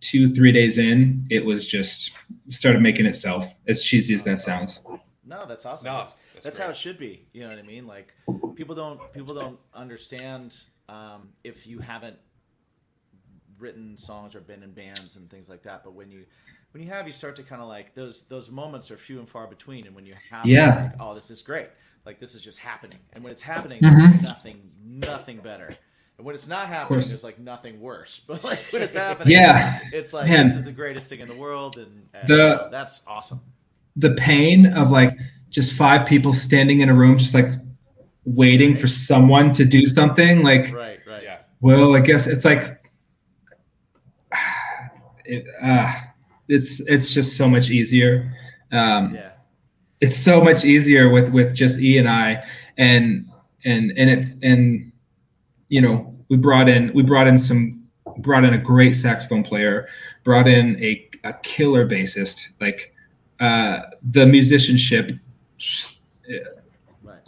two 0.00 0.34
three 0.34 0.52
days 0.52 0.78
in, 0.78 1.26
it 1.30 1.44
was 1.44 1.68
just 1.68 2.12
started 2.48 2.82
making 2.82 3.06
itself. 3.06 3.58
As 3.68 3.82
cheesy 3.82 4.14
as 4.14 4.24
that 4.24 4.38
sounds. 4.38 4.80
No, 5.24 5.44
that's 5.46 5.66
awesome. 5.66 5.86
No, 5.86 5.98
that's 5.98 6.16
that's 6.32 6.44
that's, 6.44 6.58
how 6.58 6.70
it 6.70 6.76
should 6.76 6.98
be. 6.98 7.26
You 7.34 7.42
know 7.42 7.48
what 7.48 7.58
I 7.58 7.62
mean? 7.62 7.86
Like 7.86 8.14
people 8.54 8.74
don't 8.74 9.12
people 9.12 9.34
don't 9.34 9.58
understand 9.74 10.56
um, 10.88 11.28
if 11.44 11.66
you 11.66 11.78
haven't 11.80 12.16
written 13.58 13.96
songs 13.96 14.34
or 14.34 14.40
been 14.40 14.62
in 14.62 14.72
bands 14.72 15.16
and 15.16 15.28
things 15.30 15.48
like 15.48 15.62
that. 15.64 15.82
But 15.84 15.94
when 15.94 16.10
you 16.10 16.24
when 16.72 16.82
you 16.82 16.90
have, 16.90 17.06
you 17.06 17.12
start 17.12 17.36
to 17.36 17.42
kind 17.42 17.60
of 17.62 17.68
like 17.68 17.94
those 17.94 18.22
those 18.28 18.50
moments 18.50 18.90
are 18.90 18.96
few 18.96 19.18
and 19.18 19.28
far 19.28 19.46
between. 19.46 19.86
And 19.86 19.94
when 19.94 20.06
you 20.06 20.14
have, 20.30 20.46
Yeah. 20.46 20.68
it's 20.68 20.76
like, 20.76 20.92
oh, 21.00 21.14
this 21.14 21.30
is 21.30 21.42
great. 21.42 21.68
Like 22.06 22.20
this 22.20 22.34
is 22.34 22.42
just 22.42 22.58
happening. 22.58 22.98
And 23.12 23.24
when 23.24 23.32
it's 23.32 23.42
happening, 23.42 23.80
Mhm. 23.82 24.10
there's 24.12 24.22
nothing 24.22 24.70
nothing 24.84 25.38
better. 25.38 25.74
And 26.16 26.24
when 26.26 26.34
it's 26.34 26.48
not 26.48 26.66
happening, 26.66 27.00
there's 27.06 27.24
like 27.24 27.38
nothing 27.38 27.80
worse. 27.80 28.20
But 28.26 28.44
like 28.44 28.58
when 28.70 28.82
it's 28.82 28.96
happening, 29.06 29.32
Yeah, 29.34 29.80
it's 29.92 30.12
like 30.12 30.28
Man. 30.28 30.46
this 30.46 30.54
is 30.56 30.64
the 30.64 30.72
greatest 30.72 31.08
thing 31.08 31.20
in 31.20 31.28
the 31.28 31.36
world, 31.36 31.78
and, 31.78 32.08
and 32.14 32.28
The- 32.28 32.36
so 32.58 32.68
that's 32.70 33.02
awesome. 33.06 33.40
the 33.96 34.14
pain 34.14 34.66
of 34.66 34.90
like 34.90 35.16
just 35.50 35.72
five 35.72 36.06
people 36.06 36.32
standing 36.32 36.80
in 36.80 36.88
a 36.90 36.94
room, 36.94 37.16
just 37.18 37.34
like 37.34 37.48
waiting 38.36 38.76
for 38.76 38.88
someone 38.88 39.52
to 39.54 39.64
do 39.64 39.86
something. 39.86 40.42
Like, 40.42 40.72
Right, 40.72 41.00
right. 41.06 41.22
yeah 41.22 41.38
well, 41.60 41.96
I 41.96 42.00
guess 42.00 42.26
it's 42.26 42.44
like, 42.44 42.90
it, 45.24 45.44
uh, 45.62 45.92
it's 46.48 46.80
it's 46.80 47.12
just 47.12 47.36
so 47.36 47.48
much 47.48 47.70
easier. 47.70 48.32
Um, 48.72 49.14
Yeah. 49.14 49.30
It's 50.00 50.16
so 50.16 50.40
much 50.40 50.64
easier 50.64 51.08
with 51.08 51.30
with 51.30 51.54
just 51.54 51.80
E 51.80 51.98
and 51.98 52.08
I, 52.08 52.44
and 52.76 53.28
and 53.64 53.92
and 53.96 54.10
it 54.10 54.26
and 54.44 54.92
you 55.68 55.80
know 55.80 56.14
we 56.28 56.36
brought 56.36 56.68
in 56.68 56.92
we 56.94 57.02
brought 57.02 57.26
in 57.26 57.36
some 57.36 57.82
brought 58.18 58.44
in 58.44 58.54
a 58.54 58.58
great 58.58 58.94
saxophone 58.94 59.42
player, 59.42 59.88
brought 60.22 60.46
in 60.46 60.80
a, 60.82 61.08
a 61.24 61.32
killer 61.42 61.84
bassist. 61.84 62.46
Like 62.60 62.94
uh, 63.40 63.80
the 64.04 64.24
musicianship 64.24 65.10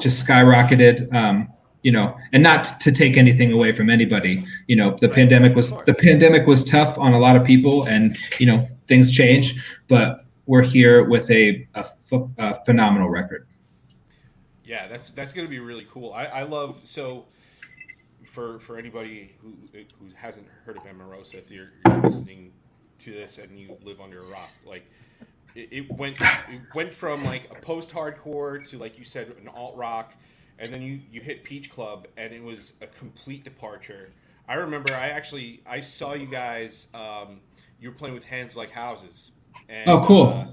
just, 0.01 0.27
skyrocketed. 0.27 1.13
Um, 1.15 1.53
you 1.83 1.93
know, 1.93 2.15
and 2.35 2.43
not 2.43 2.65
to 2.81 2.93
take 2.93 3.17
anything 3.17 3.53
away 3.53 3.73
from 3.73 3.89
anybody. 3.89 4.45
You 4.67 4.77
know, 4.77 4.99
the 5.01 5.09
Right, 5.09 5.17
pandemic 5.17 5.57
was 5.57 5.73
the 5.87 5.95
pandemic 5.95 6.47
was 6.47 6.63
tough 6.63 6.99
on 6.99 7.15
a 7.15 7.19
lot 7.19 7.37
of 7.37 7.45
people, 7.45 7.85
and 7.85 8.19
you 8.39 8.47
know 8.47 8.69
things 8.87 9.11
change. 9.11 9.55
But 9.89 10.27
we're 10.47 10.63
here 10.63 11.05
with 11.05 11.31
a 11.31 11.67
a, 11.75 11.85
ph- 12.09 12.23
a 12.37 12.63
phenomenal 12.65 13.09
record. 13.09 13.47
Yeah, 14.65 14.89
that's 14.89 15.11
that's 15.11 15.33
gonna 15.33 15.49
be 15.49 15.59
really 15.59 15.87
cool. 15.91 16.13
I, 16.13 16.27
I 16.27 16.43
love 16.43 16.81
so 16.85 17.27
for 18.31 18.61
for 18.61 18.77
anybody 18.79 19.37
who 19.41 19.55
who 19.99 20.11
hasn't 20.15 20.47
heard 20.65 20.77
of 20.77 20.85
Emarosa, 20.85 21.37
if 21.37 21.51
you're, 21.51 21.71
you're 21.87 22.03
listening 22.03 22.53
to 22.99 23.13
this 23.13 23.39
and 23.39 23.59
you 23.59 23.77
live 23.83 24.01
under 24.01 24.21
a 24.23 24.27
rock, 24.27 24.51
like 24.65 24.85
it, 25.55 25.69
it 25.71 25.91
went 25.93 26.21
it 26.21 26.61
went 26.75 26.93
from 26.93 27.25
like 27.25 27.51
a 27.51 27.61
post 27.61 27.93
hardcore 27.93 28.69
to 28.71 28.79
like 28.79 28.99
you 28.99 29.05
said 29.05 29.33
an 29.41 29.49
alt 29.49 29.77
rock, 29.77 30.15
and 30.59 30.73
then 30.73 30.83
you 30.83 31.01
you 31.11 31.21
hit 31.21 31.45
Peach 31.45 31.71
Club 31.71 32.07
and 32.17 32.33
it 32.33 32.43
was 32.43 32.75
a 32.81 32.87
complete 32.87 33.45
departure. 33.45 34.11
I 34.49 34.55
remember 34.55 34.93
I 34.95 35.09
actually 35.09 35.63
I 35.67 35.81
saw 35.81 36.15
you 36.15 36.27
guys 36.27 36.89
um, 36.95 37.41
you 37.81 37.89
were 37.91 37.95
playing 37.95 38.15
with 38.15 38.25
hands 38.25 38.57
like 38.57 38.71
houses. 38.71 39.33
And, 39.69 39.89
Oh, 39.89 40.05
cool. 40.05 40.27
uh, 40.27 40.47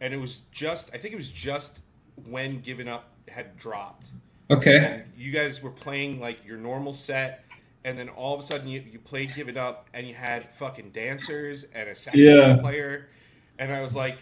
and 0.00 0.14
it 0.14 0.20
was 0.20 0.42
just 0.52 0.94
I 0.94 0.98
think 0.98 1.12
it 1.12 1.16
was 1.16 1.30
just 1.30 1.80
when 2.28 2.60
Givin' 2.60 2.88
Up 2.88 3.10
had 3.28 3.56
dropped. 3.58 4.08
Okay. 4.50 4.78
And 4.78 5.02
you 5.16 5.30
guys 5.30 5.62
were 5.62 5.70
playing 5.70 6.20
like 6.20 6.44
your 6.46 6.56
normal 6.56 6.94
set, 6.94 7.44
and 7.84 7.98
then 7.98 8.08
all 8.08 8.32
of 8.34 8.40
a 8.40 8.42
sudden 8.42 8.66
you, 8.68 8.82
you 8.90 8.98
played 8.98 9.34
Give 9.34 9.48
It 9.50 9.58
Up, 9.58 9.88
and 9.92 10.06
you 10.06 10.14
had 10.14 10.48
fucking 10.52 10.90
dancers 10.90 11.64
and 11.74 11.88
a 11.90 11.94
saxophone 11.94 12.24
Yeah. 12.24 12.56
player, 12.56 13.08
and 13.58 13.72
I 13.72 13.80
was 13.80 13.94
like, 13.96 14.18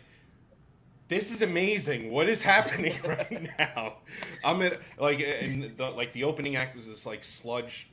"This 1.09 1.31
is 1.31 1.43
amazing! 1.43 2.11
What 2.11 2.29
is 2.29 2.43
happening 2.55 2.95
right 3.05 3.49
now?" 3.59 3.99
I'm 4.45 4.63
at 4.63 4.81
like, 4.99 5.21
and 5.21 5.77
the 5.77 5.91
like 5.91 6.13
the 6.13 6.25
opening 6.25 6.57
act 6.57 6.77
was 6.77 6.89
this 6.89 7.07
like 7.07 7.25
sludge, 7.25 7.89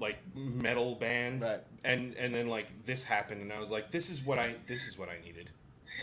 like 0.00 0.16
metal 0.34 0.94
band, 0.94 1.42
Right. 1.42 1.60
and 1.84 2.14
and 2.16 2.34
then 2.34 2.48
like 2.48 2.66
this 2.86 3.04
happened, 3.04 3.42
and 3.42 3.52
I 3.52 3.58
was 3.60 3.70
like, 3.70 3.90
"This 3.90 4.10
is 4.10 4.24
what 4.24 4.38
I 4.38 4.54
this 4.66 4.86
is 4.86 4.98
what 4.98 5.08
I 5.08 5.18
needed." 5.24 5.50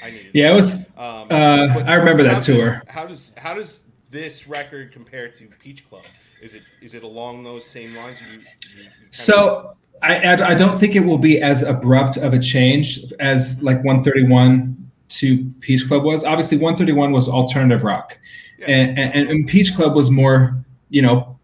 I 0.03 0.11
needed. 0.11 0.31
Yeah, 0.35 0.51
it 0.51 0.55
was. 0.55 0.81
Um, 0.95 1.27
Uh, 1.31 1.83
I 1.87 1.95
remember 1.95 2.21
that 2.23 2.29
how 2.33 2.35
does- 2.39 2.45
tour. 2.45 2.83
how 2.87 3.07
does 3.07 3.33
how 3.37 3.53
does 3.55 3.83
this 4.11 4.47
record 4.47 4.91
compare 4.93 5.27
to 5.29 5.45
Peach 5.59 5.87
Club? 5.89 6.03
Is 6.41 6.53
it 6.53 6.61
is 6.81 6.93
it 6.93 7.01
along 7.03 7.43
those 7.43 7.65
same 7.65 7.95
lines? 7.95 8.21
You, 8.21 8.27
you, 8.27 8.37
you 8.77 8.83
kind 8.89 8.93
So 9.09 9.75
I, 9.75 9.87
I 10.01 10.33
I 10.51 10.53
don't 10.55 10.79
think 10.79 10.95
it 10.95 11.01
will 11.01 11.17
be 11.17 11.41
as 11.41 11.63
abrupt 11.63 12.17
of 12.17 12.33
a 12.33 12.39
change 12.39 12.99
as 13.19 13.62
like 13.62 13.77
131 13.83 14.75
to 15.10 15.45
Peach 15.62 15.88
Club 15.88 16.03
was. 16.03 16.23
Obviously, 16.23 16.57
131 16.57 17.12
was 17.12 17.27
alternative 17.27 17.83
rock, 17.83 18.17
Yeah. 18.60 18.67
and, 18.67 18.99
and 18.99 19.29
and 19.29 19.47
Peach 19.47 19.75
Club 19.75 19.95
was 19.95 20.10
more 20.12 20.63
you 20.89 21.01
know 21.01 21.39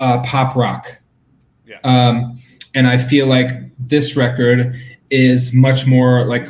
uh, 0.00 0.22
pop 0.22 0.54
rock. 0.56 0.96
Yeah. 1.66 1.78
Um, 1.84 2.40
and 2.74 2.86
I 2.86 2.98
feel 2.98 3.26
like 3.26 3.50
this 3.78 4.16
record 4.16 4.74
is 5.10 5.52
much 5.52 5.86
more 5.86 6.24
like 6.26 6.48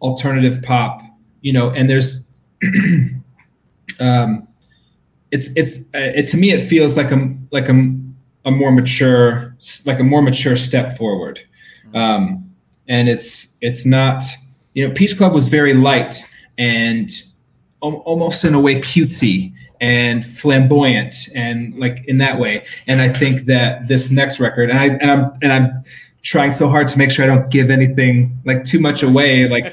alternative 0.00 0.62
pop, 0.62 1.02
you 1.40 1.52
know. 1.52 1.70
And 1.70 1.88
there's 1.90 2.26
um, 4.00 4.46
it's 5.30 5.48
it's 5.56 5.80
uh, 5.94 6.12
it 6.14 6.26
to 6.28 6.36
me 6.36 6.52
it 6.52 6.62
feels 6.62 6.96
like 6.96 7.10
a 7.10 7.34
like 7.50 7.68
a 7.68 7.94
a 8.44 8.50
more 8.50 8.70
mature 8.72 9.43
like 9.86 10.00
a 10.00 10.04
more 10.04 10.22
mature 10.22 10.56
step 10.56 10.92
forward 10.92 11.40
um, 11.94 12.50
and 12.88 13.08
it's 13.08 13.48
it's 13.60 13.84
not 13.86 14.22
you 14.74 14.86
know 14.86 14.94
peach 14.94 15.16
club 15.16 15.32
was 15.32 15.48
very 15.48 15.74
light 15.74 16.24
and 16.58 17.10
al- 17.82 18.02
almost 18.06 18.44
in 18.44 18.54
a 18.54 18.60
way 18.60 18.80
cutesy 18.80 19.52
and 19.80 20.24
flamboyant 20.24 21.14
and 21.34 21.74
like 21.78 22.04
in 22.06 22.18
that 22.18 22.38
way 22.38 22.64
and 22.86 23.00
i 23.02 23.08
think 23.08 23.46
that 23.46 23.86
this 23.88 24.10
next 24.10 24.38
record 24.40 24.70
and 24.70 24.78
i 24.78 24.86
and 24.86 25.10
i'm 25.10 25.32
and 25.42 25.52
i'm 25.52 25.82
trying 26.22 26.50
so 26.52 26.68
hard 26.68 26.86
to 26.88 26.96
make 26.96 27.10
sure 27.10 27.24
i 27.24 27.28
don't 27.28 27.50
give 27.50 27.70
anything 27.70 28.38
like 28.46 28.64
too 28.64 28.78
much 28.80 29.02
away 29.02 29.48
like 29.48 29.66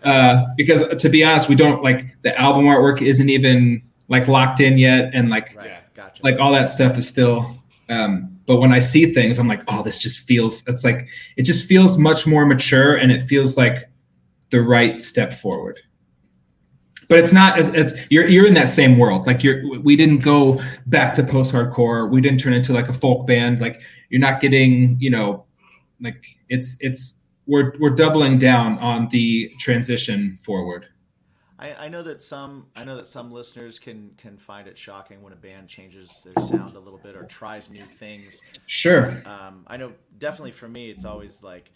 uh 0.04 0.44
because 0.56 0.82
to 1.00 1.08
be 1.08 1.22
honest 1.24 1.48
we 1.48 1.54
don't 1.54 1.82
like 1.82 2.04
the 2.22 2.38
album 2.38 2.64
artwork 2.64 3.00
isn't 3.00 3.30
even 3.30 3.80
like 4.08 4.28
locked 4.28 4.60
in 4.60 4.76
yet 4.76 5.10
and 5.14 5.30
like 5.30 5.54
Right. 5.56 5.66
Yeah. 5.66 5.80
Gotcha. 5.94 6.22
like 6.24 6.38
all 6.40 6.52
that 6.52 6.68
stuff 6.68 6.98
is 6.98 7.08
still 7.08 7.56
um 7.88 8.33
but 8.46 8.56
when 8.56 8.72
i 8.72 8.78
see 8.78 9.12
things 9.12 9.38
i'm 9.38 9.48
like 9.48 9.62
oh 9.68 9.82
this 9.82 9.98
just 9.98 10.20
feels 10.20 10.62
it's 10.66 10.84
like 10.84 11.08
it 11.36 11.42
just 11.42 11.66
feels 11.66 11.98
much 11.98 12.26
more 12.26 12.46
mature 12.46 12.96
and 12.96 13.10
it 13.10 13.22
feels 13.22 13.56
like 13.56 13.88
the 14.54 14.62
right 14.62 15.00
step 15.00 15.34
forward. 15.34 15.80
But 17.08 17.18
it's 17.18 17.32
not 17.32 17.58
it's, 17.58 17.68
it's 17.70 17.92
you're 18.08 18.28
you're 18.28 18.46
in 18.46 18.54
that 18.54 18.68
same 18.68 18.98
world. 18.98 19.26
Like 19.26 19.42
you're 19.42 19.80
we 19.80 19.96
didn't 19.96 20.18
go 20.18 20.62
back 20.86 21.12
to 21.14 21.24
post 21.24 21.52
hardcore 21.52 22.08
we 22.08 22.20
didn't 22.20 22.38
turn 22.38 22.52
into 22.52 22.72
like 22.72 22.88
a 22.88 22.92
folk 22.92 23.26
band. 23.26 23.60
Like 23.60 23.82
you're 24.10 24.20
not 24.20 24.40
getting 24.40 24.96
you 25.00 25.10
know 25.10 25.44
like 26.00 26.24
it's 26.48 26.76
it's 26.78 27.14
we're 27.46 27.72
we're 27.80 27.90
doubling 27.90 28.38
down 28.38 28.78
on 28.78 29.08
the 29.08 29.50
transition 29.58 30.38
forward 30.42 30.86
I, 31.64 31.86
I 31.86 31.88
know 31.88 32.02
that 32.02 32.20
some 32.20 32.66
I 32.76 32.84
know 32.84 32.96
that 32.96 33.06
some 33.06 33.30
listeners 33.30 33.78
can 33.78 34.10
can 34.18 34.36
find 34.36 34.68
it 34.68 34.76
shocking 34.76 35.22
when 35.22 35.32
a 35.32 35.36
band 35.36 35.68
changes 35.68 36.22
their 36.24 36.36
sound 36.36 36.76
a 36.76 36.80
little 36.80 36.98
bit 36.98 37.16
or 37.16 37.24
tries 37.24 37.70
new 37.70 37.86
things. 37.86 38.42
sure 38.66 39.22
Um, 39.24 39.64
I 39.66 39.76
know 39.78 39.94
definitely 40.18 40.50
for 40.52 40.68
me, 40.68 40.90
it's 40.90 41.04
always 41.04 41.42
like 41.42 41.72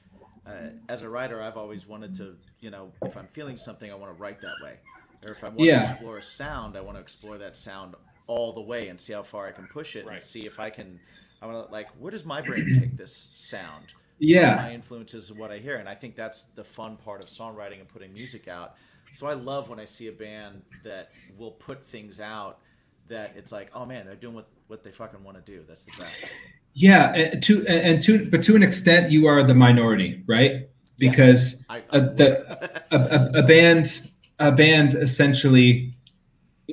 uh, 0.47 0.71
as 0.89 1.03
a 1.03 1.09
writer, 1.09 1.43
I've 1.43 1.57
always 1.57 1.87
wanted 1.87 2.15
to 2.15 2.37
you 2.61 2.71
know 2.71 2.93
if 3.05 3.17
I'm 3.17 3.29
feeling 3.29 3.57
something, 3.57 3.91
I 3.91 3.95
want 3.95 4.11
to 4.13 4.21
write 4.21 4.43
that 4.43 4.61
way, 4.61 4.81
or 5.25 5.31
if 5.33 5.45
I 5.45 5.49
want 5.49 5.69
Yeah. 5.69 5.77
to 5.77 5.79
explore 5.79 6.19
a 6.19 6.23
sound, 6.23 6.77
I 6.77 6.83
want 6.83 6.97
to 6.97 7.01
explore 7.01 7.39
that 7.39 7.57
sound 7.57 7.95
all 8.27 8.53
the 8.53 8.61
way 8.61 8.89
and 8.89 9.01
see 9.01 9.15
how 9.15 9.23
far 9.23 9.47
I 9.47 9.53
can 9.53 9.67
push 9.67 9.97
it 9.97 10.07
Right. 10.07 10.13
and 10.13 10.21
see 10.21 10.47
if 10.47 10.61
I 10.61 10.71
can. 10.71 11.01
I 11.41 11.47
want 11.47 11.67
to 11.67 11.73
like 11.73 11.91
where 11.99 12.11
does 12.11 12.27
my 12.27 12.43
brain 12.43 12.71
take 12.71 12.97
this 12.97 13.31
sound? 13.33 13.95
yeah 14.19 14.55
my 14.55 14.73
influences 14.73 15.31
and 15.31 15.39
what 15.39 15.51
I 15.51 15.59
hear. 15.59 15.77
And 15.77 15.89
I 15.89 15.95
think 15.95 16.17
that's 16.17 16.45
the 16.45 16.65
fun 16.65 16.97
part 16.97 17.23
of 17.23 17.29
songwriting 17.29 17.81
and 17.81 17.89
putting 17.89 18.13
music 18.13 18.49
out. 18.49 18.77
So 19.13 19.27
I 19.27 19.35
love 19.35 19.69
when 19.69 19.81
I 19.81 19.85
see 19.85 20.09
a 20.09 20.13
band 20.13 20.63
that 20.85 21.11
will 21.37 21.53
put 21.53 21.87
things 21.87 22.21
out 22.21 22.61
that 23.09 23.33
it's 23.37 23.53
like, 23.53 23.71
oh 23.75 23.87
man, 23.87 24.07
they're 24.07 24.15
doing 24.15 24.35
what, 24.35 24.49
what 24.67 24.85
they 24.85 24.91
fucking 24.91 25.23
want 25.23 25.45
to 25.45 25.53
do. 25.53 25.65
That's 25.67 25.85
the 25.85 25.93
best. 25.99 26.35
Yeah, 26.75 27.13
and 27.15 27.43
to 27.43 27.67
and 27.67 28.01
to 28.03 28.31
but 28.31 28.43
to 28.45 28.55
an 28.55 28.63
extent, 28.63 29.11
you 29.11 29.27
are 29.27 29.43
the 29.43 29.55
minority, 29.55 30.23
right? 30.27 30.69
Because 30.99 31.57
I, 31.69 31.83
a, 31.91 32.01
the, 32.01 32.83
a, 32.93 32.97
a, 32.97 33.41
a 33.41 33.43
band 33.43 34.09
a 34.39 34.53
band 34.53 34.95
essentially 34.95 35.95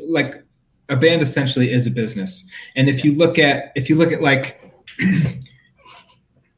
like 0.08 0.43
a 0.89 0.95
band 0.95 1.21
essentially 1.21 1.71
is 1.71 1.88
a 1.88 1.91
business, 1.91 2.43
and 2.76 2.89
if 2.89 3.04
you 3.04 3.15
look 3.15 3.39
at 3.39 3.71
if 3.76 3.89
you 3.89 3.95
look 3.95 4.12
at 4.12 4.21
like 4.21 4.62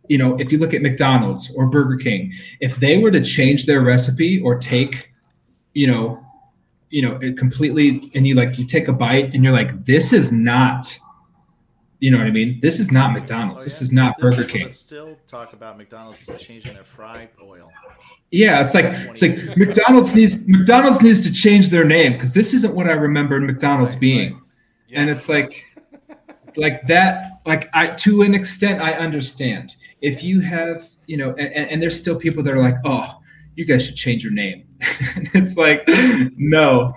you 0.09 0.17
know 0.17 0.35
if 0.39 0.51
you 0.51 0.57
look 0.57 0.73
at 0.73 0.81
McDonald's 0.81 1.49
or 1.55 1.67
Burger 1.67 1.97
King, 1.97 2.33
if 2.59 2.77
they 2.77 2.97
were 2.97 3.11
to 3.11 3.23
change 3.23 3.65
their 3.65 3.81
recipe 3.81 4.41
or 4.41 4.57
take 4.57 5.11
you 5.77 5.85
know 5.85 6.19
you 6.89 7.01
know 7.03 7.17
it 7.21 7.37
completely 7.37 8.11
and 8.15 8.25
you 8.25 8.33
like 8.33 8.57
you 8.57 8.65
take 8.65 8.87
a 8.87 8.93
bite 8.93 9.33
and 9.33 9.43
you're 9.43 9.53
like 9.53 9.85
this 9.85 10.11
is 10.11 10.31
not 10.31 10.97
you 11.99 12.11
know 12.11 12.19
what 12.19 12.27
I 12.27 12.31
mean? 12.31 12.59
This 12.61 12.79
is 12.79 12.91
not 12.91 13.11
McDonald's. 13.11 13.61
Oh, 13.61 13.63
this 13.63 13.81
is 13.81 13.91
not 13.91 14.15
There's 14.19 14.35
Burger 14.35 14.47
King. 14.47 14.69
still 14.69 15.17
talk 15.25 15.53
about 15.53 15.79
McDonald's 15.79 16.23
changing 16.37 16.75
their 16.75 16.83
fry 16.83 17.27
oil. 17.41 17.71
Yeah, 18.29 18.61
it's 18.61 18.75
like 18.75 18.85
it's 18.85 19.21
like 19.23 19.57
McDonald's 19.57 20.15
needs 20.15 20.47
McDonald's 20.47 21.01
needs 21.01 21.21
to 21.21 21.31
change 21.31 21.69
their 21.69 21.83
name 21.83 22.13
because 22.13 22.35
this 22.35 22.53
isn't 22.53 22.75
what 22.75 22.85
I 22.85 22.91
remember 22.91 23.39
McDonald's 23.39 23.93
Right, 23.93 23.99
being. 23.99 24.41
Yeah. 24.87 25.01
And 25.01 25.09
it's 25.09 25.27
like 25.27 25.65
like 26.55 26.85
that 26.85 27.39
like 27.47 27.67
I 27.73 27.87
to 27.87 28.21
an 28.21 28.35
extent 28.35 28.79
I 28.79 28.93
understand. 28.93 29.75
If 30.01 30.21
you 30.21 30.39
have, 30.41 30.87
you 31.07 31.17
know, 31.17 31.31
and, 31.31 31.71
and 31.71 31.81
there's 31.81 31.97
still 31.97 32.15
people 32.15 32.43
that 32.43 32.53
are 32.53 32.61
like, 32.61 32.75
"Oh, 32.85 33.09
you 33.55 33.65
guys 33.65 33.83
should 33.83 33.95
change 33.95 34.23
your 34.23 34.33
name." 34.33 34.66
It's 35.33 35.57
like, 35.57 35.83
"No." 36.37 36.95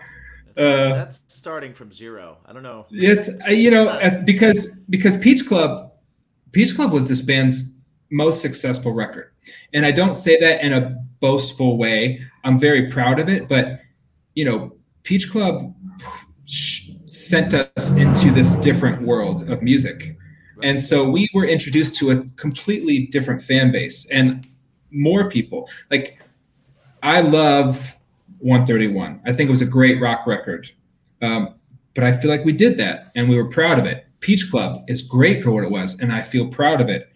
Uh, 0.56 0.92
That's 0.94 1.22
starting 1.28 1.72
from 1.72 1.90
zero. 1.90 2.38
I 2.46 2.52
don't 2.52 2.62
know. 2.62 2.86
It's 2.90 3.28
uh, 3.28 3.50
you 3.50 3.70
know 3.70 3.88
at- 3.88 4.26
because 4.26 4.66
because 4.90 5.16
Peach 5.16 5.46
Club, 5.46 5.92
Peach 6.52 6.74
Club 6.74 6.92
was 6.92 7.08
this 7.08 7.20
band's 7.20 7.62
most 8.10 8.42
successful 8.42 8.92
record, 8.92 9.32
and 9.72 9.86
I 9.86 9.90
don't 9.92 10.14
say 10.14 10.38
that 10.40 10.62
in 10.62 10.72
a 10.72 10.96
boastful 11.20 11.78
way. 11.78 12.20
I'm 12.44 12.58
very 12.58 12.90
proud 12.90 13.18
of 13.20 13.28
it, 13.28 13.48
but 13.48 13.80
you 14.34 14.44
know, 14.44 14.72
Peach 15.02 15.30
Club 15.30 15.74
sent 17.06 17.54
us 17.54 17.92
into 17.92 18.32
this 18.32 18.54
different 18.56 19.02
world 19.02 19.48
of 19.48 19.62
music, 19.62 20.16
and 20.62 20.78
so 20.78 21.08
we 21.08 21.28
were 21.32 21.46
introduced 21.46 21.94
to 21.96 22.10
a 22.10 22.22
completely 22.36 23.06
different 23.06 23.40
fan 23.40 23.72
base 23.72 24.06
and 24.10 24.46
more 24.90 25.30
people. 25.30 25.68
Like 25.90 26.20
I 27.02 27.20
love 27.20 27.96
131. 28.38 29.20
I 29.26 29.32
think 29.32 29.48
it 29.48 29.50
was 29.50 29.62
a 29.62 29.66
great 29.66 30.00
rock 30.00 30.26
record. 30.26 30.70
Um, 31.22 31.54
but 31.94 32.04
I 32.04 32.12
feel 32.12 32.30
like 32.30 32.44
we 32.44 32.52
did 32.52 32.78
that 32.78 33.12
and 33.14 33.28
we 33.28 33.36
were 33.36 33.48
proud 33.48 33.78
of 33.78 33.86
it. 33.86 34.06
Peach 34.20 34.50
Club 34.50 34.84
is 34.88 35.02
great 35.02 35.42
for 35.42 35.50
what 35.50 35.64
it 35.64 35.70
was, 35.70 35.98
and 35.98 36.12
I 36.12 36.22
feel 36.22 36.48
proud 36.48 36.80
of 36.80 36.88
it. 36.88 37.10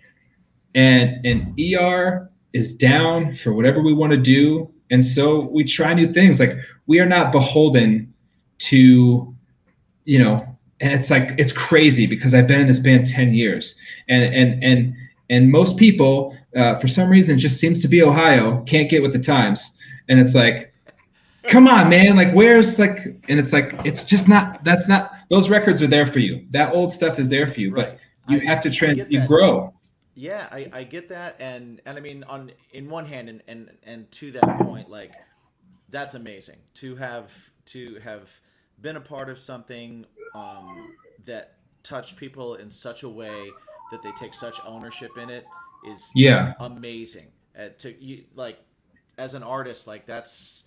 And 0.75 1.25
and 1.25 1.59
ER 1.61 2.31
is 2.53 2.75
down 2.75 3.35
for 3.35 3.53
whatever 3.53 3.81
we 3.83 3.93
want 3.93 4.13
to 4.13 4.17
do, 4.17 4.73
and 4.91 5.05
so 5.05 5.41
we 5.41 5.65
try 5.65 5.95
new 5.95 6.13
things. 6.13 6.41
Like 6.41 6.57
we 6.87 6.99
are 7.01 7.07
not 7.07 7.31
beholden 7.31 8.13
to, 8.59 9.35
you 10.05 10.19
know, 10.19 10.57
and 10.81 10.93
it's 10.93 11.11
like 11.11 11.35
it's 11.39 11.53
crazy 11.53 12.07
because 12.07 12.35
I've 12.35 12.47
been 12.47 12.61
in 12.61 12.67
this 12.67 12.79
band 12.79 13.07
ten 13.07 13.35
years, 13.35 13.75
and 14.09 14.35
and 14.35 14.65
and 14.65 14.95
and 15.31 15.51
most 15.51 15.77
people, 15.77 16.37
uh, 16.57 16.75
for 16.77 16.89
some 16.89 17.09
reason, 17.09 17.37
it 17.37 17.39
just 17.39 17.59
seems 17.59 17.81
to 17.83 17.89
be 17.89 18.03
Ohio 18.03 18.63
can't 18.63 18.89
get 18.91 19.03
with 19.03 19.13
the 19.13 19.19
times, 19.19 19.77
and 20.09 20.19
it's 20.21 20.35
like 20.35 20.73
come 21.45 21.69
on 21.69 21.91
man 21.91 22.17
like 22.17 22.33
where's 22.33 22.79
like 22.79 23.05
and 23.29 23.39
it's 23.39 23.53
like 23.53 23.75
it's 23.85 24.03
just 24.03 24.29
not 24.29 24.65
that's 24.65 24.89
not 24.89 25.13
those 25.29 25.51
records 25.51 25.83
are 25.83 25.87
there 25.87 26.07
for 26.07 26.19
you. 26.19 26.47
That 26.51 26.73
old 26.75 26.91
stuff 26.91 27.19
is 27.19 27.29
there 27.29 27.47
for 27.47 27.61
you 27.61 27.71
Right. 27.71 27.99
but 28.27 28.33
you 28.33 28.41
I- 28.41 28.45
have 28.47 28.61
to 28.63 28.71
trans 28.71 29.05
you 29.11 29.27
grow. 29.27 29.75
Yeah, 30.17 30.47
I, 30.53 30.71
I 30.73 30.85
get 30.85 31.09
that, 31.09 31.37
and 31.41 31.81
and 31.85 31.99
I 31.99 32.01
mean, 32.01 32.23
on 32.25 32.53
in 32.73 32.89
one 32.89 33.05
hand, 33.05 33.29
and 33.29 33.43
and 33.49 33.71
and 33.83 34.11
to 34.13 34.31
that 34.33 34.59
point, 34.61 34.89
like 34.89 35.13
that's 35.91 36.15
amazing 36.15 36.59
to 36.75 36.95
have 36.97 37.51
to 37.67 37.97
have 38.05 38.41
been 38.81 38.97
a 38.97 39.01
part 39.01 39.29
of 39.29 39.39
something 39.39 40.07
um, 40.35 40.95
that 41.25 41.57
touched 41.83 42.17
people 42.17 42.55
in 42.55 42.71
such 42.71 43.03
a 43.03 43.09
way 43.09 43.51
that 43.91 44.03
they 44.03 44.13
take 44.13 44.35
such 44.35 44.59
ownership 44.65 45.11
in 45.19 45.31
it 45.31 45.45
is 45.85 46.11
yeah 46.15 46.55
amazing. 46.61 47.29
Uh, 47.59 47.69
to 47.79 48.03
you 48.03 48.25
like 48.35 48.59
as 49.19 49.35
an 49.35 49.43
artist, 49.43 49.87
like 49.87 50.07
that's 50.07 50.65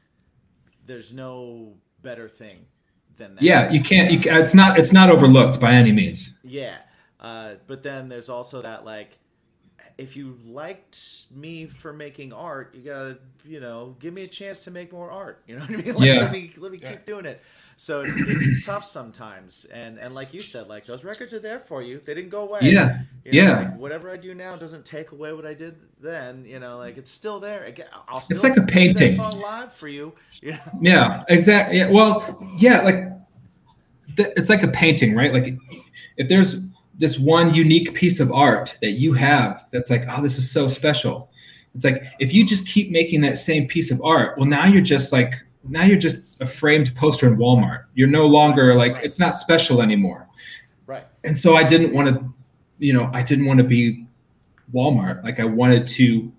there's 0.85 1.13
no 1.13 1.75
better 2.01 2.29
thing 2.29 2.65
than 3.17 3.35
that. 3.35 3.43
yeah 3.43 3.69
you 3.71 3.81
can't 3.81 4.11
you 4.11 4.19
it's 4.25 4.53
not 4.53 4.77
it's 4.79 4.93
not 4.93 5.09
overlooked 5.09 5.59
by 5.59 5.73
any 5.73 5.91
means 5.91 6.31
Yeah. 6.43 6.77
Uh, 7.19 7.55
but 7.65 7.81
then 7.81 8.09
there's 8.09 8.29
also 8.29 8.61
that 8.61 8.85
like 8.85 9.17
if 9.97 10.15
you 10.15 10.37
liked 10.45 11.25
me 11.31 11.65
for 11.65 11.91
making 11.91 12.31
art, 12.31 12.75
you 12.75 12.81
gotta, 12.81 13.17
you 13.43 13.59
know, 13.59 13.95
give 13.99 14.13
me 14.13 14.23
a 14.23 14.27
chance 14.27 14.63
to 14.65 14.71
make 14.71 14.91
more 14.91 15.09
art. 15.09 15.41
You 15.47 15.55
know 15.55 15.61
what 15.61 15.71
I 15.71 15.75
mean? 15.77 15.95
Like, 15.95 16.05
Yeah. 16.07 16.21
Let 16.21 16.31
me 16.31 16.51
let 16.57 16.71
me 16.71 16.77
keep 16.77 17.05
doing 17.05 17.25
it. 17.25 17.41
So 17.79 18.01
it's 18.01 18.19
it's 18.19 18.65
tough 18.65 18.83
sometimes, 18.83 19.65
and 19.65 19.99
and 19.99 20.15
like 20.15 20.33
you 20.33 20.41
said, 20.41 20.67
like 20.67 20.87
those 20.87 21.03
records 21.03 21.31
are 21.31 21.39
there 21.39 21.59
for 21.59 21.83
you. 21.83 22.01
They 22.03 22.15
didn't 22.15 22.31
go 22.31 22.41
away. 22.41 22.61
Yeah. 22.63 23.01
You 23.23 23.41
know, 23.43 23.47
Yeah. 23.47 23.59
Like, 23.59 23.77
whatever 23.77 24.11
I 24.11 24.17
do 24.17 24.33
now 24.33 24.55
doesn't 24.55 24.83
take 24.83 25.11
away 25.11 25.31
what 25.31 25.45
I 25.45 25.53
did 25.53 25.75
then. 26.01 26.43
You 26.43 26.59
know, 26.59 26.79
like 26.79 26.97
it's 26.97 27.11
still 27.11 27.39
there. 27.39 27.71
I'll 28.07 28.19
still 28.19 28.33
It's 28.33 28.43
like 28.43 28.57
a 28.57 28.63
painting. 28.63 29.15
live 29.17 29.71
for 29.73 29.87
you. 29.87 30.11
You 30.41 30.53
know? 30.53 30.59
yeah 30.81 31.23
exactly 31.29 31.77
yeah, 31.77 31.89
well 31.89 32.43
yeah 32.57 32.81
like 32.81 33.13
it's 34.17 34.49
like 34.49 34.63
a 34.63 34.67
painting 34.69 35.13
right 35.15 35.31
like 35.33 35.55
if 36.17 36.27
there's 36.27 36.61
this 36.97 37.19
one 37.19 37.53
unique 37.53 37.93
piece 37.93 38.19
of 38.19 38.31
art 38.31 38.75
that 38.81 38.93
you 38.93 39.13
have 39.13 39.67
that's 39.71 39.91
like 39.91 40.05
oh 40.09 40.21
this 40.21 40.39
is 40.39 40.49
so 40.49 40.67
special 40.67 41.29
it's 41.75 41.83
like 41.83 42.03
if 42.19 42.33
you 42.33 42.43
just 42.43 42.65
keep 42.67 42.89
making 42.89 43.21
that 43.21 43.37
same 43.37 43.67
piece 43.67 43.91
of 43.91 44.01
art 44.03 44.35
well 44.37 44.47
now 44.47 44.65
you're 44.65 44.81
just 44.81 45.11
like 45.11 45.43
now 45.69 45.83
you're 45.83 45.97
just 45.97 46.41
a 46.41 46.45
framed 46.45 46.95
poster 46.95 47.27
in 47.27 47.37
walmart. 47.37 47.85
You're 47.93 48.07
no 48.07 48.25
longer 48.25 48.75
like 48.75 48.93
Right. 48.93 49.03
it's 49.05 49.19
not 49.19 49.31
special 49.35 49.81
anymore. 49.81 50.27
Right. 50.85 51.05
and 51.25 51.37
so 51.37 51.55
i 51.55 51.63
didn't 51.63 51.93
want 51.93 52.07
to 52.15 52.33
you 52.79 52.93
know 52.93 53.09
i 53.13 53.21
didn't 53.21 53.45
want 53.45 53.57
to 53.57 53.63
be 53.63 54.05
walmart. 54.73 55.23
Like 55.23 55.39
i 55.39 55.45
wanted 55.45 55.85
to 55.87 56.31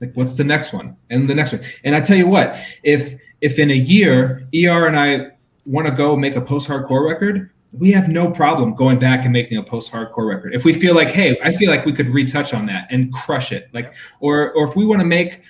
like 0.00 0.12
what's 0.14 0.34
the 0.34 0.44
next 0.44 0.72
one? 0.72 0.96
And 1.10 1.28
the 1.28 1.34
next 1.34 1.52
one. 1.52 1.62
And 1.84 1.94
i 1.94 2.00
tell 2.00 2.16
you 2.16 2.26
what 2.28 2.56
if 2.82 3.14
if 3.40 3.58
in 3.58 3.70
a 3.70 3.74
year 3.74 4.46
er 4.54 4.86
and 4.86 4.98
i 4.98 5.28
want 5.64 5.86
to 5.86 5.92
go 5.92 6.16
make 6.16 6.36
a 6.36 6.40
post-hardcore 6.40 7.04
record 7.08 7.50
we 7.72 7.90
have 7.92 8.08
no 8.08 8.30
problem 8.30 8.74
going 8.74 8.98
back 8.98 9.24
and 9.24 9.32
making 9.32 9.58
a 9.58 9.62
post-hardcore 9.62 10.26
record. 10.26 10.54
If 10.54 10.64
we 10.64 10.72
feel 10.72 10.94
like 10.94 11.08
hey 11.08 11.38
i 11.42 11.52
feel 11.52 11.70
like 11.70 11.84
we 11.84 11.92
could 11.92 12.12
retouch 12.12 12.54
on 12.54 12.66
that 12.66 12.86
and 12.90 13.12
crush 13.12 13.52
it. 13.52 13.68
Like 13.72 13.94
or 14.20 14.52
or 14.52 14.68
if 14.68 14.76
we 14.76 14.84
want 14.86 15.00
to 15.00 15.04
make 15.06 15.42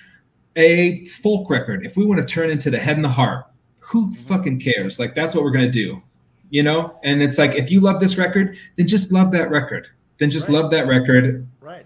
a 0.57 1.05
folk 1.05 1.49
record. 1.49 1.85
If 1.85 1.95
we 1.95 2.05
want 2.05 2.19
to 2.19 2.25
turn 2.25 2.49
into 2.49 2.69
the 2.69 2.77
head 2.79 2.97
and 2.97 3.05
the 3.05 3.09
heart 3.09 3.45
who 3.79 4.07
mm-hmm. 4.07 4.23
fucking 4.23 4.59
cares? 4.59 4.99
Like 4.99 5.15
that's 5.15 5.33
what 5.33 5.43
we're 5.43 5.51
going 5.51 5.65
to 5.65 5.71
do 5.71 6.01
you 6.49 6.63
know? 6.63 6.97
And 7.03 7.21
it's 7.21 7.37
like 7.37 7.55
if 7.55 7.71
you 7.71 7.79
love 7.79 7.99
this 7.99 8.17
record 8.17 8.57
then 8.75 8.87
just 8.87 9.11
love 9.11 9.31
that 9.31 9.49
record. 9.49 9.87
Then 10.17 10.29
just 10.29 10.47
Right. 10.47 10.55
love 10.55 10.71
that 10.71 10.87
record. 10.87 11.47
Right. 11.61 11.85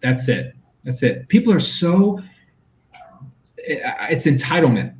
that's 0.00 0.28
it. 0.28 0.54
That's 0.84 1.02
it. 1.02 1.28
People 1.28 1.52
are 1.52 1.60
so 1.60 2.22
eh, 3.66 3.78
it's 4.10 4.26
entitlement. 4.26 4.94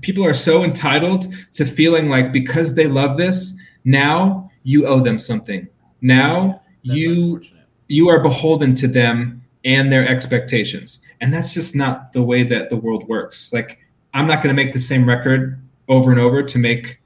People 0.00 0.24
are 0.24 0.34
so 0.34 0.64
entitled 0.64 1.32
to 1.54 1.64
feeling 1.64 2.08
like 2.08 2.32
because 2.32 2.74
they 2.74 2.86
love 2.86 3.16
this 3.16 3.54
now 3.84 4.50
you 4.62 4.86
owe 4.86 5.00
them 5.00 5.18
something. 5.18 5.66
Now 6.02 6.62
That's 6.84 6.96
you 6.98 7.42
you 7.88 8.08
are 8.08 8.20
beholden 8.20 8.74
to 8.76 8.86
them 8.86 9.42
and 9.64 9.90
their 9.90 10.06
expectations 10.06 11.00
and 11.20 11.32
that's 11.32 11.52
just 11.54 11.74
not 11.74 12.12
the 12.12 12.22
way 12.22 12.42
that 12.42 12.68
the 12.70 12.76
world 12.76 13.06
works 13.08 13.52
like 13.52 13.78
i'm 14.14 14.26
not 14.26 14.42
going 14.42 14.54
to 14.54 14.62
make 14.64 14.72
the 14.72 14.78
same 14.78 15.06
record 15.06 15.60
over 15.88 16.10
and 16.10 16.20
over 16.20 16.42
to 16.42 16.58
make 16.58 17.00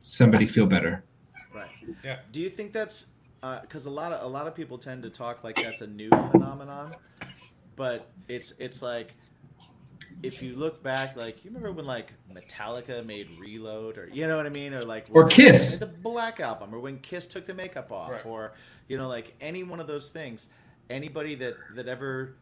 somebody 0.00 0.46
feel 0.46 0.66
better 0.66 1.04
Right. 1.54 1.68
Yeah. 2.02 2.18
Do 2.32 2.40
you 2.42 2.48
think 2.48 2.72
that's 2.72 3.06
uh, 3.42 3.60
because 3.60 3.86
a 3.86 3.90
lot 3.90 4.12
of 4.12 4.24
a 4.24 4.26
lot 4.28 4.46
of 4.46 4.54
people 4.54 4.76
tend 4.78 5.02
to 5.04 5.10
talk 5.10 5.44
like 5.44 5.54
that's 5.56 5.82
a 5.82 5.86
new 5.86 6.08
phenomenon, 6.30 6.96
but 7.76 8.10
it's 8.26 8.54
it's 8.58 8.82
like 8.82 9.14
if 10.22 10.42
you 10.42 10.56
look 10.56 10.82
back, 10.82 11.16
like 11.16 11.44
you 11.44 11.50
remember 11.50 11.70
when 11.72 11.84
like 11.86 12.12
Metallica 12.32 13.04
made 13.06 13.28
Reload, 13.38 13.98
or 13.98 14.08
you 14.12 14.26
know 14.26 14.36
what 14.36 14.46
I 14.46 14.48
mean, 14.48 14.72
or 14.74 14.82
like 14.84 15.06
Or 15.12 15.28
Kiss. 15.28 15.76
the 15.76 15.86
Black 15.86 16.40
Album, 16.40 16.74
or 16.74 16.80
when 16.80 16.98
Kiss 16.98 17.26
took 17.26 17.46
the 17.46 17.54
makeup 17.54 17.92
off, 17.92 18.10
Right. 18.10 18.26
or 18.26 18.52
you 18.88 18.96
know 18.98 19.08
like 19.08 19.34
any 19.40 19.62
one 19.62 19.78
of 19.78 19.86
those 19.86 20.10
things. 20.10 20.48
Anybody 20.90 21.34
that 21.36 21.54
that 21.76 21.86
ever 21.86 22.34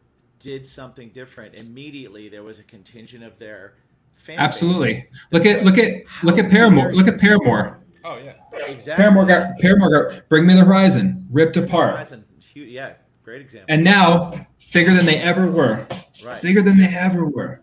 did 0.43 0.65
something 0.67 1.09
different, 1.09 1.55
immediately 1.55 2.29
there 2.29 2.43
was 2.43 2.59
a 2.59 2.63
contingent 2.63 3.23
of 3.23 3.39
their 3.39 3.73
fan 4.15 4.37
base 4.37 4.43
absolutely 4.45 4.93
that 4.93 5.07
look 5.31 5.45
at 5.45 5.63
look 5.63 5.77
at 5.77 6.03
look 6.23 6.37
at 6.37 6.49
paramore 6.51 6.93
look 6.93 7.07
at 7.07 7.19
paramore 7.19 7.79
Oh 8.05 8.17
yeah. 8.17 8.33
exactly 8.67 9.01
paramore 9.01 9.25
got 9.25 9.57
paramore 9.59 9.89
got 9.89 10.29
bring 10.29 10.45
me 10.45 10.53
the 10.53 10.63
horizon 10.63 11.25
ripped 11.31 11.57
apart 11.57 11.93
Horizon, 11.95 12.23
yeah, 12.53 12.93
great 13.23 13.41
example. 13.41 13.73
and 13.73 13.83
now 13.83 14.31
bigger 14.71 14.93
than 14.93 15.05
they 15.07 15.17
ever 15.17 15.49
were 15.49 15.87
right. 16.23 16.41
bigger 16.41 16.61
than 16.61 16.77
they 16.77 16.93
ever 16.95 17.25
were. 17.25 17.61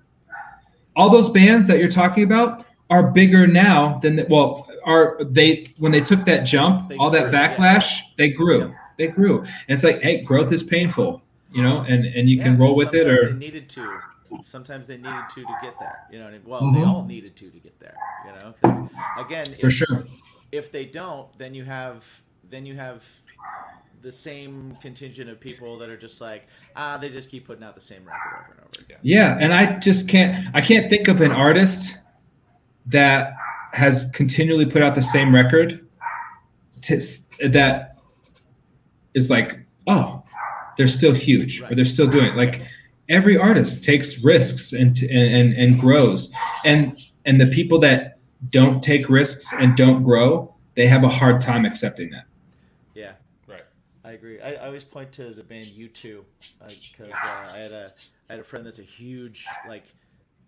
All 0.97 1.09
those 1.09 1.31
bands 1.31 1.67
that 1.69 1.79
you're 1.79 1.89
talking 1.91 2.25
about 2.25 2.67
are 2.91 3.11
bigger 3.13 3.47
now 3.47 3.99
than 3.99 4.17
the, 4.17 4.27
well 4.29 4.67
are 4.85 5.19
they 5.25 5.67
when 5.79 5.93
they 5.93 6.01
took 6.01 6.25
that 6.25 6.43
jump, 6.45 6.89
They 6.89 6.97
all 6.97 7.11
that 7.11 7.31
grew, 7.31 7.33
yeah. 7.33 7.57
backlash, 7.57 7.99
they 8.17 8.31
grew. 8.31 8.69
Yeah. 8.69 8.75
They 8.99 9.07
grew. 9.09 9.41
And 9.43 9.49
it's 9.69 9.85
like, 9.85 10.03
hey, 10.03 10.23
growth 10.23 10.53
is 10.53 10.63
painful, 10.63 11.23
you 11.53 11.63
know, 11.63 11.81
and 11.89 12.05
and 12.05 12.29
you 12.29 12.41
can 12.41 12.59
roll 12.59 12.77
with 12.77 12.95
it 12.95 13.07
or 13.07 13.31
they 13.33 13.39
needed 13.39 13.69
to. 13.71 14.01
Sometimes 14.45 14.87
they 14.87 14.97
needed 14.97 15.25
to 15.31 15.43
to 15.43 15.55
get 15.63 15.75
there. 15.81 16.07
You 16.11 16.19
know, 16.19 16.25
what 16.27 16.35
I 16.35 16.39
mean? 16.39 16.43
well, 16.47 16.63
Mhm. 16.63 16.75
they 16.75 16.83
all 16.85 17.05
needed 17.05 17.35
to 17.37 17.51
to 17.51 17.59
get 17.59 17.79
there. 17.81 17.95
You 18.27 18.33
know, 18.33 18.55
because 18.61 18.81
again, 19.19 19.47
for 19.59 19.67
if, 19.67 19.73
sure. 19.73 20.05
if 20.53 20.71
they 20.71 20.85
don't, 20.85 21.27
then 21.39 21.55
you 21.55 21.65
have 21.65 22.05
then 22.49 22.67
you 22.67 22.77
have 22.77 23.05
the 24.03 24.13
same 24.13 24.77
contingent 24.81 25.29
of 25.29 25.39
people 25.39 25.77
that 25.79 25.91
are 25.91 25.97
just 25.97 26.21
like 26.21 26.47
ah, 26.77 26.97
they 26.97 27.09
just 27.11 27.29
keep 27.29 27.47
putting 27.47 27.65
out 27.65 27.75
the 27.75 27.81
same 27.81 28.05
record 28.05 28.33
over 28.45 28.53
and 28.53 28.61
over 28.61 28.85
again. 28.85 28.99
Yeah, 29.03 29.37
and 29.41 29.53
I 29.53 29.79
just 29.79 30.09
can't 30.09 30.49
I 30.55 30.61
can't 30.61 30.89
think 30.89 31.09
of 31.09 31.21
an 31.21 31.33
artist 31.33 31.99
that 32.87 33.35
has 33.73 34.09
continually 34.13 34.67
put 34.67 34.83
out 34.83 34.95
the 34.95 35.03
same 35.03 35.35
record 35.35 35.87
to, 36.83 37.01
that 37.49 37.99
is 39.15 39.31
like, 39.31 39.61
oh, 39.87 40.20
they're 40.81 40.89
still 40.89 41.13
huge 41.13 41.61
or 41.61 41.75
they're 41.75 41.85
still 41.85 42.07
doing 42.07 42.25
it. 42.25 42.37
like 42.37 42.63
every 43.11 43.37
artist 43.37 43.85
takes 43.85 44.17
risks 44.21 44.73
and 44.73 44.99
and 45.03 45.53
and 45.53 45.79
grows. 45.79 46.33
And 46.65 46.99
and 47.27 47.39
the 47.39 47.49
people 47.49 47.79
that 47.81 48.17
don't 48.49 48.83
take 48.83 49.11
risks 49.11 49.53
and 49.53 49.77
don't 49.77 50.03
grow, 50.03 50.55
they 50.77 50.87
have 50.87 51.05
a 51.05 51.09
hard 51.11 51.43
time 51.43 51.67
accepting 51.67 52.09
that. 52.13 52.25
Yeah, 52.95 53.13
Right. 53.47 53.65
I 54.07 54.13
agree. 54.13 54.41
I, 54.41 54.55
I 54.55 54.67
always 54.69 54.85
point 54.85 55.13
to 55.13 55.35
the 55.35 55.43
band 55.43 55.67
U2 55.67 56.25
because 56.59 57.13
uh, 57.13 57.51
I 57.53 57.59
had 57.59 57.73
a 57.73 57.93
I 58.31 58.33
had 58.33 58.41
a 58.41 58.45
friend 58.45 58.65
that's 58.65 58.79
a 58.79 58.91
huge 59.01 59.45
like 59.69 59.85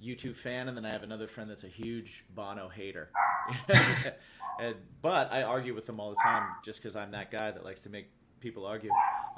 U2 0.02 0.34
fan, 0.34 0.68
and 0.68 0.74
then 0.74 0.86
I 0.86 0.92
have 0.92 1.02
another 1.02 1.28
friend 1.28 1.50
that's 1.50 1.64
a 1.64 1.74
huge 1.82 2.24
Bono 2.34 2.70
hater. 2.70 3.10
and, 4.58 4.76
but 5.02 5.30
I 5.30 5.42
argue 5.42 5.74
with 5.74 5.84
them 5.84 6.00
all 6.00 6.08
the 6.08 6.22
time 6.24 6.44
just 6.64 6.80
because 6.80 6.96
I'm 6.96 7.10
that 7.10 7.30
guy 7.30 7.50
that 7.50 7.66
likes 7.66 7.80
to 7.80 7.90
make 7.90 8.08
people 8.40 8.64
argue. 8.64 8.90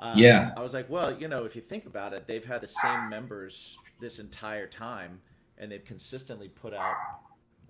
Um, 0.05 0.19
Yeah. 0.19 0.53
I 0.57 0.61
was 0.61 0.75
like, 0.75 0.91
well, 0.91 1.19
you 1.19 1.29
know, 1.29 1.45
if 1.45 1.57
you 1.57 1.63
think 1.63 1.87
about 1.87 2.13
it, 2.13 2.27
they've 2.27 2.45
had 2.45 2.61
the 2.61 2.67
same 2.67 3.09
members 3.09 3.79
this 4.01 4.19
entire 4.19 4.67
time, 4.67 5.23
and 5.57 5.73
they've 5.73 5.85
consistently 5.85 6.49
put 6.49 6.75
out 6.75 6.95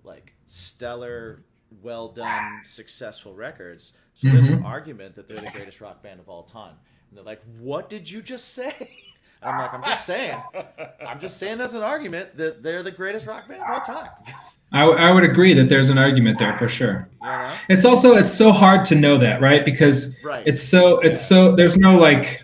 like 0.03 0.33
stellar, 0.47 1.45
well 1.81 2.09
done, 2.09 2.61
successful 2.65 3.33
records. 3.33 3.93
So 4.13 4.29
there's 4.29 4.47
an 4.49 4.55
Mhm. 4.55 4.65
argument 4.65 5.15
that 5.15 5.27
they're 5.27 5.39
the 5.41 5.49
greatest 5.49 5.81
rock 5.81 6.03
band 6.03 6.19
of 6.19 6.29
all 6.29 6.43
time. 6.43 6.75
And 7.09 7.17
they're 7.17 7.25
like, 7.25 7.41
what 7.57 7.89
did 7.89 8.09
you 8.09 8.21
just 8.21 8.49
say? 8.49 8.73
I'm 9.43 9.57
like, 9.59 9.73
I'm 9.73 9.83
just 9.83 10.05
saying, 10.05 10.37
I'm 11.07 11.19
just 11.19 11.37
saying 11.37 11.57
that's 11.59 11.73
an 11.73 11.83
argument 11.83 12.35
that 12.37 12.63
they're 12.63 12.81
the 12.83 12.91
greatest 12.91 13.27
rock 13.27 13.47
band 13.47 13.61
of 13.61 13.69
all 13.69 13.81
time. 13.81 14.09
I, 14.71 14.81
w- 14.81 14.97
I 14.99 15.11
would 15.11 15.23
agree 15.23 15.53
that 15.53 15.69
there's 15.69 15.89
an 15.89 15.97
argument 15.97 16.39
there 16.39 16.53
for 16.53 16.67
sure. 16.67 17.07
you 17.21 17.27
know? 17.27 17.51
It's 17.69 17.85
also 17.85 18.15
it's 18.15 18.31
so 18.31 18.51
hard 18.51 18.83
to 18.85 18.95
know 18.95 19.17
that, 19.19 19.41
right? 19.41 19.63
Because 19.63 20.15
Right. 20.23 20.43
it's 20.47 20.61
so 20.61 20.99
it's 21.01 21.21
so 21.21 21.55
there's 21.55 21.77
no 21.77 21.97
like 21.97 22.41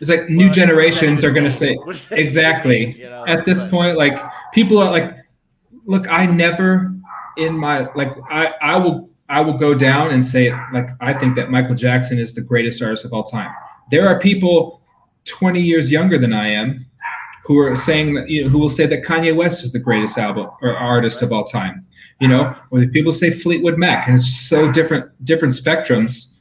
it's 0.00 0.08
like 0.08 0.30
new 0.30 0.46
Well, 0.46 0.54
generations 0.54 1.22
are 1.24 1.30
going 1.30 1.44
to 1.44 1.50
say 1.50 1.74
What 1.76 1.88
does 1.92 2.08
that 2.08 2.16
mean? 2.16 2.24
exactly 2.24 2.90
You 2.98 3.10
know, 3.10 3.26
at 3.26 3.44
this 3.44 3.60
but- 3.60 3.70
point 3.70 3.98
like 3.98 4.18
people 4.52 4.78
are 4.78 4.90
like 4.90 5.14
look 5.86 6.08
i 6.08 6.24
never 6.26 6.92
in 7.36 7.56
my 7.56 7.86
like 7.94 8.12
i 8.30 8.52
i 8.62 8.76
will 8.76 9.10
i 9.28 9.40
will 9.40 9.56
go 9.58 9.74
down 9.74 10.10
and 10.10 10.24
say 10.24 10.50
like 10.72 10.88
i 11.00 11.12
think 11.12 11.36
that 11.36 11.50
michael 11.50 11.74
jackson 11.74 12.18
is 12.18 12.32
the 12.34 12.40
greatest 12.40 12.82
artist 12.82 13.04
of 13.04 13.12
all 13.12 13.22
time 13.24 13.50
there 13.90 14.06
are 14.08 14.18
people 14.18 14.79
20 15.24 15.60
years 15.60 15.90
younger 15.90 16.18
than 16.18 16.32
i 16.32 16.48
am 16.48 16.86
who 17.44 17.58
are 17.58 17.74
saying 17.74 18.14
that 18.14 18.28
you 18.28 18.44
know 18.44 18.48
who 18.50 18.58
will 18.58 18.68
say 18.68 18.86
that 18.86 19.02
kanye 19.02 19.34
west 19.34 19.64
is 19.64 19.72
the 19.72 19.78
greatest 19.78 20.18
album 20.18 20.48
or 20.62 20.76
artist 20.76 21.22
of 21.22 21.32
all 21.32 21.44
time 21.44 21.84
you 22.20 22.28
know 22.28 22.54
or 22.70 22.84
people 22.86 23.12
say 23.12 23.30
fleetwood 23.30 23.78
mac 23.78 24.06
and 24.06 24.16
it's 24.16 24.26
just 24.26 24.48
so 24.48 24.70
different 24.70 25.06
different 25.24 25.54
spectrums 25.54 26.32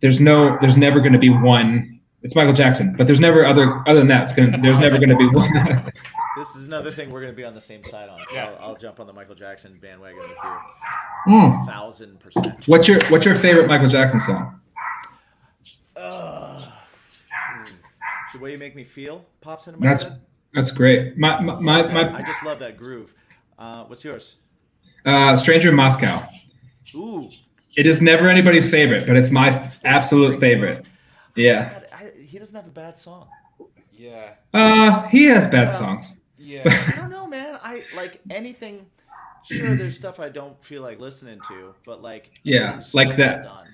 there's 0.00 0.20
no 0.20 0.56
there's 0.60 0.76
never 0.76 1.00
going 1.00 1.12
to 1.12 1.18
be 1.18 1.30
one 1.30 2.00
it's 2.22 2.34
michael 2.34 2.52
jackson 2.52 2.94
but 2.96 3.06
there's 3.06 3.20
never 3.20 3.44
other 3.44 3.82
other 3.88 3.98
than 4.00 4.08
that 4.08 4.22
it's 4.22 4.32
gonna 4.32 4.56
there's 4.62 4.78
never 4.78 4.98
going 4.98 5.10
to 5.10 5.16
be 5.16 5.28
one 5.28 5.92
This 6.36 6.56
is 6.56 6.66
another 6.66 6.90
thing 6.90 7.12
we're 7.12 7.20
going 7.20 7.32
to 7.32 7.36
be 7.36 7.44
on 7.44 7.54
the 7.54 7.60
same 7.60 7.84
side 7.84 8.08
on. 8.08 8.18
Yeah. 8.32 8.56
I'll, 8.58 8.70
I'll 8.70 8.76
jump 8.76 8.98
on 8.98 9.06
the 9.06 9.12
Michael 9.12 9.36
Jackson 9.36 9.78
bandwagon 9.80 10.18
with 10.18 10.30
you, 10.30 10.50
Hmm. 11.26 11.64
thousand 11.70 12.18
percent. 12.18 12.66
What's 12.66 12.88
your 12.88 12.98
What's 13.08 13.24
your 13.24 13.36
favorite 13.36 13.68
Michael 13.68 13.88
Jackson 13.88 14.18
song? 14.18 14.60
The 18.34 18.40
way 18.40 18.52
you 18.52 18.58
make 18.58 18.74
me 18.76 18.84
feel 18.84 19.24
pops 19.40 19.68
into 19.68 19.78
my 19.80 19.88
That's 19.88 20.02
head. 20.02 20.20
That's 20.52 20.70
great. 20.70 21.16
My 21.16 21.40
my 21.40 21.60
my, 21.60 22.14
I 22.18 22.22
just 22.22 22.44
love 22.44 22.58
that 22.60 22.76
groove. 22.76 23.14
Uh, 23.58 23.84
what's 23.84 24.04
yours? 24.04 24.36
uh, 25.06 25.36
Stranger 25.36 25.68
in 25.70 25.74
Moscow. 25.76 26.26
Ooh, 26.94 27.28
It 27.76 27.86
is 27.86 28.00
never 28.02 28.28
anybody's 28.28 28.68
favorite, 28.68 29.06
but 29.06 29.16
it's 29.16 29.30
my 29.30 29.70
absolute 29.84 30.40
favorite. 30.40 30.84
Yeah. 31.36 31.72
God, 31.72 31.86
I, 31.92 32.12
he 32.24 32.38
doesn't 32.38 32.54
have 32.54 32.66
a 32.66 32.70
bad 32.70 32.96
song. 32.96 33.28
Yeah. 33.92 34.34
Uh, 34.52 35.02
he 35.08 35.24
has 35.24 35.46
bad 35.48 35.70
songs. 35.70 36.18
Yeah. 36.38 36.62
I 36.66 36.96
don't 36.96 37.10
know, 37.10 37.26
man. 37.26 37.58
I 37.62 37.84
like 37.96 38.20
anything. 38.30 38.86
Sure, 39.44 39.76
there's 39.76 39.96
stuff 39.96 40.20
I 40.20 40.28
don't 40.30 40.62
feel 40.64 40.82
like 40.82 40.98
listening 41.00 41.40
to, 41.48 41.74
but 41.84 42.02
like 42.02 42.30
Yeah, 42.44 42.80
like 42.94 43.10
so 43.10 43.16
that. 43.18 43.44
well 43.44 43.54
done, 43.56 43.68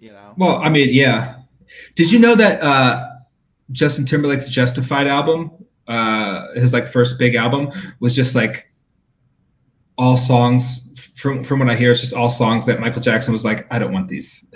you 0.00 0.12
know. 0.12 0.34
Well, 0.36 0.56
I 0.62 0.68
mean, 0.70 0.88
yeah. 0.92 1.42
Did 1.94 2.10
you 2.10 2.18
know 2.18 2.34
that 2.36 2.62
uh, 2.62 3.06
Justin 3.72 4.04
Timberlake's 4.04 4.48
Justified 4.48 5.06
album, 5.06 5.50
uh, 5.86 6.52
his 6.54 6.72
like 6.72 6.86
first 6.86 7.18
big 7.18 7.34
album, 7.34 7.70
was 8.00 8.14
just 8.14 8.34
like 8.34 8.70
all 9.96 10.16
songs. 10.16 10.82
From 11.14 11.42
from 11.42 11.58
what 11.58 11.68
I 11.68 11.74
hear, 11.74 11.90
it's 11.90 12.00
just 12.00 12.14
all 12.14 12.30
songs 12.30 12.64
that 12.66 12.80
Michael 12.80 13.02
Jackson 13.02 13.32
was 13.32 13.44
like, 13.44 13.66
I 13.72 13.78
don't 13.78 13.92
want 13.92 14.08
these. 14.08 14.46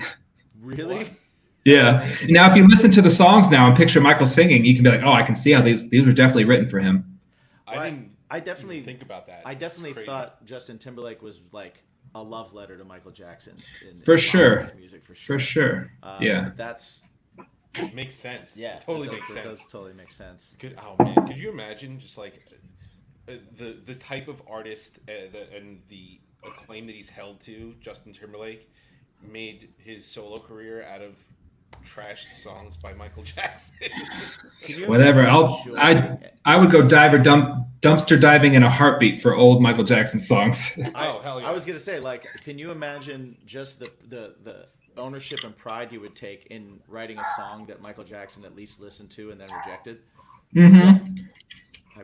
Really? 0.60 1.16
Yeah. 1.64 2.12
Now, 2.28 2.50
if 2.50 2.56
you 2.56 2.66
listen 2.66 2.90
to 2.90 3.00
the 3.00 3.08
songs 3.08 3.48
now 3.48 3.68
and 3.68 3.76
picture 3.76 4.00
Michael 4.00 4.26
singing, 4.26 4.64
you 4.64 4.74
can 4.74 4.82
be 4.82 4.90
like, 4.90 5.02
oh, 5.04 5.12
I 5.12 5.22
can 5.22 5.36
see 5.36 5.52
how 5.52 5.62
these 5.62 5.88
these 5.90 6.04
were 6.04 6.12
definitely 6.12 6.44
written 6.44 6.68
for 6.68 6.80
him. 6.80 7.20
I 7.68 7.76
Well, 7.76 7.84
didn't 7.84 8.10
I 8.32 8.40
definitely 8.40 8.80
think 8.80 9.02
about 9.02 9.26
that. 9.28 9.42
I 9.44 9.54
definitely 9.54 10.04
thought 10.04 10.44
Justin 10.44 10.78
Timberlake 10.78 11.22
was 11.22 11.40
like 11.52 11.84
a 12.14 12.22
love 12.22 12.52
letter 12.52 12.76
to 12.76 12.84
Michael 12.84 13.10
Jackson. 13.10 13.54
In, 13.88 13.96
For 13.96 14.14
in 14.14 14.20
sure. 14.20 14.60
his 14.60 14.74
music, 14.74 15.04
for 15.04 15.14
sure. 15.14 15.38
For 15.38 15.44
sure. 15.44 15.92
Uh, 16.02 16.18
yeah. 16.20 16.50
that's 16.56 17.04
It 17.74 17.94
makes 17.94 18.14
sense. 18.14 18.56
yeah, 18.56 18.78
Totally 18.78 19.08
it 19.08 19.12
does, 19.12 19.20
makes 19.20 19.30
it 19.30 19.34
sense. 19.34 19.58
Does 19.60 19.72
totally 19.72 19.94
make 19.94 20.12
sense. 20.12 20.54
Could 20.58 20.76
oh 20.78 21.02
man, 21.02 21.26
could 21.26 21.38
you 21.38 21.50
imagine 21.50 21.98
just 21.98 22.18
like 22.18 22.42
uh, 23.28 23.34
the 23.56 23.78
the 23.84 23.94
type 23.94 24.28
of 24.28 24.42
artist 24.48 24.98
uh, 25.08 25.30
the, 25.32 25.56
and 25.56 25.80
the 25.88 26.20
acclaim 26.44 26.86
that 26.86 26.94
he's 26.94 27.08
held 27.08 27.40
to, 27.42 27.74
Justin 27.80 28.12
Timberlake, 28.12 28.70
made 29.22 29.70
his 29.78 30.04
solo 30.06 30.38
career 30.38 30.84
out 30.84 31.00
of 31.00 31.16
trashed 31.84 32.32
songs 32.32 32.76
by 32.76 32.92
Michael 32.92 33.22
Jackson. 33.24 33.74
Whatever. 34.86 35.26
I'll 35.26 35.62
the 35.64 35.74
I 35.78 36.18
I 36.44 36.56
would 36.56 36.70
go 36.70 36.82
dive 36.82 37.14
or 37.14 37.18
dump 37.18 37.66
dumpster 37.80 38.20
diving 38.20 38.54
in 38.54 38.62
a 38.62 38.70
heartbeat 38.70 39.20
for 39.22 39.34
old 39.34 39.62
Michael 39.62 39.84
Jackson 39.84 40.18
songs. 40.18 40.78
oh 40.94 41.20
hell 41.20 41.40
yeah! 41.40 41.48
I 41.48 41.52
was 41.52 41.64
gonna 41.64 41.78
say, 41.78 41.98
like, 42.00 42.26
can 42.44 42.58
you 42.58 42.70
imagine 42.70 43.36
just 43.46 43.78
the 43.78 43.90
the 44.08 44.34
the 44.42 44.66
ownership 44.96 45.44
and 45.44 45.56
pride 45.56 45.92
you 45.92 46.00
would 46.00 46.14
take 46.14 46.46
in 46.46 46.80
writing 46.88 47.18
a 47.18 47.24
song 47.36 47.66
that 47.66 47.82
Michael 47.82 48.04
Jackson 48.04 48.44
at 48.44 48.54
least 48.56 48.80
listened 48.80 49.10
to 49.12 49.30
and 49.30 49.40
then 49.40 49.48
rejected? 49.64 49.98
hmm 50.52 50.92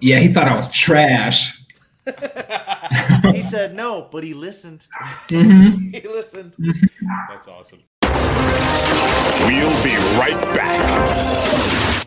Yeah, 0.01 0.19
he 0.19 0.29
thought 0.29 0.49
I 0.49 0.57
was 0.57 0.71
trash. 0.71 1.61
He 3.33 3.43
said 3.43 3.75
no, 3.75 4.09
but 4.11 4.25
he 4.25 4.33
listened. 4.33 4.87
hmm 5.29 5.89
he 5.93 6.01
listened. 6.01 6.57
That's 7.29 7.49
awesome. 7.49 7.81
We'll 8.03 9.83
be 9.85 9.95
right 10.19 10.41
back. 10.55 12.07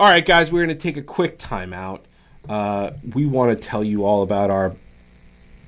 All 0.00 0.08
right, 0.08 0.24
guys, 0.24 0.52
we're 0.52 0.64
going 0.64 0.76
to 0.76 0.82
take 0.82 0.96
a 0.96 1.02
quick 1.02 1.38
time 1.38 1.72
out. 1.72 2.04
Uh, 2.48 2.90
we 3.14 3.26
want 3.26 3.56
to 3.56 3.68
tell 3.68 3.82
you 3.84 4.04
all 4.04 4.22
about 4.22 4.50
our 4.50 4.74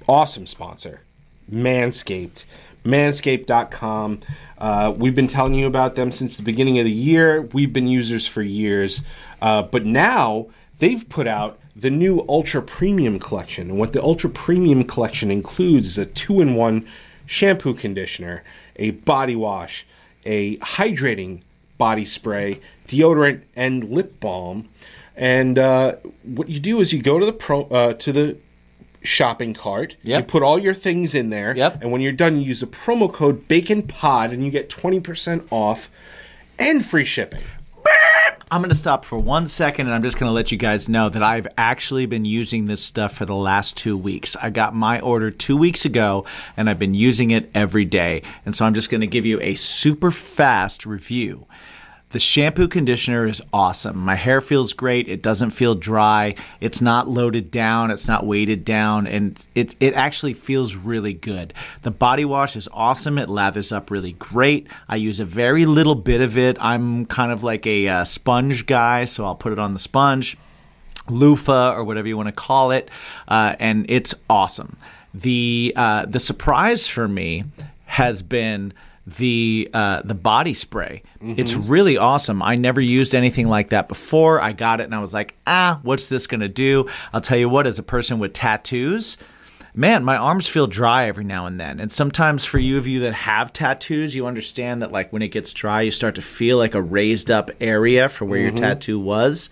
awesome 0.09 0.47
sponsor, 0.47 1.01
Manscaped. 1.51 2.45
Manscaped.com. 2.85 4.21
Uh, 4.59 4.95
we've 4.97 5.15
been 5.15 5.29
telling 5.29 5.55
you 5.55 5.67
about 5.67 5.95
them 5.95 6.11
since 6.11 6.37
the 6.37 6.43
beginning 6.43 6.79
of 6.79 6.85
the 6.85 6.93
year. 6.93 7.43
We've 7.43 7.73
been 7.73 7.87
users 7.87 8.27
for 8.27 8.43
years. 8.43 9.05
Uh, 9.41 9.63
but 9.63 9.85
now 9.85 10.49
they've 10.79 11.09
put 11.09 11.27
out 11.27 11.59
the 11.75 11.91
new 11.91 12.25
Ultra 12.29 12.63
Premium 12.63 13.19
Collection. 13.19 13.71
And 13.71 13.79
what 13.79 13.93
the 13.93 14.03
Ultra 14.03 14.31
Premium 14.31 14.85
Collection 14.85 15.31
includes 15.31 15.87
is 15.87 15.99
a 15.99 16.07
two 16.07 16.41
in 16.41 16.55
one 16.55 16.87
shampoo 17.27 17.75
conditioner, 17.75 18.43
a 18.77 18.91
body 18.91 19.37
wash, 19.37 19.87
a 20.27 20.57
hydrating 20.59 21.43
body 21.79 22.05
spray, 22.05 22.61
deodorant, 22.87 23.43
and 23.57 23.85
lip 23.85 24.21
balm. 24.21 24.69
And 25.17 25.59
uh, 25.59 25.97
what 26.23 26.49
you 26.49 26.61
do 26.61 26.81
is 26.81 26.93
you 26.93 27.03
go 27.03 27.19
to 27.19 27.27
the 27.27 27.33
pro 27.33 27.63
uh, 27.65 27.95
to 27.95 28.13
the 28.13 28.39
shopping 29.03 29.55
cart. 29.55 29.97
Yep. 30.03 30.21
You 30.21 30.27
put 30.27 30.43
all 30.43 30.59
your 30.59 30.75
things 30.75 31.15
in 31.15 31.31
there. 31.31 31.57
Yep. 31.57 31.83
And 31.83 31.93
when 31.93 32.01
you're 32.01 32.13
done, 32.13 32.37
you 32.39 32.43
use 32.43 32.61
the 32.61 32.67
promo 32.67 33.13
code 33.13 33.49
Bacon 33.49 33.83
Pod, 33.83 34.33
and 34.33 34.45
you 34.45 34.51
get 34.51 34.69
twenty 34.69 35.01
percent 35.01 35.47
off 35.51 35.91
and 36.59 36.85
free 36.85 37.05
shipping. 37.05 37.43
I'm 38.53 38.61
going 38.61 38.71
to 38.71 38.75
stop 38.75 39.05
for 39.05 39.17
one 39.17 39.47
second 39.47 39.87
and 39.87 39.95
I'm 39.95 40.03
just 40.03 40.19
going 40.19 40.29
to 40.29 40.35
let 40.35 40.51
you 40.51 40.59
guys 40.59 40.89
know 40.89 41.09
that 41.09 41.23
I've 41.23 41.47
actually 41.57 42.07
been 42.07 42.25
using 42.25 42.67
this 42.67 42.83
stuff 42.83 43.13
for 43.13 43.25
the 43.25 43.37
last 43.37 43.77
two 43.77 43.97
weeks. 43.97 44.35
I 44.43 44.51
got 44.51 44.75
my 44.75 44.99
order 44.99 45.31
two 45.31 45.57
weeks 45.57 45.85
ago 45.85 46.25
and 46.57 46.69
I've 46.69 46.79
been 46.79 46.93
using 46.93 47.31
it 47.31 47.49
every 47.55 47.85
day. 47.85 48.23
And 48.45 48.57
so 48.57 48.67
I'm 48.67 48.75
just 48.75 48.91
going 48.91 49.03
to 49.03 49.07
give 49.07 49.25
you 49.25 49.41
a 49.41 49.55
super 49.55 50.11
fast 50.11 50.85
review. 50.85 51.47
The 52.11 52.19
shampoo 52.19 52.67
conditioner 52.67 53.29
is 53.29 53.41
awesome. 53.53 53.97
My 53.99 54.17
hair 54.17 54.41
feels 54.41 54.73
great. 54.73 55.09
It 55.09 55.23
doesn't 55.23 55.51
feel 55.51 55.77
dry. 55.77 56.35
It's 56.61 56.81
not 56.81 57.09
loaded 57.09 57.53
down. 57.53 57.93
It's 57.93 58.09
not 58.09 58.27
weighted 58.27 58.65
down, 58.65 59.07
and 59.07 59.47
it 59.55 59.77
it 59.79 59.95
actually 59.95 60.35
feels 60.35 60.75
really 60.75 61.13
good. 61.13 61.55
The 61.83 61.93
body 61.93 62.25
wash 62.25 62.57
is 62.57 62.69
awesome. 62.73 63.17
It 63.17 63.29
lathers 63.29 63.71
up 63.71 63.93
really 63.93 64.15
great. 64.15 64.67
I 64.89 64.97
use 64.97 65.21
a 65.21 65.25
very 65.25 65.67
little 65.67 65.95
bit 65.95 66.21
of 66.21 66.37
it. 66.37 66.57
I'm 66.61 67.07
kind 67.07 67.31
of 67.31 67.45
like 67.45 67.65
a 67.65 67.87
uh, 67.87 68.05
sponge 68.05 68.67
guy, 68.67 69.05
so 69.05 69.25
I'll 69.25 69.37
put 69.37 69.53
it 69.53 69.61
on 69.61 69.73
the 69.73 69.79
sponge 69.79 70.37
loofah 71.09 71.75
or 71.75 71.85
whatever 71.85 72.09
you 72.09 72.17
want 72.17 72.29
to 72.29 72.33
call 72.33 72.73
it, 72.73 72.91
uh, 73.29 73.55
and 73.61 73.87
it's 73.89 74.15
awesome. 74.29 74.77
The 75.15 75.73
uh, 75.77 76.07
the 76.07 76.21
surprise 76.21 76.89
for 76.89 77.07
me 77.07 77.45
has 77.87 78.25
been 78.25 78.73
the 79.17 79.71
uh, 79.75 80.03
the 80.03 80.15
body 80.15 80.55
spray. 80.55 81.03
It's 81.21 81.55
really 81.55 81.99
awesome. 81.99 82.43
I 82.43 82.57
never 82.57 82.81
used 82.81 83.15
anything 83.15 83.47
like 83.49 83.69
that 83.69 83.89
before. 83.89 84.41
I 84.41 84.53
got 84.53 84.81
it 84.81 84.85
and 84.85 84.95
I 84.95 85.01
was 85.01 85.13
like, 85.15 85.35
ah, 85.47 85.81
what's 85.83 86.07
this 86.09 86.27
gonna 86.27 86.49
do? 86.49 86.89
I'll 87.13 87.21
tell 87.21 87.39
you 87.39 87.49
what, 87.49 87.67
as 87.67 87.79
a 87.79 87.83
person 87.83 88.19
with 88.19 88.33
tattoos. 88.33 89.17
Man, 89.75 90.03
my 90.03 90.17
arms 90.17 90.49
feel 90.49 90.67
dry 90.67 91.07
every 91.07 91.23
now 91.23 91.47
and 91.47 91.61
then. 91.61 91.79
And 91.79 91.93
sometimes 91.93 92.45
for 92.45 92.59
you 92.59 92.77
of 92.77 92.89
you 92.89 93.01
that 93.01 93.15
have 93.15 93.53
tattoos, 93.53 94.17
you 94.17 94.27
understand 94.27 94.83
that 94.83 94.91
like 94.91 95.13
when 95.13 95.23
it 95.23 95.29
gets 95.29 95.53
dry, 95.53 95.83
you 95.83 95.93
start 95.93 96.17
to 96.17 96.23
feel 96.23 96.57
like 96.57 96.75
a 96.75 96.83
raised 96.83 97.31
up 97.31 97.53
area 97.61 98.09
for 98.09 98.25
where 98.25 98.41
your 98.41 98.51
tattoo 98.51 98.99
was. 98.99 99.49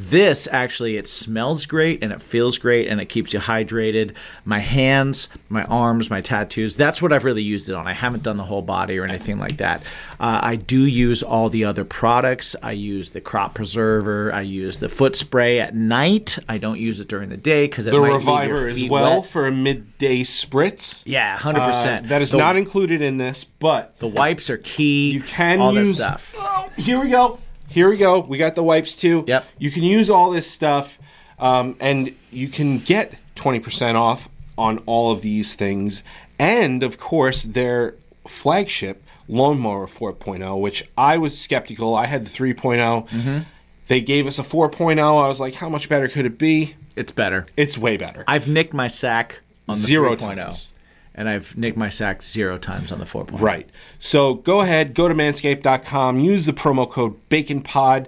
This 0.00 0.46
actually 0.52 0.96
it 0.96 1.08
smells 1.08 1.66
great 1.66 2.04
and 2.04 2.12
it 2.12 2.22
feels 2.22 2.56
great 2.56 2.86
and 2.86 3.00
it 3.00 3.06
keeps 3.06 3.32
you 3.32 3.40
hydrated. 3.40 4.12
My 4.44 4.60
hands, 4.60 5.28
my 5.48 5.64
arms, 5.64 6.08
my 6.08 6.20
tattoos, 6.20 6.76
that's 6.76 7.02
what 7.02 7.12
I've 7.12 7.24
really 7.24 7.42
used 7.42 7.68
it 7.68 7.74
on. 7.74 7.88
I 7.88 7.94
haven't 7.94 8.22
done 8.22 8.36
the 8.36 8.44
whole 8.44 8.62
body 8.62 8.96
or 8.96 9.02
anything 9.02 9.38
like 9.40 9.56
that. 9.56 9.82
Uh, 10.20 10.38
I 10.40 10.54
do 10.54 10.84
use 10.84 11.24
all 11.24 11.48
the 11.48 11.64
other 11.64 11.84
products. 11.84 12.54
I 12.62 12.72
use 12.72 13.10
the 13.10 13.20
crop 13.20 13.54
preserver, 13.54 14.32
I 14.32 14.42
use 14.42 14.78
the 14.78 14.88
foot 14.88 15.16
spray 15.16 15.58
at 15.58 15.74
night. 15.74 16.38
I 16.48 16.58
don't 16.58 16.78
use 16.78 17.00
it 17.00 17.08
during 17.08 17.30
the 17.30 17.36
day 17.36 17.66
cuz 17.66 17.86
The 17.86 18.00
Reviver 18.00 18.68
as 18.68 18.84
well 18.84 19.20
for 19.22 19.48
a 19.48 19.50
midday 19.50 20.20
spritz. 20.20 21.02
Yeah, 21.06 21.36
100%. 21.38 22.04
Uh, 22.04 22.08
that 22.08 22.22
is 22.22 22.30
The- 22.30 22.38
not 22.38 22.54
included 22.56 23.02
in 23.02 23.16
this, 23.16 23.42
but 23.42 23.98
The 23.98 24.06
wipes 24.06 24.48
are 24.48 24.58
key. 24.58 25.10
you 25.10 25.22
can 25.22 25.60
all 25.60 25.74
use. 25.74 25.98
that 25.98 26.20
stuff. 26.20 26.34
Oh, 26.38 26.68
here 26.76 27.00
we 27.00 27.08
go. 27.10 27.40
Here 27.68 27.88
we 27.88 27.96
go. 27.96 28.20
We 28.20 28.38
got 28.38 28.54
the 28.54 28.62
wipes 28.62 28.96
too. 28.96 29.24
Yep. 29.26 29.46
You 29.58 29.70
can 29.70 29.82
use 29.82 30.10
all 30.10 30.30
this 30.30 30.50
stuff, 30.50 30.98
um, 31.38 31.76
and 31.80 32.14
you 32.30 32.48
can 32.48 32.78
get 32.78 33.14
twenty 33.34 33.60
percent 33.60 33.96
off 33.96 34.28
on 34.56 34.78
all 34.86 35.12
of 35.12 35.22
these 35.22 35.54
things, 35.54 36.02
and 36.38 36.82
of 36.82 36.98
course 36.98 37.44
their 37.44 37.94
flagship 38.26 39.02
lawnmower 39.28 39.86
4.0, 39.86 40.60
which 40.60 40.88
I 40.96 41.18
was 41.18 41.38
skeptical. 41.38 41.94
I 41.94 42.06
had 42.06 42.24
the 42.24 42.30
3.0. 42.30 43.44
They 43.86 44.00
gave 44.00 44.26
us 44.26 44.38
a 44.38 44.42
4.0. 44.42 44.98
I 44.98 45.26
was 45.28 45.38
like, 45.40 45.54
how 45.54 45.68
much 45.68 45.88
better 45.88 46.08
could 46.08 46.26
it 46.26 46.38
be? 46.38 46.74
It's 46.96 47.12
better. 47.12 47.46
It's 47.56 47.78
way 47.78 47.96
better. 47.96 48.24
I've 48.26 48.48
nicked 48.48 48.74
my 48.74 48.88
sack 48.88 49.40
on 49.68 49.76
the 49.76 49.86
Zero 49.86 50.16
3.0, 50.16 50.18
times. 50.36 50.72
And 51.18 51.28
I've 51.28 51.56
nicked 51.56 51.76
my 51.76 51.88
sack 51.88 52.22
zero 52.22 52.56
times 52.58 52.92
on 52.92 53.00
the 53.00 53.04
oh. 53.04 53.24
4.0. 53.24 53.40
Right. 53.40 53.68
So 53.98 54.34
go 54.34 54.60
ahead, 54.60 54.94
go 54.94 55.08
to 55.08 55.14
manscaped.com, 55.14 56.20
use 56.20 56.46
the 56.46 56.52
promo 56.52 56.88
code 56.88 57.16
BACONPOD, 57.28 58.06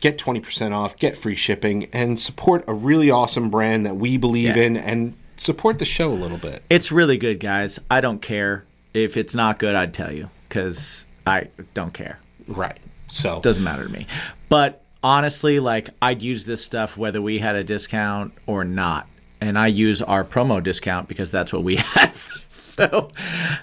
get 0.00 0.16
20% 0.16 0.72
off, 0.72 0.96
get 0.96 1.16
free 1.16 1.34
shipping, 1.34 1.88
and 1.92 2.18
support 2.18 2.64
a 2.68 2.72
really 2.72 3.10
awesome 3.10 3.50
brand 3.50 3.84
that 3.84 3.96
we 3.96 4.16
believe 4.16 4.56
Yeah. 4.56 4.62
in 4.62 4.76
and 4.76 5.14
support 5.36 5.80
the 5.80 5.84
show 5.84 6.12
a 6.12 6.14
little 6.14 6.38
bit. 6.38 6.62
It's 6.70 6.92
really 6.92 7.18
good, 7.18 7.40
guys. 7.40 7.80
I 7.90 8.00
don't 8.00 8.22
care 8.22 8.64
if 8.94 9.16
it's 9.16 9.34
not 9.34 9.58
good. 9.58 9.74
I'd 9.74 9.92
tell 9.92 10.12
you 10.12 10.30
because 10.48 11.06
I 11.26 11.48
don't 11.74 11.92
care. 11.92 12.20
Right. 12.46 12.78
So 13.08 13.38
it 13.38 13.42
Doesn't 13.42 13.64
matter 13.64 13.84
to 13.84 13.90
me. 13.90 14.06
But 14.48 14.82
honestly, 15.02 15.58
like 15.58 15.90
I'd 16.00 16.22
use 16.22 16.46
this 16.46 16.64
stuff 16.64 16.96
whether 16.96 17.20
we 17.20 17.40
had 17.40 17.56
a 17.56 17.64
discount 17.64 18.34
or 18.46 18.64
not. 18.64 19.08
And 19.40 19.58
I 19.58 19.66
use 19.66 20.00
our 20.02 20.24
promo 20.24 20.62
discount 20.62 21.08
because 21.08 21.30
that's 21.30 21.52
what 21.52 21.62
we 21.62 21.76
have. 21.94 22.16
So 22.48 23.10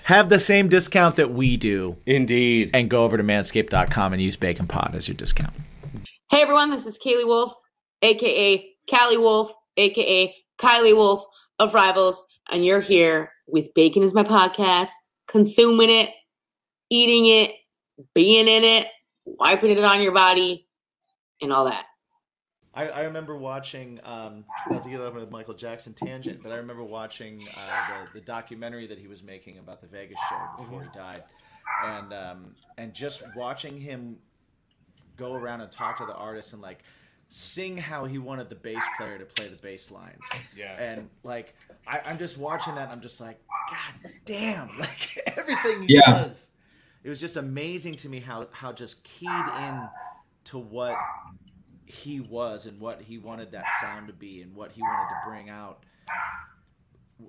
have 0.03 0.29
the 0.29 0.39
same 0.39 0.69
discount 0.69 1.17
that 1.17 1.31
we 1.31 1.57
do 1.57 1.97
indeed. 2.05 2.71
and 2.73 2.89
go 2.89 3.03
over 3.03 3.17
to 3.17 3.23
manscaped.com 3.23 4.13
and 4.13 4.21
use 4.21 4.35
Bacon 4.35 4.67
Pod 4.67 4.95
as 4.95 5.07
your 5.07 5.15
discount. 5.15 5.53
Hey 6.29 6.41
everyone, 6.41 6.71
this 6.71 6.85
is 6.85 6.97
Kaylee 6.97 7.25
Wolf, 7.27 7.53
aka 8.01 8.73
Callie 8.89 9.17
Wolf, 9.17 9.51
aka 9.77 10.35
Kylie 10.57 10.95
Wolf 10.95 11.25
of 11.59 11.73
Rivals, 11.73 12.25
and 12.49 12.65
you're 12.65 12.81
here 12.81 13.31
with 13.47 13.73
Bacon 13.73 14.03
is 14.03 14.13
my 14.13 14.23
podcast, 14.23 14.89
consuming 15.27 15.89
it, 15.89 16.09
eating 16.89 17.27
it, 17.27 17.51
being 18.15 18.47
in 18.47 18.63
it, 18.63 18.87
wiping 19.25 19.71
it 19.71 19.83
on 19.83 20.01
your 20.01 20.13
body, 20.13 20.67
and 21.41 21.53
all 21.53 21.65
that. 21.65 21.85
I, 22.75 22.89
I 22.89 23.03
remember 23.03 23.37
watching, 23.37 23.99
um, 24.03 24.45
not 24.69 24.83
to 24.83 24.89
get 24.89 24.99
off 24.99 25.13
on 25.15 25.21
a 25.21 25.25
Michael 25.27 25.53
Jackson 25.53 25.93
tangent, 25.93 26.41
but 26.41 26.51
I 26.51 26.55
remember 26.55 26.83
watching 26.83 27.47
uh, 27.55 28.05
the, 28.13 28.19
the 28.19 28.25
documentary 28.25 28.87
that 28.87 28.97
he 28.97 29.07
was 29.07 29.21
making 29.21 29.59
about 29.59 29.79
the 29.81 29.87
Vegas 29.87 30.17
show 30.29 30.39
before 30.57 30.81
he 30.81 30.89
died, 30.93 31.23
and 31.85 32.11
um, 32.13 32.47
and 32.77 32.93
just 32.93 33.21
watching 33.35 33.79
him 33.79 34.17
go 35.17 35.33
around 35.33 35.61
and 35.61 35.71
talk 35.71 35.97
to 35.97 36.05
the 36.05 36.15
artists 36.15 36.53
and 36.53 36.61
like 36.63 36.79
sing 37.29 37.77
how 37.77 38.05
he 38.05 38.17
wanted 38.17 38.49
the 38.49 38.55
bass 38.55 38.83
player 38.97 39.17
to 39.19 39.25
play 39.25 39.47
the 39.47 39.55
bass 39.57 39.91
lines. 39.91 40.25
Yeah. 40.55 40.75
And 40.81 41.09
like 41.23 41.53
I, 41.87 42.01
I'm 42.05 42.17
just 42.17 42.37
watching 42.39 42.73
that, 42.75 42.85
and 42.85 42.91
I'm 42.93 43.01
just 43.01 43.21
like, 43.21 43.39
God 43.69 44.11
damn! 44.25 44.69
Like 44.79 45.21
everything 45.37 45.83
he 45.87 45.95
Yeah. 45.95 46.01
does, 46.23 46.49
it 47.03 47.09
was 47.09 47.19
just 47.19 47.37
amazing 47.37 47.95
to 47.97 48.09
me 48.09 48.19
how 48.19 48.47
how 48.51 48.71
just 48.73 49.03
keyed 49.03 49.29
in 49.29 49.87
to 50.45 50.57
what 50.57 50.97
he 51.93 52.19
was 52.19 52.65
and 52.65 52.79
what 52.79 53.01
he 53.01 53.17
wanted 53.17 53.51
that 53.51 53.65
sound 53.81 54.07
to 54.07 54.13
be 54.13 54.41
and 54.41 54.55
what 54.55 54.71
he 54.71 54.81
wanted 54.81 55.09
to 55.09 55.29
bring 55.29 55.49
out. 55.49 55.83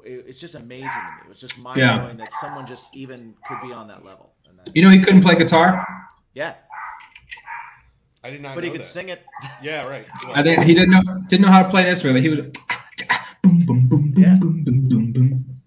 It- 0.04 0.24
It's 0.28 0.40
just 0.40 0.54
amazing 0.54 0.88
to 0.88 0.96
me. 0.96 1.20
It 1.24 1.28
was 1.28 1.40
just 1.40 1.58
mind 1.58 1.80
blowing 1.80 2.16
that 2.16 2.32
someone 2.32 2.66
just 2.66 2.94
even 2.96 3.34
could 3.46 3.60
be 3.60 3.72
on 3.72 3.88
that 3.88 4.04
level. 4.04 4.32
And 4.48 4.58
that, 4.58 4.74
You 4.74 4.82
know, 4.82 4.90
he 4.90 4.98
couldn't 5.00 5.22
play 5.22 5.34
guitar. 5.36 5.86
yeah, 6.32 6.54
I 8.22 8.30
did 8.30 8.40
not 8.40 8.54
but 8.54 8.64
he 8.64 8.70
could 8.70 8.80
that. 8.80 8.84
sing 8.84 9.10
it. 9.10 9.22
Yeah, 9.62 9.86
right. 9.86 10.06
I 10.34 10.42
think 10.42 10.64
he 10.64 10.74
didn't 10.74 10.90
know 10.90 11.02
didn't 11.28 11.42
know 11.46 11.52
how 11.52 11.62
to 11.62 11.68
play 11.68 11.82
an 11.82 11.88
instrument, 11.88 12.16
but 12.16 12.22
he 12.22 12.28
would 12.30 12.56
ah, 12.70 12.84
ah, 13.10 13.10
ah, 13.10 13.36
boom 13.42 13.66
boom 13.66 13.88
boom 13.88 14.10
boom 14.12 14.22
Yeah. 14.22 14.36
boom 14.36 14.64
boom 14.64 14.88
boom 14.88 15.12
boom. 15.12 15.60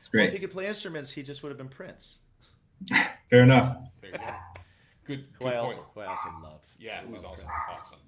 It's 0.00 0.10
Well, 0.12 0.24
if 0.24 0.32
he 0.32 0.38
could 0.38 0.50
play 0.50 0.66
instruments, 0.66 1.12
he 1.12 1.22
just 1.22 1.42
would 1.42 1.50
have 1.50 1.58
been 1.58 1.68
Prince, 1.68 2.18
Fair 3.28 3.42
enough. 3.42 3.76
There 4.00 4.10
you 4.12 4.18
go. 4.18 4.24
Good, 5.04 5.24
who 5.38 5.46
I 5.46 5.50
point. 5.52 5.58
also 5.60 5.86
who 5.94 6.00
I 6.00 6.06
also 6.06 6.28
love. 6.42 6.60
Yeah, 6.78 7.00
it 7.00 7.06
I 7.08 7.10
was 7.10 7.22
love 7.24 7.32
awesome. 7.68 7.98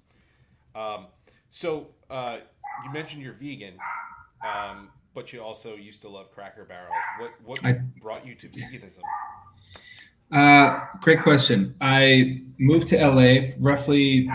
Um, 0.75 1.07
so 1.51 1.87
uh, 2.09 2.37
you 2.83 2.91
mentioned 2.91 3.21
you're 3.21 3.33
vegan, 3.33 3.73
um, 4.45 4.89
but 5.13 5.31
you 5.31 5.41
also 5.41 5.75
used 5.75 6.01
to 6.01 6.09
love 6.09 6.31
Cracker 6.31 6.65
Barrel. 6.65 6.91
What 7.19 7.31
what 7.43 7.65
I- 7.65 7.79
brought 8.01 8.25
you 8.25 8.35
to 8.35 8.47
veganism? 8.47 9.01
Uh, 10.31 10.79
great 11.01 11.21
question. 11.21 11.75
I 11.79 12.41
moved 12.57 12.87
to 12.87 12.97
LA 12.97 13.53
roughly 13.59 14.27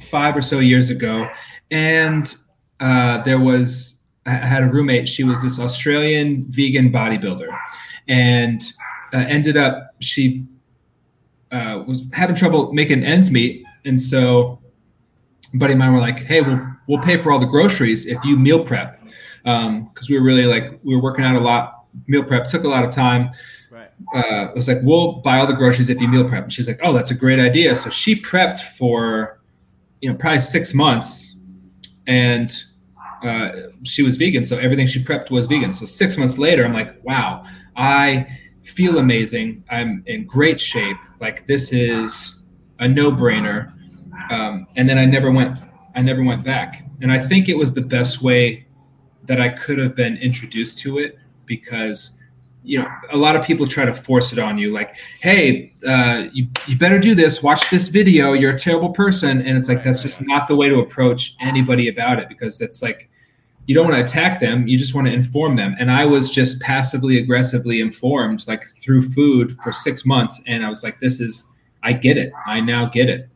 five 0.00 0.36
or 0.36 0.42
so 0.42 0.58
years 0.58 0.90
ago, 0.90 1.28
and 1.70 2.34
uh, 2.80 3.22
there 3.22 3.38
was 3.38 3.94
I 4.26 4.32
had 4.32 4.62
a 4.62 4.66
roommate. 4.66 5.08
She 5.08 5.24
was 5.24 5.42
this 5.42 5.58
Australian 5.58 6.46
vegan 6.48 6.90
bodybuilder, 6.92 7.48
and 8.08 8.62
uh, 9.12 9.18
ended 9.18 9.56
up 9.56 9.94
she 10.00 10.44
uh, 11.52 11.84
was 11.86 12.06
having 12.12 12.36
trouble 12.36 12.72
making 12.72 13.04
ends 13.04 13.30
meet, 13.30 13.64
and 13.84 14.00
so 14.00 14.59
buddy 15.54 15.72
of 15.72 15.78
mine 15.78 15.92
were 15.92 16.00
like, 16.00 16.20
"Hey, 16.20 16.40
we'll 16.40 16.60
we'll 16.86 17.02
pay 17.02 17.22
for 17.22 17.32
all 17.32 17.38
the 17.38 17.46
groceries 17.46 18.06
if 18.06 18.22
you 18.24 18.36
meal 18.36 18.64
prep," 18.64 19.02
because 19.44 20.08
we 20.08 20.18
were 20.18 20.24
really 20.24 20.44
like 20.46 20.78
we 20.82 20.94
were 20.94 21.02
working 21.02 21.24
out 21.24 21.36
a 21.36 21.40
lot. 21.40 21.84
Meal 22.06 22.24
prep 22.24 22.46
took 22.46 22.64
a 22.64 22.68
lot 22.68 22.84
of 22.84 22.90
time 22.92 23.30
Right. 23.70 23.88
uh, 24.14 24.50
I 24.50 24.52
was 24.52 24.66
like, 24.66 24.78
we'll 24.82 25.20
buy 25.22 25.38
all 25.38 25.46
the 25.46 25.54
groceries 25.54 25.90
if 25.90 26.00
you 26.00 26.08
meal 26.08 26.28
prep. 26.28 26.42
And 26.44 26.52
she's 26.52 26.66
like, 26.66 26.80
oh, 26.82 26.92
that's 26.92 27.12
a 27.12 27.14
great 27.14 27.38
idea. 27.38 27.76
So 27.76 27.88
she 27.88 28.20
prepped 28.20 28.60
for, 28.76 29.40
you 30.00 30.10
know, 30.10 30.16
probably 30.16 30.40
six 30.40 30.74
months, 30.74 31.36
and 32.08 32.52
uh, 33.22 33.50
she 33.84 34.02
was 34.02 34.16
vegan. 34.16 34.42
So 34.42 34.58
everything 34.58 34.88
she 34.88 35.04
prepped 35.04 35.30
was 35.30 35.46
vegan. 35.46 35.70
So 35.70 35.86
six 35.86 36.16
months 36.16 36.36
later, 36.36 36.64
I'm 36.64 36.72
like, 36.72 37.02
wow, 37.04 37.44
I 37.76 38.26
feel 38.62 38.98
amazing. 38.98 39.62
I'm 39.70 40.02
in 40.06 40.26
great 40.26 40.60
shape. 40.60 40.96
Like 41.20 41.46
this 41.46 41.72
is 41.72 42.40
a 42.80 42.88
no-brainer. 42.88 43.72
Um, 44.30 44.66
and 44.76 44.88
then 44.88 44.96
I 44.96 45.04
never 45.04 45.30
went. 45.30 45.58
I 45.94 46.02
never 46.02 46.22
went 46.22 46.44
back. 46.44 46.84
And 47.02 47.10
I 47.10 47.18
think 47.18 47.48
it 47.48 47.58
was 47.58 47.74
the 47.74 47.80
best 47.80 48.22
way 48.22 48.66
that 49.24 49.40
I 49.40 49.48
could 49.48 49.78
have 49.78 49.94
been 49.94 50.16
introduced 50.16 50.78
to 50.78 50.98
it 50.98 51.18
because 51.46 52.16
you 52.62 52.78
know 52.78 52.86
a 53.12 53.16
lot 53.16 53.36
of 53.36 53.44
people 53.44 53.66
try 53.66 53.84
to 53.84 53.94
force 53.94 54.32
it 54.32 54.38
on 54.38 54.58
you 54.58 54.70
like 54.70 54.96
hey 55.20 55.72
uh, 55.86 56.24
you, 56.32 56.46
you 56.66 56.76
better 56.76 56.98
do 56.98 57.14
this 57.14 57.42
watch 57.42 57.70
this 57.70 57.88
video 57.88 58.34
you're 58.34 58.54
a 58.54 58.58
terrible 58.58 58.90
person 58.90 59.40
and 59.40 59.56
it's 59.56 59.66
like 59.68 59.78
Right, 59.78 59.84
that's 59.84 60.00
right, 60.00 60.02
just 60.02 60.20
right. 60.20 60.28
not 60.28 60.46
the 60.46 60.54
way 60.54 60.68
to 60.68 60.80
approach 60.80 61.36
anybody 61.40 61.88
about 61.88 62.18
it 62.18 62.28
because 62.28 62.58
that's 62.58 62.82
like 62.82 63.08
you 63.66 63.74
don't 63.74 63.88
want 63.88 63.96
to 63.96 64.04
attack 64.04 64.40
them 64.40 64.68
you 64.68 64.76
just 64.76 64.94
want 64.94 65.06
to 65.06 65.12
inform 65.12 65.56
them 65.56 65.74
and 65.78 65.90
i 65.90 66.04
was 66.04 66.28
just 66.28 66.60
passively 66.60 67.16
aggressively 67.18 67.80
informed 67.80 68.46
like 68.46 68.66
through 68.76 69.00
food 69.00 69.56
for 69.62 69.72
six 69.72 70.04
months 70.04 70.42
and 70.46 70.62
i 70.62 70.68
was 70.68 70.82
like 70.82 71.00
this 71.00 71.18
is 71.18 71.44
i 71.82 71.94
get 71.94 72.18
it 72.18 72.30
i 72.46 72.60
now 72.60 72.84
get 72.84 73.08
it. 73.08 73.29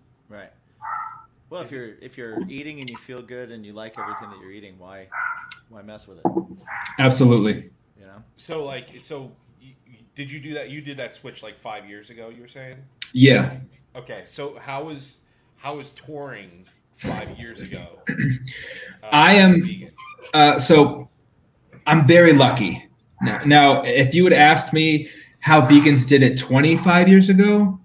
Well, 1.54 1.62
if 1.62 1.70
you're 1.70 1.90
if 2.02 2.18
you're 2.18 2.42
eating 2.48 2.80
and 2.80 2.90
you 2.90 2.96
feel 2.96 3.22
good 3.22 3.52
and 3.52 3.64
you 3.64 3.72
like 3.72 3.96
everything 3.96 4.28
that 4.30 4.40
you're 4.40 4.50
eating, 4.50 4.76
why 4.76 5.06
why 5.68 5.82
mess 5.82 6.08
with 6.08 6.18
it? 6.18 6.24
absolutely 6.98 7.70
You 7.96 8.06
know. 8.06 8.24
So 8.36 8.64
like, 8.64 8.88
so 9.00 9.30
you, 9.60 9.74
you- 9.86 9.98
did 10.16 10.32
you 10.32 10.40
do 10.40 10.54
that? 10.54 10.70
You 10.70 10.80
did 10.80 10.96
that 10.96 11.14
switch 11.14 11.44
like 11.44 11.56
five 11.56 11.88
years 11.88 12.10
ago. 12.10 12.28
You 12.28 12.42
were 12.42 12.48
saying. 12.48 12.78
yeah 13.12 13.58
Okay, 13.94 14.22
so 14.24 14.58
how 14.58 14.82
was 14.82 15.18
how 15.54 15.76
was 15.76 15.92
touring 15.92 16.66
five 16.96 17.38
years 17.38 17.60
ago? 17.60 18.00
Uh, 18.08 18.14
I 19.12 19.34
am- 19.34 19.90
Uh, 20.34 20.58
so 20.58 21.08
I'm 21.86 22.04
very 22.04 22.32
lucky. 22.32 22.88
Now, 23.22 23.42
now, 23.46 23.82
if 23.82 24.12
you 24.12 24.24
had 24.24 24.32
asked 24.32 24.72
me 24.72 25.08
how 25.38 25.60
vegans 25.62 26.04
did 26.04 26.24
it 26.24 26.36
25 26.36 27.08
years 27.08 27.28
ago, 27.28 27.78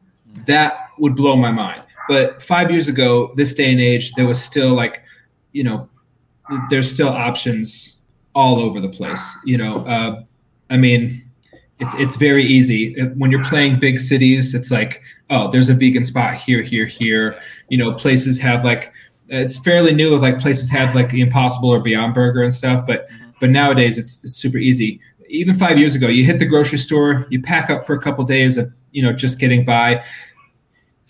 that 0.48 0.88
would 0.98 1.16
blow 1.16 1.36
my 1.36 1.52
mind. 1.52 1.84
But 2.10 2.42
five 2.42 2.72
years 2.72 2.88
ago, 2.88 3.32
this 3.36 3.54
day 3.54 3.72
and 3.72 3.80
age, 3.80 4.14
there 4.14 4.26
was 4.26 4.44
still 4.44 4.74
like, 4.74 5.04
you 5.52 5.64
know, 5.64 5.88
there's 6.72 6.92
still 6.92 7.10
options 7.10 7.98
all 8.34 8.60
over 8.60 8.82
the 8.82 8.90
place. 8.90 9.38
You 9.46 9.60
know, 9.60 9.86
uh, 9.86 10.24
I 10.72 10.78
mean, 10.78 11.24
it's 11.80 11.94
it's 11.94 12.16
very 12.16 12.44
easy 12.44 13.00
when 13.16 13.30
you're 13.30 13.44
playing 13.44 13.80
big 13.80 14.00
cities. 14.00 14.56
It's 14.56 14.72
like, 14.72 15.04
oh, 15.30 15.52
there's 15.52 15.70
a 15.70 15.76
vegan 15.76 16.04
spot 16.04 16.34
here, 16.34 16.64
here, 16.64 16.88
here. 16.88 17.40
You 17.70 17.78
know, 17.78 17.94
places 17.94 18.40
have 18.40 18.66
like 18.66 18.92
it's 19.28 19.58
fairly 19.58 19.94
new. 19.94 20.18
Like 20.18 20.40
places 20.40 20.68
have 20.72 20.96
like 20.96 21.12
the 21.12 21.22
Impossible 21.22 21.70
or 21.70 21.80
Beyond 21.80 22.16
Burger 22.16 22.42
and 22.42 22.54
stuff, 22.54 22.88
but 22.88 23.08
but 23.40 23.52
nowadays 23.52 24.00
it's, 24.00 24.20
it's 24.24 24.34
super 24.34 24.58
easy. 24.58 25.00
Even 25.30 25.54
five 25.54 25.78
years 25.78 25.94
ago, 25.94 26.08
you 26.08 26.26
hit 26.26 26.40
the 26.40 26.46
grocery 26.46 26.80
store, 26.80 27.28
you 27.30 27.40
pack 27.40 27.70
up 27.70 27.86
for 27.86 27.94
a 27.94 28.02
couple 28.02 28.24
days 28.24 28.58
of 28.58 28.74
you 28.94 29.04
know 29.04 29.14
just 29.14 29.38
getting 29.38 29.64
by. 29.64 30.04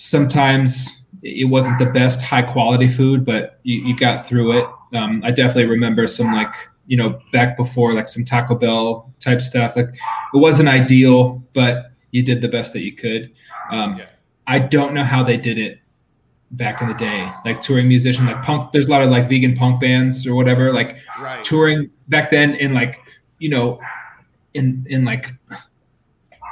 Sometimes 0.04 0.88
it 1.24 1.50
wasn't 1.50 1.78
the 1.78 1.86
best 1.88 2.22
high 2.22 2.42
quality 2.42 2.88
food, 2.88 3.26
but 3.26 3.60
you, 3.64 3.82
you 3.86 3.96
got 3.98 4.30
through 4.30 4.58
it. 4.58 4.66
Um, 4.94 5.22
I 5.26 5.32
definitely 5.32 5.66
remember 5.66 6.08
some 6.08 6.34
like 6.34 6.56
you 6.88 6.96
know 6.96 7.20
back 7.34 7.58
before 7.58 7.94
like 7.94 8.08
some 8.08 8.24
Taco 8.24 8.56
Bell 8.56 9.14
type 9.20 9.42
stuff. 9.42 9.76
Like 9.76 9.90
it 9.90 10.38
wasn't 10.38 10.70
ideal, 10.70 11.44
but 11.54 11.92
you 12.12 12.24
did 12.24 12.40
the 12.40 12.48
best 12.48 12.72
that 12.74 12.80
you 12.80 12.94
could. 12.96 13.32
Um, 13.72 13.98
Yeah. 13.98 14.06
I 14.48 14.58
don't 14.58 14.94
know 14.94 15.04
how 15.04 15.22
they 15.22 15.36
did 15.36 15.60
it 15.60 15.80
back 16.52 16.82
in 16.82 16.88
the 16.88 16.94
day, 16.96 17.30
like 17.44 17.60
touring 17.60 17.90
musician, 17.90 18.26
like 18.26 18.42
punk. 18.42 18.72
There's 18.72 18.88
a 18.88 18.90
lot 18.92 19.02
of 19.04 19.10
like 19.12 19.28
vegan 19.28 19.54
punk 19.56 19.82
bands 19.82 20.26
or 20.26 20.34
whatever, 20.34 20.72
like 20.74 20.96
Right. 21.20 21.44
touring 21.44 21.90
back 22.08 22.32
then 22.32 22.56
in 22.56 22.74
like 22.74 22.98
you 23.40 23.50
know 23.50 23.82
in 24.54 24.88
in 24.90 25.04
like 25.04 25.34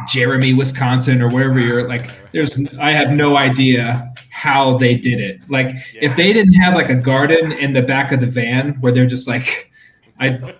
Jeremy, 0.07 0.53
Wisconsin 0.53 1.21
or 1.21 1.29
wherever 1.29 1.59
you're 1.59 1.87
like 1.87 2.11
there's 2.31 2.59
I 2.79 2.91
have 2.91 3.09
no 3.09 3.37
idea 3.37 4.13
how 4.29 4.77
they 4.77 4.95
did 4.95 5.19
it. 5.19 5.41
Like 5.49 5.75
if 5.93 6.15
they 6.15 6.33
didn't 6.33 6.53
have 6.53 6.73
like 6.73 6.89
a 6.89 6.95
garden 6.95 7.51
in 7.51 7.73
the 7.73 7.81
back 7.81 8.11
of 8.11 8.19
the 8.19 8.27
van 8.27 8.73
where 8.81 8.91
they're 8.91 9.05
just 9.05 9.27
like 9.27 9.71
I 10.19 10.53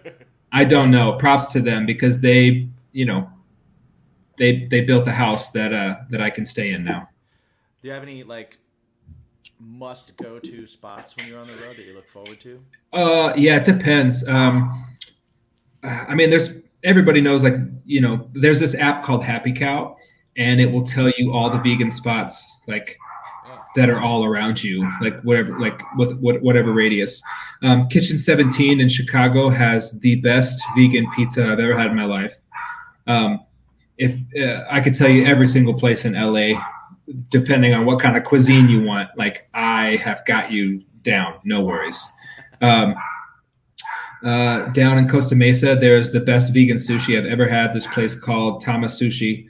I 0.51 0.63
don't 0.63 0.91
know. 0.91 1.13
Props 1.13 1.47
to 1.47 1.61
them 1.61 1.85
because 1.85 2.19
they, 2.19 2.67
you 2.91 3.05
know, 3.05 3.29
they 4.37 4.65
they 4.65 4.81
built 4.81 5.07
a 5.07 5.13
house 5.13 5.49
that 5.51 5.73
uh 5.73 5.97
that 6.09 6.21
I 6.21 6.29
can 6.29 6.45
stay 6.45 6.71
in 6.71 6.83
now. 6.83 7.09
Do 7.81 7.87
you 7.87 7.93
have 7.93 8.03
any 8.03 8.23
like 8.23 8.57
must 9.59 10.15
go 10.17 10.39
to 10.39 10.67
spots 10.67 11.15
when 11.17 11.27
you're 11.27 11.39
on 11.39 11.47
the 11.47 11.53
road 11.53 11.75
that 11.77 11.85
you 11.85 11.95
look 11.95 12.09
forward 12.09 12.39
to? 12.41 12.63
Uh, 12.93 13.33
yeah, 13.35 13.57
it 13.57 13.65
depends. 13.65 14.27
Um, 14.27 14.85
I 15.83 16.13
mean, 16.15 16.29
there's 16.29 16.51
everybody 16.83 17.21
knows 17.21 17.43
like 17.43 17.55
you 17.85 18.01
know, 18.01 18.29
there's 18.33 18.59
this 18.59 18.75
app 18.75 19.03
called 19.03 19.23
Happy 19.23 19.53
Cow, 19.53 19.95
and 20.35 20.59
it 20.59 20.71
will 20.71 20.83
tell 20.83 21.09
you 21.17 21.33
all 21.33 21.49
the 21.49 21.59
vegan 21.59 21.91
spots 21.91 22.61
like 22.67 22.97
that 23.75 23.89
are 23.89 24.01
all 24.01 24.25
around 24.25 24.63
you, 24.63 24.91
like 25.01 25.21
whatever, 25.21 25.59
like 25.59 25.81
with 25.97 26.17
what 26.19 26.41
whatever 26.41 26.73
radius. 26.73 27.21
Um, 27.63 27.87
Kitchen 27.87 28.17
17 28.17 28.79
in 28.79 28.89
Chicago 28.89 29.49
has 29.49 29.99
the 29.99 30.15
best 30.15 30.61
vegan 30.75 31.09
pizza 31.15 31.43
I've 31.43 31.59
ever 31.59 31.77
had 31.77 31.87
in 31.87 31.95
my 31.95 32.05
life. 32.05 32.39
Um, 33.05 33.45
if 33.97 34.19
uh, 34.35 34.65
I 34.69 34.81
could 34.81 34.93
tell 34.93 35.09
you 35.09 35.25
every 35.25 35.47
single 35.47 35.73
place 35.73 36.05
in 36.05 36.13
LA, 36.13 36.59
depending 37.29 37.73
on 37.73 37.85
what 37.85 37.99
kind 37.99 38.17
of 38.17 38.23
cuisine 38.23 38.67
you 38.67 38.83
want, 38.83 39.09
like 39.17 39.47
I 39.53 39.95
have 39.97 40.25
got 40.25 40.51
you 40.51 40.83
down. 41.03 41.39
No 41.43 41.61
worries. 41.61 42.03
Um, 42.61 42.95
uh, 44.23 44.67
down 44.69 44.97
in 44.97 45.07
Costa 45.07 45.35
Mesa, 45.35 45.75
there's 45.75 46.11
the 46.11 46.19
best 46.19 46.53
vegan 46.53 46.77
sushi 46.77 47.17
I've 47.17 47.25
ever 47.25 47.47
had. 47.47 47.73
This 47.73 47.87
place 47.87 48.15
called 48.15 48.61
Tama 48.61 48.87
Sushi. 48.87 49.47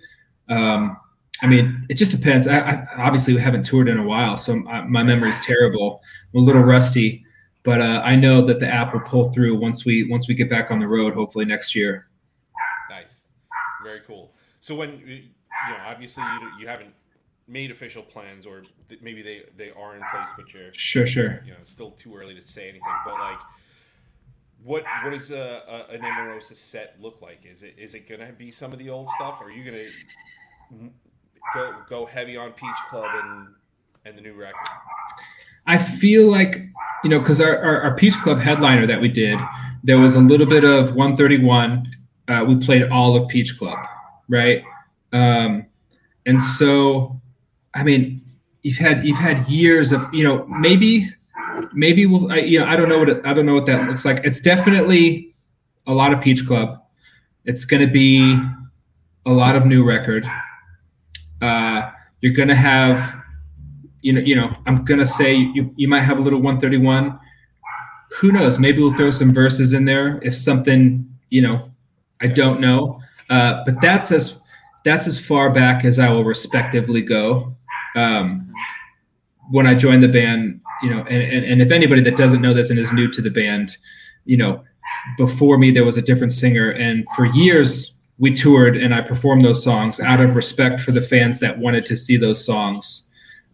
Um, 0.50 0.98
I 1.42 1.48
mean, 1.48 1.86
it 1.90 1.96
just 1.96 2.12
depends. 2.12 2.48
I, 2.48 2.60
I 2.60 2.88
obviously 2.98 3.34
we 3.34 3.40
haven't 3.42 3.64
toured 3.64 3.90
in 3.90 3.98
a 3.98 4.04
while, 4.04 4.38
so 4.38 4.56
my, 4.56 4.82
my 4.82 5.04
memory's 5.04 5.44
terrible. 5.46 6.02
I'm 6.34 6.42
a 6.42 6.44
little 6.44 6.64
rusty, 6.64 7.24
but 7.64 7.80
uh, 7.82 8.02
I 8.04 8.16
know 8.16 8.42
that 8.46 8.60
the 8.60 8.68
app 8.68 8.94
will 8.94 9.02
pull 9.02 9.32
through 9.32 9.56
once 9.58 9.86
we 9.86 10.10
once 10.10 10.28
we 10.28 10.34
get 10.34 10.50
back 10.50 10.72
on 10.72 10.80
the 10.80 10.88
road, 10.88 11.14
hopefully 11.14 11.46
next 11.46 11.76
year. 11.76 12.08
Nice. 12.90 13.24
Very 13.84 14.02
cool. 14.08 14.34
So 14.62 14.76
when 14.76 15.00
you 15.06 15.24
know, 15.70 15.78
obviously 15.86 16.24
you, 16.42 16.62
you 16.62 16.68
haven't 16.68 16.94
made 17.48 17.72
official 17.72 18.04
plans, 18.04 18.46
or 18.46 18.64
th- 18.90 19.02
maybe 19.02 19.22
they 19.22 19.44
they 19.56 19.72
are 19.72 19.96
in 19.96 20.02
place, 20.12 20.34
but 20.36 20.54
you're 20.54 20.74
Sure, 20.74 21.06
sure. 21.06 21.42
you 21.46 21.52
know 21.52 21.58
still 21.64 21.92
too 21.92 22.16
early 22.16 22.34
to 22.36 22.44
say 22.44 22.64
anything. 22.64 22.82
But 23.06 23.14
like, 23.14 23.40
what 24.64 24.84
what 25.04 25.12
does 25.12 25.32
a, 25.32 25.62
a 25.68 25.94
an 25.94 26.02
Emarosa 26.02 26.56
set 26.56 26.96
look 27.00 27.22
like? 27.22 27.46
Is 27.46 27.64
it 27.64 27.76
is 27.78 27.94
it 27.94 28.08
gonna 28.10 28.32
be 28.32 28.52
some 28.52 28.74
of 28.74 28.80
the 28.80 28.90
old 28.90 29.10
stuff? 29.10 29.40
Or 29.42 29.48
are 29.48 29.52
you 29.52 29.64
gonna 29.64 30.92
go 31.54 31.76
go 31.88 32.06
heavy 32.06 32.38
on 32.38 32.52
Peach 32.52 32.76
Club 32.90 33.10
and 33.24 33.48
and 34.06 34.18
the 34.18 34.22
new 34.22 34.34
record? 34.34 34.68
I 35.66 35.78
feel 35.78 36.30
like 36.30 36.66
you 37.04 37.10
know 37.10 37.20
because 37.20 37.40
our, 37.40 37.58
our, 37.58 37.82
our 37.82 37.96
Peach 37.96 38.16
Club 38.16 38.40
headliner 38.40 38.88
that 38.88 39.00
we 39.00 39.10
did, 39.10 39.38
there 39.84 39.98
was 39.98 40.16
a 40.16 40.20
little 40.20 40.48
bit 40.48 40.64
of 40.64 40.96
131. 40.96 41.94
Uh, 42.28 42.44
we 42.46 42.58
played 42.58 42.90
all 42.90 43.16
of 43.16 43.28
Peach 43.30 43.58
Club, 43.58 43.78
right? 44.28 44.64
Um, 45.14 45.66
and 46.26 46.42
so, 46.42 47.22
I 47.74 47.84
mean, 47.84 48.22
you've 48.64 48.78
had 48.78 49.06
you've 49.06 49.18
had 49.18 49.48
years 49.48 49.92
of 49.92 50.14
you 50.14 50.24
know 50.24 50.46
maybe 50.48 51.14
maybe 51.74 52.06
we'll 52.06 52.32
I, 52.32 52.38
you 52.38 52.60
know 52.60 52.66
I 52.66 52.76
don't 52.76 52.90
know 52.90 53.00
what 53.00 53.26
I 53.26 53.34
don't 53.34 53.46
know 53.46 53.56
what 53.56 53.66
that 53.66 53.88
looks 53.88 54.06
like. 54.06 54.22
It's 54.24 54.40
definitely 54.40 55.36
a 55.86 55.94
lot 55.94 56.14
of 56.14 56.22
Peach 56.22 56.46
Club. 56.46 56.82
It's 57.46 57.66
going 57.66 57.86
to 57.86 57.92
be 57.92 58.40
a 59.26 59.32
lot 59.32 59.56
of 59.56 59.66
new 59.66 59.84
record. 59.84 60.30
Uh, 61.42 61.92
you're 62.22 62.34
going 62.34 62.50
to 62.50 62.56
have 62.56 63.16
you 64.02 64.14
know, 64.14 64.22
you 64.22 64.36
know, 64.36 64.56
I'm 64.66 64.86
gonna 64.86 65.06
say 65.06 65.36
you, 65.36 65.74
you 65.76 65.90
might 65.90 66.02
have 66.02 66.18
a 66.18 66.22
little 66.22 66.40
131. 66.40 67.20
Who 68.20 68.32
knows? 68.32 68.58
Maybe 68.58 68.82
we'll 68.82 68.96
throw 68.96 69.12
some 69.12 69.34
verses 69.34 69.74
in 69.74 69.84
there 69.84 70.20
if 70.24 70.34
something, 70.34 71.06
you 71.30 71.42
know, 71.42 71.70
I 72.22 72.28
don't 72.28 72.62
know. 72.62 73.02
Uh, 73.30 73.64
but 73.66 73.82
that's 73.82 74.12
as 74.14 74.36
that's 74.86 75.08
as 75.08 75.20
far 75.20 75.50
back 75.50 75.84
as 75.84 76.00
I 76.00 76.10
will 76.10 76.24
respectively 76.24 77.02
go. 77.02 77.54
Um, 77.96 78.54
when 79.50 79.68
I 79.68 79.76
joined 79.76 80.04
the 80.04 80.08
band, 80.08 80.57
you 80.82 80.90
know, 80.90 81.00
and, 81.10 81.24
and, 81.24 81.46
and 81.46 81.62
if 81.62 81.72
anybody 81.72 82.02
that 82.02 82.18
doesn't 82.18 82.42
know 82.42 82.54
this 82.54 82.70
and 82.70 82.80
is 82.80 82.94
new 82.94 83.10
to 83.12 83.22
the 83.22 83.32
band, 83.32 83.78
you 84.26 84.38
know, 84.38 84.64
before 85.18 85.58
me 85.58 85.72
there 85.72 85.86
was 85.86 85.98
a 85.98 86.02
different 86.02 86.32
singer, 86.32 86.72
and 86.72 87.06
for 87.16 87.26
years 87.26 87.94
we 88.20 88.34
toured 88.34 88.76
and 88.76 88.94
I 88.94 89.02
performed 89.02 89.46
those 89.46 89.64
songs 89.64 90.00
out 90.00 90.20
of 90.20 90.36
respect 90.36 90.82
for 90.82 90.92
the 90.92 91.02
fans 91.02 91.40
that 91.40 91.58
wanted 91.58 91.86
to 91.86 91.96
see 91.96 92.18
those 92.18 92.44
songs. 92.44 93.04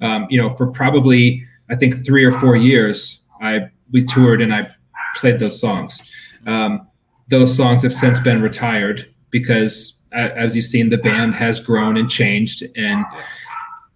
Um, 0.02 0.28
you 0.30 0.42
know, 0.42 0.50
for 0.50 0.68
probably 0.68 1.46
I 1.70 1.76
think 1.76 2.06
three 2.06 2.24
or 2.24 2.32
four 2.32 2.56
years, 2.56 3.22
I 3.42 3.70
we 3.92 4.04
toured 4.04 4.42
and 4.42 4.54
I 4.54 4.70
played 5.16 5.40
those 5.40 5.60
songs. 5.60 6.02
Um, 6.46 6.88
those 7.30 7.56
songs 7.56 7.82
have 7.84 7.94
since 7.94 8.20
been 8.20 8.42
retired 8.42 9.14
because, 9.30 9.96
as 10.12 10.56
you've 10.56 10.66
seen, 10.66 10.90
the 10.90 10.98
band 10.98 11.36
has 11.36 11.60
grown 11.60 11.98
and 11.98 12.10
changed, 12.10 12.64
and 12.76 13.06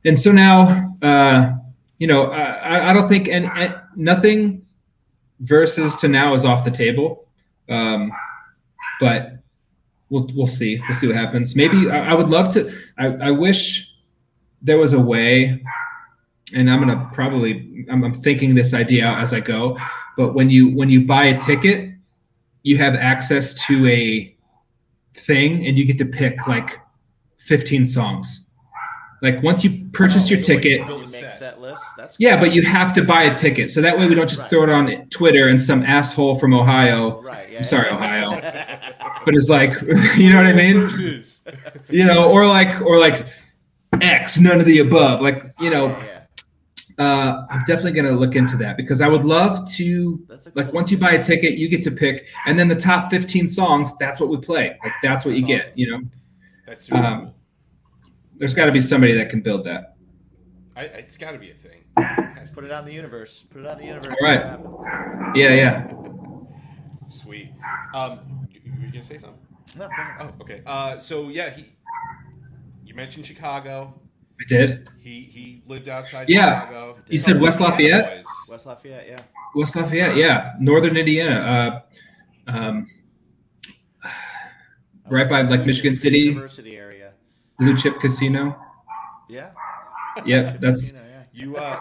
and 0.05 0.17
so 0.17 0.31
now, 0.31 0.95
uh, 1.01 1.53
you 1.99 2.07
know, 2.07 2.31
I, 2.67 2.89
I 2.89 2.93
don't 2.93 3.07
think 3.07 3.27
and, 3.27 3.45
and 3.45 3.75
nothing 3.95 4.65
versus 5.39 5.95
to 5.95 6.07
now 6.07 6.33
is 6.33 6.45
off 6.45 6.63
the 6.63 6.71
table, 6.71 7.27
um, 7.69 8.11
but 8.99 9.39
we'll 10.09 10.29
we'll 10.35 10.47
see. 10.47 10.79
We'll 10.87 10.97
see 10.97 11.07
what 11.07 11.15
happens. 11.15 11.55
Maybe 11.55 11.89
I, 11.89 12.11
I 12.11 12.13
would 12.13 12.27
love 12.27 12.51
to. 12.53 12.71
I, 12.97 13.07
I 13.07 13.31
wish 13.31 13.87
there 14.61 14.77
was 14.77 14.93
a 14.93 14.99
way 14.99 15.63
and 16.53 16.69
I'm 16.69 16.79
gonna 16.79 17.09
probably 17.13 17.85
I'm, 17.89 18.03
I'm 18.03 18.13
thinking 18.13 18.55
this 18.55 18.73
idea 18.73 19.05
out 19.05 19.19
as 19.19 19.33
I 19.33 19.39
go. 19.39 19.77
But 20.15 20.33
when 20.33 20.49
you 20.49 20.73
when 20.75 20.89
you 20.89 21.05
buy 21.05 21.25
a 21.25 21.39
ticket, 21.39 21.91
you 22.63 22.77
have 22.77 22.95
access 22.95 23.53
to 23.65 23.87
a 23.87 24.35
thing, 25.13 25.65
and 25.67 25.77
you 25.77 25.85
get 25.85 25.97
to 25.99 26.05
pick 26.05 26.47
like 26.47 26.79
15 27.39 27.85
songs. 27.85 28.46
Like 29.21 29.41
once 29.41 29.63
you 29.63 29.85
purchase 29.93 30.29
your 30.29 30.41
ticket, 30.41 30.85
Build 30.85 31.01
a 31.01 31.05
You 31.05 31.09
set. 31.11 31.31
set 31.31 31.59
lists. 31.61 31.85
That's 31.97 32.15
yeah, 32.19 32.39
but 32.39 32.53
you 32.53 32.61
have 32.61 32.93
to 32.93 33.03
buy 33.03 33.23
a 33.23 33.35
ticket. 33.35 33.69
So 33.71 33.81
that 33.81 33.97
way 33.97 34.07
we 34.07 34.13
don't 34.13 34.29
just 34.29 34.41
Right. 34.41 34.49
throw 34.51 34.63
it 34.63 34.69
on 34.69 35.07
Twitter 35.09 35.47
and 35.47 35.59
some 35.59 35.81
asshole 35.83 36.37
from 36.37 36.53
Ohio, 36.53 37.21
right. 37.23 37.49
Yeah, 37.51 37.57
I'm 37.59 37.63
sorry, 37.63 37.87
yeah. 37.87 37.95
Ohio. 37.95 38.29
but 39.25 39.33
it's 39.35 39.49
like, 39.49 39.73
you 40.17 40.29
know 40.29 40.37
what 40.37 40.45
I 40.45 40.53
mean? 40.53 40.89
You 41.89 42.03
know, 42.05 42.29
or 42.29 42.45
like 42.45 42.79
or 42.81 42.99
like 42.99 43.25
X, 44.01 44.39
none 44.39 44.59
of 44.59 44.65
the 44.65 44.79
above. 44.79 45.21
Like 45.21 45.51
you 45.59 45.69
know, 45.69 45.87
Yeah, 45.87 46.21
yeah. 46.99 47.05
uh, 47.05 47.45
I'm 47.49 47.63
definitely 47.65 47.93
going 47.93 48.05
to 48.05 48.11
look 48.19 48.35
into 48.35 48.57
that 48.57 48.75
because 48.77 49.01
I 49.01 49.07
would 49.07 49.23
love 49.23 49.67
to. 49.71 50.23
That's 50.27 50.47
Like 50.53 50.65
cool- 50.67 50.75
once 50.75 50.91
you 50.91 50.97
buy 50.97 51.11
a 51.13 51.23
ticket, 51.23 51.53
you 51.53 51.69
get 51.69 51.81
to 51.83 51.91
pick, 51.91 52.25
and 52.45 52.59
then 52.59 52.67
the 52.67 52.75
top 52.75 53.09
15 53.09 53.47
songs. 53.47 53.95
That's 53.97 54.19
what 54.19 54.29
we 54.29 54.37
play. 54.37 54.77
Like 54.83 54.93
that's 55.01 55.25
what 55.25 55.33
you 55.35 55.41
That's 55.47 55.65
get. 55.67 55.77
You 55.77 55.91
know, 55.91 56.01
That's 56.67 56.85
super 56.85 56.97
Um, 56.97 57.21
cool. 57.21 57.33
There's 58.37 58.53
got 58.53 58.65
to 58.65 58.71
be 58.71 58.81
somebody 58.81 59.13
that 59.13 59.29
can 59.29 59.41
build 59.41 59.65
that. 59.65 59.95
I, 60.75 60.83
it's 60.83 61.17
got 61.17 61.31
to 61.31 61.37
be 61.39 61.51
a 61.51 61.53
thing. 61.53 61.83
It 61.97 62.49
Put 62.53 62.63
it 62.63 62.71
out 62.71 62.81
in 62.83 62.85
the 62.85 62.93
universe. 62.93 63.43
Put 63.51 63.61
it 63.61 63.67
out 63.67 63.73
in 63.73 63.79
the 63.79 63.85
universe. 63.93 64.15
All 64.21 64.27
right. 64.27 64.53
It'll. 64.53 64.85
Yeah, 65.35 65.53
yeah. 65.53 65.91
Sweet. 67.09 67.51
Um, 67.93 68.47
you, 68.51 68.61
you 68.63 68.91
gonna 68.91 69.03
say 69.03 69.17
something? 69.17 69.39
No, 69.77 69.87
go 69.87 69.93
ahead. 70.01 70.15
Oh, 70.21 70.41
okay. 70.41 70.61
Uh, 70.65 70.97
so 70.99 71.29
yeah, 71.29 71.49
he. 71.49 71.65
You 72.85 72.95
mentioned 72.95 73.25
Chicago. 73.25 73.99
I 74.39 74.43
did. 74.47 74.87
He 74.99 75.21
he 75.23 75.63
lived 75.67 75.89
outside 75.89 76.29
Yeah. 76.29 76.61
Chicago. 76.67 76.97
You 77.07 77.17
said 77.17 77.41
West 77.41 77.59
Lafayette? 77.59 78.23
was- 78.23 78.49
West 78.51 78.65
Lafayette. 78.65 79.07
Yeah. 79.07 79.19
West 79.55 79.75
Lafayette. 79.75 80.15
Yeah, 80.15 80.53
Northern 80.59 80.95
Indiana. 80.95 81.83
Uh, 82.47 82.51
um, 82.51 82.87
Right 85.09 85.29
by, 85.29 85.41
like, 85.43 85.65
Michigan 85.65 85.93
City. 85.93 86.19
University 86.19 86.75
area. 86.75 86.76
Blue 87.59 87.75
Chip 87.75 87.99
Casino. 87.99 88.55
Yeah. 89.29 89.51
Yep, 90.25 90.61
that's. 90.61 90.91
You 90.91 90.97
yeah. 90.97 91.23
You 91.33 91.55
uh, 91.55 91.79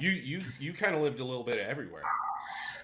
you 0.00 0.10
you 0.10 0.42
you 0.58 0.72
kind 0.72 0.94
of 0.94 1.02
lived 1.02 1.20
a 1.20 1.24
little 1.24 1.44
bit 1.44 1.58
everywhere. 1.58 2.02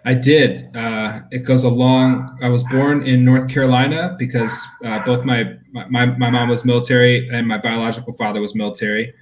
I 0.05 0.15
did. 0.15 0.77
Uh, 0.77 1.23
it 1.33 1.41
goes 1.41 1.65
along. 1.65 2.39
I 2.41 2.49
was 2.49 2.63
born 2.65 3.05
in 3.05 3.25
North 3.25 3.49
Carolina 3.49 4.15
because 4.17 4.57
uh, 4.85 5.05
both 5.05 5.25
my, 5.25 5.55
my 5.73 6.07
my 6.07 6.31
mom 6.31 6.49
was 6.49 6.65
military 6.65 7.29
and 7.31 7.47
my 7.47 7.59
biological 7.59 8.13
father 8.13 8.41
was 8.41 8.55
military. 8.55 9.13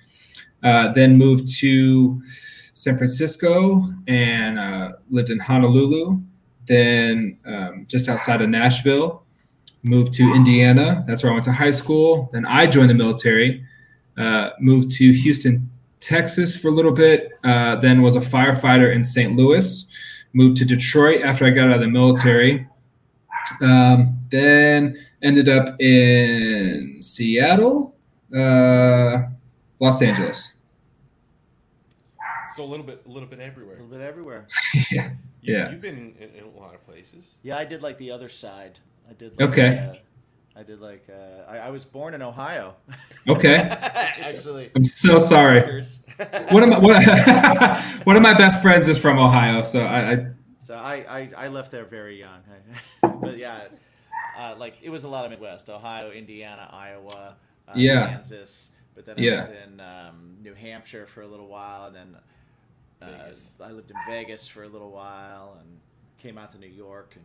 Uh, 0.62 0.92
then 0.92 1.16
moved 1.16 1.48
to 1.60 2.22
San 2.74 2.98
Francisco 2.98 3.82
and 4.08 4.58
uh, 4.58 4.92
lived 5.08 5.30
in 5.30 5.38
Honolulu. 5.38 6.20
Then 6.66 7.38
um, 7.46 7.86
just 7.88 8.10
outside 8.10 8.42
of 8.42 8.50
Nashville, 8.50 9.23
moved 9.84 10.12
to 10.14 10.34
Indiana. 10.34 11.04
That's 11.06 11.22
where 11.22 11.30
I 11.30 11.34
went 11.34 11.44
to 11.44 11.52
high 11.52 11.70
school. 11.70 12.30
Then 12.32 12.44
I 12.46 12.66
joined 12.66 12.90
the 12.90 12.94
military. 12.94 13.64
Uh, 14.16 14.50
moved 14.58 14.90
to 14.92 15.12
Houston, 15.12 15.70
Texas 16.00 16.56
for 16.56 16.68
a 16.68 16.70
little 16.70 16.92
bit. 16.92 17.32
Uh, 17.44 17.76
then 17.76 18.02
was 18.02 18.16
a 18.16 18.20
firefighter 18.20 18.94
in 18.94 19.02
St. 19.02 19.36
Louis. 19.36 19.86
Moved 20.32 20.56
to 20.58 20.64
Detroit 20.64 21.22
after 21.22 21.44
I 21.44 21.50
got 21.50 21.68
out 21.68 21.74
of 21.74 21.80
the 21.80 21.88
military. 21.88 22.66
Um, 23.60 24.18
then 24.30 24.98
ended 25.22 25.48
up 25.48 25.80
in 25.80 26.98
Seattle, 27.00 27.94
uh, 28.34 29.18
Los 29.80 30.02
Angeles. 30.02 30.52
So 32.54 32.64
a 32.64 32.66
little 32.66 32.86
bit, 32.86 33.02
a 33.06 33.08
little 33.10 33.28
bit 33.28 33.40
everywhere. 33.40 33.76
A 33.76 33.82
little 33.82 33.98
bit 33.98 34.06
everywhere. 34.06 34.46
yeah. 34.90 35.10
You, 35.42 35.54
Yeah. 35.54 35.70
You've 35.70 35.80
been 35.80 36.14
in, 36.18 36.30
in 36.38 36.44
a 36.44 36.58
lot 36.58 36.74
of 36.74 36.84
places. 36.86 37.34
Yeah, 37.42 37.58
I 37.58 37.64
did 37.64 37.82
like 37.82 37.98
the 37.98 38.10
other 38.10 38.28
side. 38.28 38.78
I 39.08 39.12
did. 39.14 39.38
Like, 39.40 39.48
Okay. 39.50 39.78
Uh, 39.78 39.94
I 40.56 40.62
did 40.62 40.80
like. 40.80 41.06
Uh, 41.10 41.50
I, 41.50 41.58
I 41.58 41.70
was 41.70 41.84
born 41.84 42.14
in 42.14 42.22
Ohio. 42.22 42.76
Okay. 43.28 43.56
Actually. 43.58 44.70
I'm 44.76 44.84
so 44.84 45.18
sorry. 45.18 45.60
Rutgers. 45.60 46.00
One 46.50 46.62
of 46.62 46.68
my 46.68 46.78
what, 46.78 46.94
one 48.06 48.16
of 48.16 48.22
my 48.22 48.34
best 48.34 48.62
friends 48.62 48.86
is 48.86 48.96
from 48.98 49.18
Ohio, 49.18 49.62
so 49.64 49.80
I, 49.80 50.12
I 50.12 50.26
So 50.60 50.74
I, 50.74 50.94
I, 51.08 51.30
I 51.36 51.48
left 51.48 51.72
there 51.72 51.84
very 51.84 52.18
young. 52.20 52.38
but 53.20 53.36
yeah, 53.36 53.62
uh, 54.38 54.54
like 54.56 54.74
it 54.80 54.90
was 54.90 55.02
a 55.04 55.08
lot 55.08 55.24
of 55.24 55.32
Midwest: 55.32 55.68
Ohio, 55.70 56.12
Indiana, 56.12 56.68
Iowa, 56.72 57.34
uh, 57.68 57.72
Yeah. 57.74 58.06
Kansas. 58.08 58.70
But 58.94 59.06
then 59.06 59.18
I 59.18 59.22
Yeah. 59.22 59.36
was 59.38 59.48
in 59.48 59.80
um, 59.80 60.36
New 60.40 60.54
Hampshire 60.54 61.04
for 61.06 61.22
a 61.22 61.26
little 61.26 61.48
while, 61.48 61.86
and 61.86 61.96
then 61.96 62.16
uh, 63.02 63.64
I 63.64 63.72
lived 63.72 63.90
in 63.90 63.96
Vegas 64.08 64.46
for 64.46 64.62
a 64.62 64.68
little 64.68 64.92
while, 64.92 65.56
and 65.60 65.68
came 66.18 66.38
out 66.38 66.52
to 66.52 66.58
New 66.58 66.68
York 66.68 67.14
and 67.16 67.24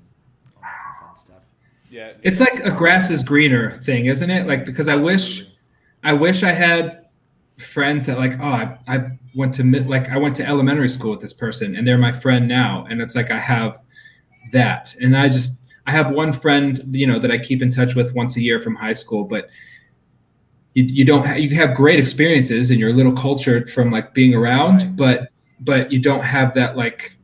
all 0.57 0.63
that 0.63 0.67
kind 0.84 0.95
of 0.99 1.07
fun 1.07 1.25
stuff. 1.25 1.43
Yeah. 1.89 2.13
it's 2.23 2.39
like 2.39 2.59
a 2.65 2.71
grass 2.71 3.09
is 3.09 3.23
greener 3.23 3.71
thing, 3.83 4.05
isn't 4.05 4.29
it? 4.29 4.47
Like 4.47 4.63
because 4.65 4.87
I 4.87 4.95
wish 4.95 5.45
I 6.03 6.13
wish 6.13 6.43
I 6.43 6.51
had 6.51 7.05
friends 7.57 8.05
that 8.05 8.17
like 8.17 8.39
oh 8.39 8.43
I, 8.43 8.77
I 8.87 8.99
went 9.35 9.53
to 9.55 9.63
mid- 9.63 9.87
like 9.87 10.09
I 10.09 10.17
went 10.17 10.35
to 10.37 10.45
elementary 10.47 10.87
school 10.89 11.11
with 11.11 11.19
this 11.19 11.33
person 11.33 11.75
and 11.75 11.85
they're 11.87 11.97
my 11.97 12.11
friend 12.11 12.47
now 12.47 12.85
and 12.89 13.01
it's 13.01 13.15
like 13.15 13.31
I 13.31 13.39
have 13.39 13.83
that 14.53 14.95
and 15.01 15.15
I 15.17 15.27
just 15.29 15.59
I 15.85 15.91
have 15.91 16.11
one 16.11 16.31
friend 16.31 16.83
you 16.95 17.05
know 17.07 17.19
that 17.19 17.31
I 17.31 17.37
keep 17.37 17.61
in 17.61 17.69
touch 17.69 17.95
with 17.95 18.13
once 18.13 18.37
a 18.37 18.41
year 18.41 18.59
from 18.59 18.75
high 18.75 18.93
school 18.93 19.23
but 19.25 19.49
you, 20.73 20.83
you 20.83 21.03
don't 21.05 21.25
ha- 21.25 21.33
you 21.35 21.53
have 21.55 21.75
great 21.75 21.99
experiences 21.99 22.69
and 22.69 22.79
you're 22.79 22.93
little 22.93 23.11
culture 23.13 23.65
from 23.67 23.91
like 23.91 24.13
being 24.13 24.33
around 24.35 24.83
Right. 24.83 24.95
but 24.95 25.27
but 25.61 25.91
you 25.91 25.99
don't 25.99 26.23
have 26.23 26.53
that 26.53 26.77
like 26.77 27.17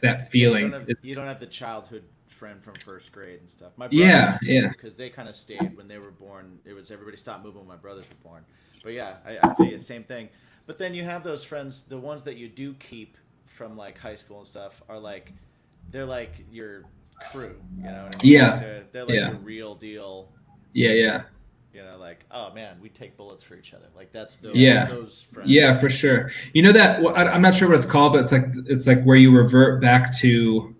that 0.00 0.28
feeling 0.28 0.66
You 0.66 0.70
don't, 0.70 0.88
have, 0.88 0.98
you 1.04 1.14
don't 1.14 1.26
have 1.26 1.40
the 1.40 1.46
childhood 1.46 2.04
friend 2.36 2.62
from 2.62 2.74
first 2.76 3.10
grade 3.12 3.40
and 3.40 3.50
stuff. 3.50 3.72
My 3.76 3.88
Yeah, 3.90 4.38
yeah. 4.42 4.68
because 4.68 4.96
they 4.96 5.08
kind 5.10 5.28
of 5.28 5.34
stayed 5.34 5.76
when 5.76 5.88
they 5.88 5.98
were 5.98 6.10
born. 6.10 6.58
It 6.64 6.74
was 6.74 6.90
everybody 6.90 7.16
stopped 7.16 7.44
moving 7.44 7.60
when 7.60 7.68
my 7.68 7.76
brothers 7.76 8.06
were 8.08 8.28
born. 8.30 8.44
But 8.84 8.92
yeah, 8.92 9.16
I, 9.26 9.38
I 9.42 9.54
feel 9.54 9.70
the 9.70 9.78
same 9.78 10.04
thing. 10.04 10.28
But 10.66 10.78
then 10.78 10.94
you 10.94 11.04
have 11.04 11.24
those 11.24 11.44
friends, 11.44 11.82
the 11.82 11.98
ones 11.98 12.22
that 12.24 12.36
you 12.36 12.48
do 12.48 12.74
keep 12.74 13.16
from 13.46 13.76
like 13.76 13.98
high 13.98 14.14
school 14.16 14.38
and 14.38 14.46
stuff, 14.46 14.82
are 14.88 14.98
like 14.98 15.32
they're 15.90 16.04
like 16.04 16.32
your 16.50 16.84
crew. 17.30 17.56
You 17.78 17.84
know? 17.84 18.04
What 18.04 18.16
I 18.16 18.22
mean? 18.24 18.32
Yeah, 18.32 18.56
they're, 18.58 18.84
they're 18.92 19.04
like 19.04 19.14
yeah. 19.14 19.28
your 19.30 19.38
real 19.38 19.74
deal. 19.74 20.28
yeah 20.72 20.90
yeah 20.92 21.22
You 21.72 21.82
know, 21.82 21.96
like 21.98 22.24
oh 22.30 22.52
man, 22.52 22.76
we 22.82 22.88
take 22.90 23.16
bullets 23.16 23.42
for 23.42 23.54
each 23.54 23.72
other. 23.74 23.86
Like 23.96 24.12
that's 24.12 24.36
those 24.36 24.54
Yeah. 24.56 24.86
those 24.86 25.26
friends. 25.32 25.50
Yeah, 25.50 25.78
for 25.78 25.88
sure. 25.88 26.30
You 26.52 26.62
know 26.62 26.72
that 26.72 27.04
I'm 27.16 27.42
not 27.42 27.54
sure 27.54 27.68
what 27.68 27.76
it's 27.76 27.86
called, 27.86 28.12
but 28.12 28.20
it's 28.22 28.32
like 28.32 28.46
it's 28.66 28.86
like 28.86 29.02
where 29.04 29.16
you 29.16 29.34
revert 29.36 29.80
back 29.80 30.14
to, 30.18 30.74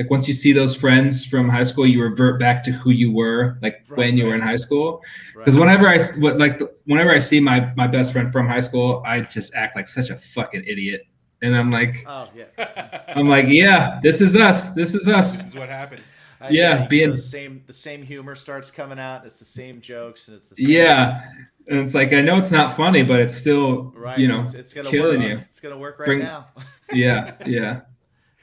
like 0.00 0.10
once 0.10 0.26
you 0.26 0.32
see 0.34 0.52
those 0.52 0.74
friends 0.74 1.24
from 1.26 1.48
high 1.48 1.62
school, 1.62 1.86
you 1.86 2.02
revert 2.02 2.40
back 2.40 2.62
to 2.64 2.72
who 2.72 2.90
you 2.90 3.12
were, 3.12 3.58
like 3.62 3.84
Right, 3.88 3.98
when 3.98 4.16
you 4.16 4.24
were 4.24 4.34
in 4.34 4.40
high 4.40 4.56
school. 4.56 5.02
Right. 5.36 5.44
Because 5.44 5.58
whenever 5.58 5.86
I 5.86 5.98
what 6.18 6.38
like 6.38 6.58
whenever 6.86 7.10
I 7.10 7.18
see 7.18 7.38
my 7.40 7.70
my 7.76 7.86
best 7.86 8.12
friend 8.12 8.32
from 8.32 8.48
high 8.48 8.62
school, 8.62 9.02
I 9.06 9.20
just 9.20 9.54
act 9.54 9.76
like 9.76 9.86
such 9.88 10.08
a 10.10 10.16
fucking 10.16 10.64
idiot, 10.66 11.02
and 11.42 11.54
I'm 11.54 11.70
like 11.70 11.94
Oh 12.06 12.28
yeah. 12.34 13.02
I'm 13.16 13.28
like 13.28 13.46
yeah, 13.48 14.00
this 14.02 14.20
is 14.22 14.34
us, 14.34 14.70
this 14.70 14.94
is 14.94 15.06
us 15.06 15.36
this 15.38 15.46
is 15.48 15.54
what 15.54 15.68
happened. 15.68 16.02
Uh, 16.40 16.48
Yeah, 16.50 16.72
you 16.74 16.78
get 16.80 16.88
being- 16.90 17.10
those 17.10 17.30
same 17.30 17.62
the 17.66 17.72
same 17.74 18.02
humor 18.02 18.34
starts 18.34 18.70
coming 18.70 18.98
out. 18.98 19.26
It's 19.26 19.38
the 19.38 19.44
same 19.44 19.82
jokes 19.82 20.28
and 20.28 20.38
it's 20.38 20.48
the 20.48 20.56
same 20.56 20.70
Yeah, 20.70 21.20
and 21.68 21.78
it's 21.80 21.94
like 21.94 22.14
I 22.14 22.22
know 22.22 22.38
it's 22.38 22.50
not 22.50 22.74
funny, 22.74 23.02
but 23.02 23.20
it's 23.20 23.36
still 23.36 23.92
Right. 23.94 24.18
you 24.18 24.28
know 24.28 24.40
it's, 24.40 24.54
it's 24.54 24.72
gonna 24.72 24.88
killing 24.88 25.20
work. 25.20 25.32
you. 25.32 25.36
It's 25.36 25.60
gonna 25.60 25.76
work 25.76 25.98
right 25.98 26.06
Bring- 26.06 26.20
now. 26.20 26.46
Yeah, 26.90 27.34
yeah, 27.46 27.80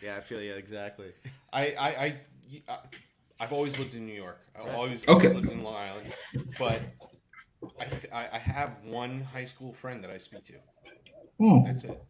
yeah, 0.04 0.16
I 0.18 0.22
feel 0.22 0.42
you 0.44 0.54
exactly. 0.54 1.12
I, 1.58 1.62
I, 1.80 1.88
I, 2.06 2.22
I, 2.70 2.78
I've 3.40 3.54
always 3.54 3.78
lived 3.80 3.96
in 3.96 4.06
New 4.06 4.14
York. 4.16 4.42
I've 4.56 4.74
always, 4.74 5.06
Okay. 5.08 5.28
always 5.28 5.34
lived 5.34 5.50
in 5.50 5.64
Long 5.64 5.76
Island. 5.76 6.08
But 6.58 6.96
I, 8.14 8.30
I 8.34 8.38
have 8.40 8.84
one 8.86 9.22
high 9.22 9.46
school 9.46 9.74
friend 9.74 10.04
that 10.04 10.12
I 10.12 10.18
speak 10.18 10.46
to. 10.48 10.56
Hmm. 11.40 11.60
That's 11.66 11.84
it. 11.84 12.04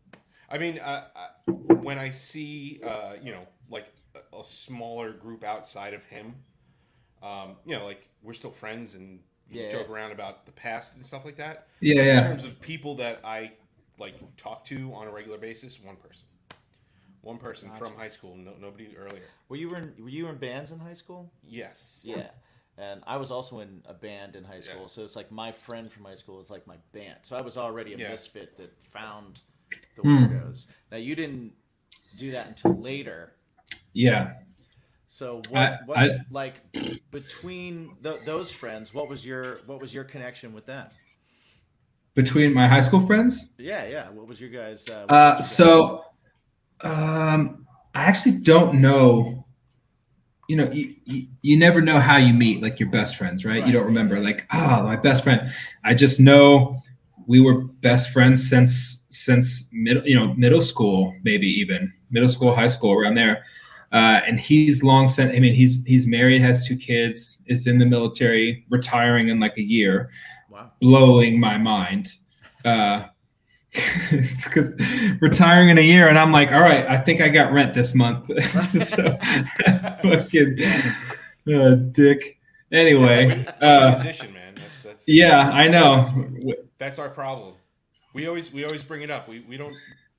I 0.49 0.57
mean, 0.57 0.79
uh, 0.79 1.05
I, 1.15 1.27
when 1.73 1.97
I 1.99 2.09
see, 2.11 2.81
uh, 2.83 3.15
you 3.21 3.31
know, 3.31 3.47
like 3.69 3.87
a, 4.15 4.37
a 4.37 4.45
smaller 4.45 5.13
group 5.13 5.43
outside 5.43 5.93
of 5.93 6.03
him, 6.05 6.35
um, 7.23 7.57
you 7.65 7.75
know, 7.77 7.85
like 7.85 8.09
we're 8.23 8.33
still 8.33 8.51
friends 8.51 8.95
and 8.95 9.19
we 9.51 9.59
Yeah. 9.59 9.69
joke 9.69 9.89
around 9.89 10.11
about 10.13 10.45
the 10.45 10.53
past 10.53 10.95
and 10.95 11.05
stuff 11.05 11.25
like 11.25 11.37
that. 11.37 11.67
yeah, 11.81 12.03
In 12.03 12.05
yeah. 12.05 12.29
terms 12.29 12.45
of 12.45 12.61
people 12.61 12.95
that 12.97 13.21
I 13.25 13.53
like 13.99 14.15
talk 14.37 14.65
to 14.67 14.93
on 14.93 15.07
a 15.07 15.11
regular 15.11 15.39
basis, 15.39 15.81
one 15.81 15.97
person, 15.97 16.27
one 17.27 17.37
person 17.37 17.69
from 17.77 17.95
high 17.95 18.09
school. 18.09 18.35
No, 18.35 18.53
nobody 18.59 18.95
earlier. 18.97 19.27
Were 19.49 19.57
you 19.57 19.75
in 19.75 19.93
Were 19.99 20.09
you 20.09 20.27
in 20.29 20.37
bands 20.37 20.71
in 20.71 20.79
high 20.79 20.93
school? 21.03 21.31
Yes. 21.43 22.01
Yeah, 22.03 22.29
and 22.77 23.03
I 23.05 23.17
was 23.17 23.29
also 23.31 23.59
in 23.59 23.81
a 23.85 23.93
band 23.93 24.35
in 24.35 24.43
high 24.43 24.61
school. 24.61 24.81
Yeah. 24.81 24.87
So 24.95 25.03
it's 25.03 25.15
like 25.15 25.31
my 25.31 25.51
friend 25.51 25.91
from 25.91 26.05
high 26.05 26.15
school 26.15 26.39
is 26.39 26.49
like 26.49 26.65
my 26.65 26.77
band. 26.93 27.19
So 27.23 27.35
I 27.35 27.41
was 27.41 27.57
already 27.57 27.93
a 27.93 27.97
Yeah. 27.97 28.09
misfit 28.09 28.57
that 28.57 28.71
found 28.81 29.41
the 29.95 30.01
Hmm. 30.03 30.25
weirdos. 30.25 30.67
Now 30.91 30.97
you 30.97 31.15
didn't 31.15 31.53
do 32.17 32.31
that 32.31 32.47
until 32.47 32.73
later. 32.91 33.33
yeah. 33.93 34.23
So 35.09 35.41
what? 35.49 35.55
I- 35.57 35.77
what 35.85 35.97
I- 35.97 36.19
like 36.31 36.55
between 37.11 37.95
th- 38.03 38.21
those 38.25 38.51
friends? 38.51 38.93
What 38.93 39.07
was 39.09 39.25
your 39.25 39.59
What 39.65 39.79
was 39.79 39.93
your 39.93 40.03
connection 40.03 40.53
with 40.53 40.65
them? 40.65 40.87
Between 42.13 42.53
my 42.53 42.67
high 42.67 42.81
school 42.81 43.05
friends. 43.05 43.47
Yeah, 43.57 43.85
yeah. 43.85 44.09
What 44.09 44.27
was 44.27 44.41
your 44.41 44.49
guys? 44.49 44.89
Uh, 44.89 45.05
what 45.07 45.11
Uh, 45.15 45.35
was 45.37 45.59
your 45.59 45.67
so, 45.67 46.05
um, 46.81 47.65
I 47.93 48.03
actually 48.03 48.37
don't 48.39 48.81
know. 48.81 49.45
You 50.47 50.55
know, 50.55 50.71
you, 50.71 50.95
you, 51.03 51.27
you 51.41 51.57
never 51.57 51.81
know 51.81 51.99
how 51.99 52.15
you 52.17 52.33
meet 52.33 52.61
like 52.61 52.79
your 52.79 52.89
best 52.89 53.17
friends, 53.17 53.43
right? 53.43 53.57
Right. 53.59 53.67
You 53.67 53.73
don't 53.73 53.85
remember 53.85 54.19
like, 54.21 54.45
oh, 54.53 54.83
my 54.83 54.95
best 54.95 55.23
friend. 55.23 55.51
I 55.83 55.93
just 55.93 56.19
know 56.19 56.81
we 57.25 57.41
were 57.41 57.65
best 57.65 58.11
friends 58.11 58.47
since 58.47 59.05
since 59.09 59.65
middle, 59.71 60.07
you 60.07 60.15
know, 60.15 60.33
middle 60.35 60.61
school, 60.61 61.13
maybe 61.23 61.47
even 61.47 61.91
middle 62.11 62.29
school, 62.29 62.55
high 62.55 62.67
school, 62.69 62.93
around 62.93 63.15
there. 63.15 63.43
Uh, 63.91 64.21
and 64.25 64.39
he's 64.39 64.83
long 64.83 65.07
since. 65.09 65.33
I 65.35 65.39
mean, 65.39 65.53
he's 65.53 65.83
he's 65.85 66.07
married, 66.07 66.41
has 66.41 66.65
two 66.65 66.77
kids, 66.77 67.39
is 67.47 67.67
in 67.67 67.77
the 67.77 67.85
military, 67.85 68.65
retiring 68.69 69.29
in 69.29 69.39
like 69.39 69.57
a 69.57 69.63
year 69.63 70.09
Wow. 70.49 70.71
blowing 70.79 71.39
my 71.39 71.57
mind. 71.57 72.07
Uh, 72.63 73.07
because 73.71 74.73
retiring 75.21 75.69
in 75.69 75.77
a 75.77 75.81
year, 75.81 76.07
and 76.07 76.17
I'm 76.17 76.31
like, 76.31 76.51
all 76.51 76.61
right, 76.61 76.85
I 76.87 76.97
think 76.97 77.21
I 77.21 77.27
got 77.27 77.51
rent 77.51 77.73
this 77.73 77.93
month. 77.93 78.25
so, 78.83 79.17
fucking 80.01 80.57
uh, 81.53 81.75
dick. 81.91 82.39
Anyway, 82.71 83.45
uh, 83.61 83.91
musician, 83.91 84.33
man. 84.33 84.55
That's 84.55 84.81
that's 84.81 85.07
yeah, 85.09 85.49
I 85.51 85.67
know. 85.67 86.05
That's 86.77 86.99
our 86.99 87.09
problem. 87.09 87.55
We 88.13 88.27
always 88.27 88.51
we 88.51 88.63
always 88.65 88.83
bring 88.83 89.01
it 89.03 89.11
up. 89.11 89.27
We 89.27 89.41
we 89.41 89.57
don't 89.57 89.75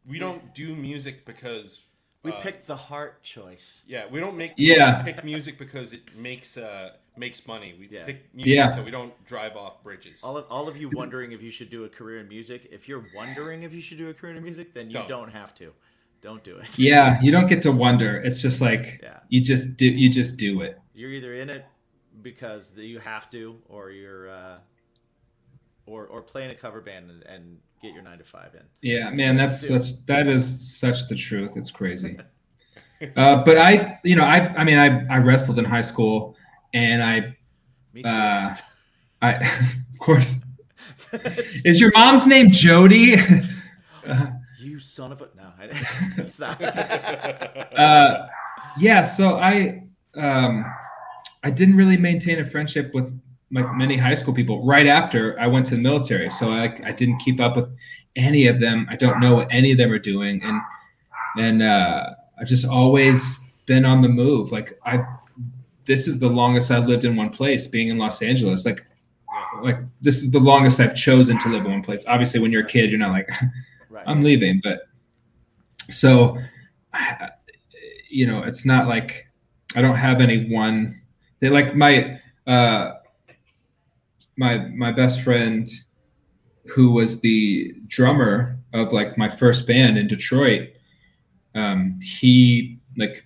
we 0.06 0.18
don't 0.18 0.54
do 0.54 0.74
music 0.74 1.24
because 1.26 1.80
We 2.22 2.32
uh, 2.32 2.40
picked 2.40 2.66
the 2.66 2.76
heart 2.76 3.22
choice. 3.22 3.84
yeah 3.88 4.04
we 4.10 4.20
don't 4.20 4.36
make 4.36 4.52
Yeah. 4.56 4.74
we 4.74 5.04
don't 5.04 5.04
pick 5.16 5.24
music 5.24 5.58
because 5.58 5.92
it 5.92 6.16
makes 6.16 6.56
uh 6.56 6.92
makes 7.18 7.46
money. 7.46 7.74
We 7.78 7.88
Yeah. 7.90 8.04
pick 8.04 8.34
music 8.34 8.54
Yeah. 8.54 8.66
so 8.68 8.82
we 8.82 8.90
don't 8.90 9.12
drive 9.26 9.56
off 9.56 9.82
bridges. 9.82 10.22
All 10.22 10.36
of, 10.36 10.46
all 10.50 10.68
of 10.68 10.76
you 10.76 10.88
wondering 10.92 11.32
if 11.32 11.42
you 11.42 11.50
should 11.50 11.70
do 11.70 11.84
a 11.84 11.88
career 11.88 12.20
in 12.20 12.28
music, 12.28 12.68
if 12.70 12.88
you're 12.88 13.04
wondering 13.14 13.62
if 13.62 13.72
you 13.72 13.80
should 13.80 13.98
do 13.98 14.08
a 14.08 14.14
career 14.14 14.34
in 14.36 14.42
music, 14.42 14.74
then 14.74 14.88
you 14.88 14.94
Don't. 14.94 15.08
don't, 15.08 15.30
have 15.30 15.54
to. 15.56 15.72
Don't 16.20 16.42
do 16.42 16.56
it. 16.58 16.78
Yeah, 16.78 17.20
you 17.22 17.30
don't 17.30 17.46
get 17.46 17.62
to 17.62 17.72
wonder. 17.72 18.16
It's 18.16 18.40
just 18.40 18.60
like 18.60 19.00
Yeah. 19.02 19.20
you 19.28 19.40
just 19.40 19.76
do. 19.76 19.86
You 19.86 20.10
just 20.10 20.36
do 20.36 20.60
it. 20.62 20.78
You're 20.94 21.10
either 21.12 21.34
in 21.34 21.48
it 21.50 21.64
because 22.22 22.72
you 22.76 22.98
have 22.98 23.30
to, 23.30 23.60
or 23.68 23.90
you're, 23.90 24.28
uh, 24.30 24.58
or 25.86 26.06
or 26.06 26.20
play 26.22 26.44
in 26.44 26.50
a 26.50 26.54
cover 26.54 26.80
band 26.80 27.10
and, 27.10 27.22
and 27.24 27.58
get 27.80 27.94
your 27.94 28.02
nine 28.02 28.18
to 28.18 28.24
five 28.24 28.54
in. 28.54 28.62
Yeah, 28.82 29.10
man, 29.10 29.34
that's 29.34 29.60
Just 29.60 29.68
do 29.68 29.74
it. 29.76 29.82
such 29.82 30.06
that 30.06 30.26
is 30.26 30.78
such 30.78 31.06
the 31.08 31.14
truth. 31.14 31.56
It's 31.56 31.70
crazy. 31.70 32.18
uh, 33.16 33.44
but 33.44 33.56
I, 33.56 34.00
you 34.02 34.16
know, 34.16 34.24
I, 34.24 34.38
I 34.56 34.64
mean, 34.64 34.78
I, 34.78 35.06
I 35.06 35.18
wrestled 35.18 35.58
in 35.60 35.64
high 35.64 35.82
school, 35.82 36.36
and 36.74 37.02
I, 37.02 37.36
Me 37.92 38.02
too. 38.02 38.08
uh, 38.08 38.56
I, 39.22 39.34
of 39.92 39.98
course, 39.98 40.36
is 41.64 41.80
your 41.80 41.90
mom's 41.94 42.26
name 42.26 42.50
Jody? 42.50 43.16
you 44.58 44.78
son 44.78 45.12
of 45.12 45.22
a 45.22 45.28
no. 45.36 45.52
I, 45.58 46.20
not. 46.38 47.78
uh, 47.78 48.26
yeah. 48.78 49.02
So 49.02 49.38
I, 49.38 49.82
um, 50.14 50.64
I 51.42 51.50
didn't 51.50 51.76
really 51.76 51.96
maintain 51.96 52.38
a 52.38 52.44
friendship 52.44 52.92
with 52.94 53.18
like 53.50 53.66
many 53.74 53.96
high 53.96 54.14
school 54.14 54.34
people, 54.34 54.64
right 54.64 54.86
after 54.86 55.38
I 55.40 55.46
went 55.46 55.66
to 55.66 55.76
the 55.76 55.80
military. 55.80 56.30
So 56.30 56.50
I 56.50 56.64
I 56.84 56.92
didn't 56.92 57.18
keep 57.18 57.40
up 57.40 57.56
with 57.56 57.68
any 58.16 58.46
of 58.46 58.60
them. 58.60 58.86
I 58.90 58.96
don't 58.96 59.20
know 59.20 59.34
what 59.36 59.48
any 59.50 59.72
of 59.72 59.78
them 59.78 59.90
are 59.90 59.98
doing, 59.98 60.42
and 60.42 60.60
and 61.38 61.62
uh, 61.62 62.10
I've 62.40 62.48
just 62.48 62.66
always 62.66 63.38
been 63.66 63.84
on 63.84 64.00
the 64.00 64.08
move. 64.08 64.52
Like 64.52 64.78
I, 64.84 65.04
this 65.88 66.06
is 66.06 66.20
the 66.20 66.28
longest 66.28 66.70
I've 66.70 66.86
lived 66.86 67.04
in 67.04 67.16
one 67.16 67.30
place, 67.30 67.66
being 67.66 67.88
in 67.88 67.98
Los 67.98 68.22
Angeles. 68.22 68.64
Like 68.64 68.86
like 69.62 69.78
this 70.00 70.22
is 70.22 70.30
the 70.30 70.38
longest 70.38 70.78
I've 70.78 70.94
chosen 70.94 71.38
to 71.40 71.48
live 71.48 71.64
in 71.64 71.72
one 71.72 71.82
place. 71.82 72.04
Obviously, 72.06 72.38
when 72.38 72.52
you're 72.52 72.64
a 72.64 72.68
kid, 72.68 72.90
you're 72.90 73.00
not 73.00 73.10
like 73.10 73.28
Right. 73.90 74.04
I'm 74.06 74.22
leaving, 74.22 74.60
but 74.62 74.80
so 75.88 76.38
you 78.10 78.26
know, 78.26 78.42
it's 78.42 78.64
not 78.64 78.86
like 78.86 79.26
I 79.74 79.82
don't 79.82 79.96
have 79.96 80.20
any 80.20 80.50
one. 80.50 81.00
They 81.40 81.48
like 81.48 81.74
my 81.74 82.20
uh, 82.46 82.94
my 84.36 84.58
my 84.58 84.92
best 84.92 85.22
friend, 85.22 85.68
who 86.66 86.92
was 86.92 87.20
the 87.20 87.74
drummer 87.86 88.58
of 88.74 88.92
like 88.92 89.16
my 89.16 89.28
first 89.28 89.66
band 89.66 89.96
in 89.96 90.06
Detroit. 90.06 90.68
Um, 91.54 91.98
he 92.02 92.78
like 92.96 93.24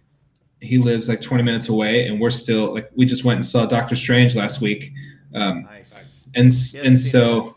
he 0.63 0.79
lives 0.79 1.09
like 1.09 1.21
20 1.21 1.43
minutes 1.43 1.69
away, 1.69 2.07
and 2.07 2.21
we're 2.21 2.31
still 2.31 2.73
like 2.73 2.91
we 2.95 3.05
just 3.05 3.25
went 3.25 3.37
and 3.37 3.45
saw 3.47 3.67
Doctor 3.67 3.97
Strange 3.97 4.35
last 4.37 4.61
week. 4.61 4.93
Um, 5.35 5.63
Nice. 5.65 6.25
and 6.35 6.53
Yeah, 6.53 6.83
and 6.83 6.99
seen 6.99 7.11
so 7.11 7.57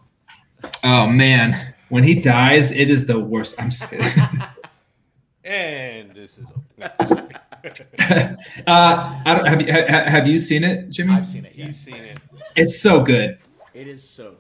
oh 0.83 1.05
man 1.07 1.75
when 1.89 2.03
he 2.03 2.15
dies 2.15 2.71
it 2.71 2.89
is 2.89 3.05
the 3.05 3.19
worst 3.19 3.53
i'm 3.59 3.69
just 3.69 3.87
kidding 3.89 4.07
And 5.43 6.11
this 6.15 6.39
is 6.39 6.45
over. 6.49 6.89
uh 8.67 9.21
I 9.25 9.35
don't, 9.35 9.45
have 9.47 9.61
you 9.61 9.71
ha, 9.71 9.81
have 10.09 10.27
you 10.27 10.39
seen 10.39 10.63
it 10.63 10.89
jimmy 10.89 11.13
I've 11.13 11.27
seen 11.27 11.45
it. 11.45 11.53
Yeah. 11.55 11.65
He's 11.67 11.77
seen 11.79 11.95
it. 11.97 12.19
it's 12.55 12.79
so 12.79 13.01
good 13.01 13.37
It 13.73 13.87
is 13.87 14.07
so 14.07 14.35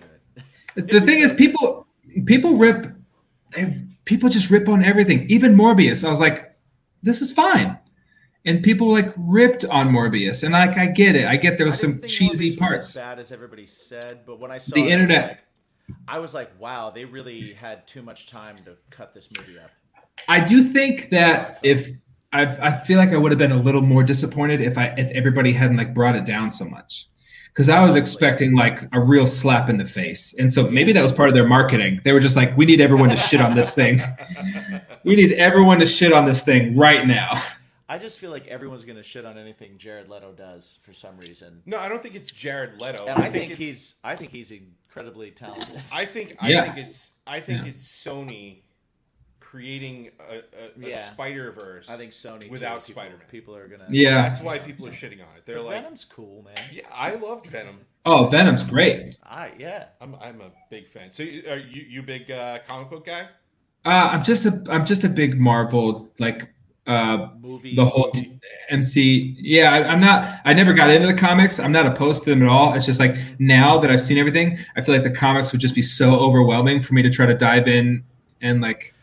good. 0.75 0.89
the 0.89 1.01
thing 1.01 1.19
is 1.19 1.31
people 1.33 1.85
people 2.25 2.55
rip 2.57 2.87
they, 3.51 3.83
people 4.05 4.29
just 4.29 4.49
rip 4.49 4.67
on 4.69 4.83
everything 4.83 5.29
even 5.29 5.55
morbius 5.55 6.03
i 6.03 6.09
was 6.09 6.19
like 6.19 6.55
this 7.03 7.21
is 7.21 7.31
fine 7.31 7.77
and 8.45 8.61
people 8.63 8.91
like 8.91 9.13
ripped 9.17 9.65
on 9.65 9.89
morbius. 9.89 10.43
And 10.43 10.53
like 10.53 10.77
i 10.77 10.85
get 10.85 11.15
it. 11.15 11.25
I 11.25 11.35
get 11.35 11.57
there 11.57 11.65
was 11.65 11.79
some 11.79 12.01
cheesy 12.01 12.51
Morbius 12.55 12.59
parts 12.59 12.89
as 12.89 12.95
bad 12.95 13.19
as 13.19 13.31
everybody 13.31 13.65
said, 13.65 14.19
but 14.25 14.39
when 14.39 14.51
I 14.51 14.57
saw 14.57 14.75
The 14.75 14.87
it, 14.87 14.91
internet- 14.91 15.27
like- 15.27 15.39
I 16.07 16.17
was 16.17 16.33
like, 16.33 16.49
wow, 16.59 16.89
they 16.89 17.05
really 17.05 17.53
had 17.53 17.85
too 17.85 18.01
much 18.01 18.27
time 18.27 18.57
to 18.65 18.75
cut 18.89 19.13
this 19.13 19.29
movie 19.37 19.59
up. 19.59 19.69
I 20.27 20.39
do 20.39 20.63
think 20.63 21.09
that 21.11 21.59
if 21.61 21.91
I, 22.33 22.41
I 22.45 22.71
feel 22.71 22.97
like 22.97 23.09
I 23.09 23.17
would 23.17 23.31
have 23.31 23.37
been 23.37 23.51
a 23.51 23.61
little 23.61 23.81
more 23.81 24.01
disappointed 24.03 24.61
if 24.61 24.77
I 24.79 24.87
if 24.97 25.11
everybody 25.11 25.53
hadn't 25.53 25.77
like 25.77 25.93
brought 25.93 26.15
it 26.15 26.25
down 26.25 26.49
so 26.49 26.65
much, 26.65 27.07
because 27.53 27.69
I 27.69 27.85
was 27.85 27.93
expecting 27.95 28.55
like 28.55 28.81
a 28.93 28.99
real 28.99 29.27
slap 29.27 29.69
in 29.69 29.77
the 29.77 29.85
face, 29.85 30.33
and 30.39 30.51
so 30.51 30.69
maybe 30.71 30.91
that 30.93 31.03
was 31.03 31.11
part 31.11 31.29
of 31.29 31.35
their 31.35 31.47
marketing. 31.47 32.01
They 32.03 32.13
were 32.13 32.19
just 32.19 32.35
like, 32.35 32.57
we 32.57 32.65
need 32.65 32.81
everyone 32.81 33.09
to 33.09 33.15
shit 33.15 33.39
on 33.41 33.55
this 33.55 33.73
thing. 33.73 34.01
We 35.03 35.15
need 35.15 35.33
everyone 35.33 35.77
to 35.81 35.85
shit 35.85 36.11
on 36.11 36.25
this 36.25 36.41
thing 36.41 36.75
right 36.75 37.05
now. 37.05 37.41
I 37.87 37.97
just 37.99 38.17
feel 38.17 38.31
like 38.31 38.47
everyone's 38.47 38.83
gonna 38.85 39.03
shit 39.03 39.25
on 39.25 39.37
anything 39.37 39.77
Jared 39.77 40.09
Leto 40.09 40.31
does 40.33 40.79
for 40.81 40.91
some 40.93 41.17
reason, 41.17 41.61
No, 41.65 41.77
I 41.79 41.87
don't 41.87 42.01
think 42.01 42.15
it's 42.15 42.31
Jared 42.31 42.79
Leto. 42.81 43.05
and 43.05 43.21
I, 43.21 43.29
think, 43.29 43.51
it's- 43.51 43.57
he's 43.59 43.95
I 44.03 44.15
think 44.15 44.31
he's 44.31 44.51
incredibly 44.51 45.31
talented. 45.31 45.81
I 45.93 46.05
think 46.05 46.35
Yeah. 46.43 46.61
I 46.61 46.63
think 46.65 46.77
it's 46.85 47.13
I 47.27 47.39
think 47.39 47.63
Yeah. 47.63 47.69
it's 47.69 47.83
Sony 47.87 48.61
creating 49.39 50.09
a, 50.29 50.37
a, 50.37 50.85
a 50.85 50.89
Yeah. 50.89 50.95
Spider 50.95 51.51
Verse. 51.51 51.89
I 51.89 51.97
think 51.97 52.11
Sony 52.11 52.49
without 52.49 52.83
Spider-Man. 52.83 53.27
people 53.29 53.55
are 53.55 53.67
gonna. 53.67 53.85
Yeah. 53.89 54.23
That's 54.23 54.41
why 54.41 54.59
people 54.59 54.87
are 54.87 54.91
shitting 54.91 55.21
on 55.21 55.37
it. 55.37 55.45
They're 55.45 55.57
But 55.57 55.65
like, 55.65 55.75
Venom's 55.83 56.05
cool, 56.05 56.43
man. 56.43 56.55
yeah, 56.73 56.81
I 56.93 57.15
loved 57.15 57.47
Venom. 57.47 57.79
Oh, 58.05 58.27
Venom's 58.27 58.63
great. 58.63 59.15
I 59.23 59.51
yeah. 59.59 59.85
I'm 60.01 60.15
I'm 60.15 60.41
a 60.41 60.51
big 60.69 60.87
fan. 60.87 61.11
So 61.11 61.23
you- 61.23 61.43
are 61.49 61.57
you 61.57 61.83
you 61.83 61.99
a 62.01 62.03
big 62.03 62.31
uh, 62.31 62.59
comic 62.67 62.89
book 62.89 63.05
guy? 63.05 63.27
Uh, 63.85 63.89
I'm 64.13 64.23
just 64.23 64.45
a 64.45 64.63
I'm 64.69 64.85
just 64.85 65.03
a 65.03 65.09
big 65.09 65.39
Marvel 65.39 66.09
like 66.19 66.49
uh, 66.87 67.29
Movie. 67.39 67.75
the 67.75 67.85
whole 67.85 68.11
MC. 68.69 69.35
Yeah, 69.39 69.73
I, 69.73 69.83
I'm 69.83 69.99
not. 69.99 70.39
I 70.45 70.53
never 70.53 70.73
got 70.73 70.89
into 70.89 71.07
the 71.07 71.13
comics. 71.13 71.59
I'm 71.59 71.71
not 71.71 71.85
opposed 71.85 72.23
to 72.23 72.29
them 72.29 72.43
at 72.43 72.49
all. 72.49 72.73
It's 72.73 72.85
just 72.85 72.99
like 72.99 73.17
now 73.39 73.77
that 73.79 73.89
I've 73.89 74.01
seen 74.01 74.17
everything, 74.17 74.59
I 74.75 74.81
feel 74.81 74.93
like 74.95 75.03
the 75.03 75.11
comics 75.11 75.51
would 75.51 75.61
just 75.61 75.75
be 75.75 75.81
so 75.81 76.15
overwhelming 76.15 76.81
for 76.81 76.93
me 76.93 77.01
to 77.01 77.09
try 77.09 77.25
to 77.25 77.35
dive 77.35 77.67
in 77.67 78.03
and 78.41 78.61
like 78.61 78.93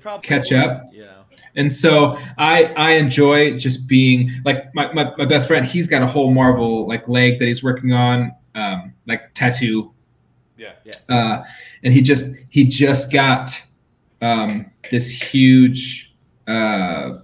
probably 0.00 0.26
catch 0.26 0.50
will, 0.50 0.60
up. 0.60 0.90
Yeah. 0.92 1.22
And 1.56 1.70
so 1.70 2.18
I 2.38 2.64
I 2.76 2.92
enjoy 2.92 3.58
just 3.58 3.88
being 3.88 4.30
like 4.44 4.74
my, 4.74 4.92
my, 4.92 5.12
my 5.16 5.24
best 5.24 5.48
friend. 5.48 5.64
He's 5.64 5.88
got 5.88 6.02
a 6.02 6.06
whole 6.06 6.32
Marvel 6.32 6.86
like 6.86 7.08
leg 7.08 7.38
that 7.38 7.46
he's 7.46 7.62
working 7.62 7.92
on, 7.92 8.32
um, 8.54 8.94
like 9.06 9.32
tattoo. 9.34 9.92
Yeah, 10.56 10.72
yeah. 10.84 10.92
Uh, 11.08 11.44
and 11.84 11.92
he 11.92 12.00
just 12.00 12.26
he 12.48 12.64
just 12.64 13.12
got 13.12 13.50
um, 14.22 14.70
this 14.90 15.08
huge. 15.08 16.14
Uh, 16.46 17.18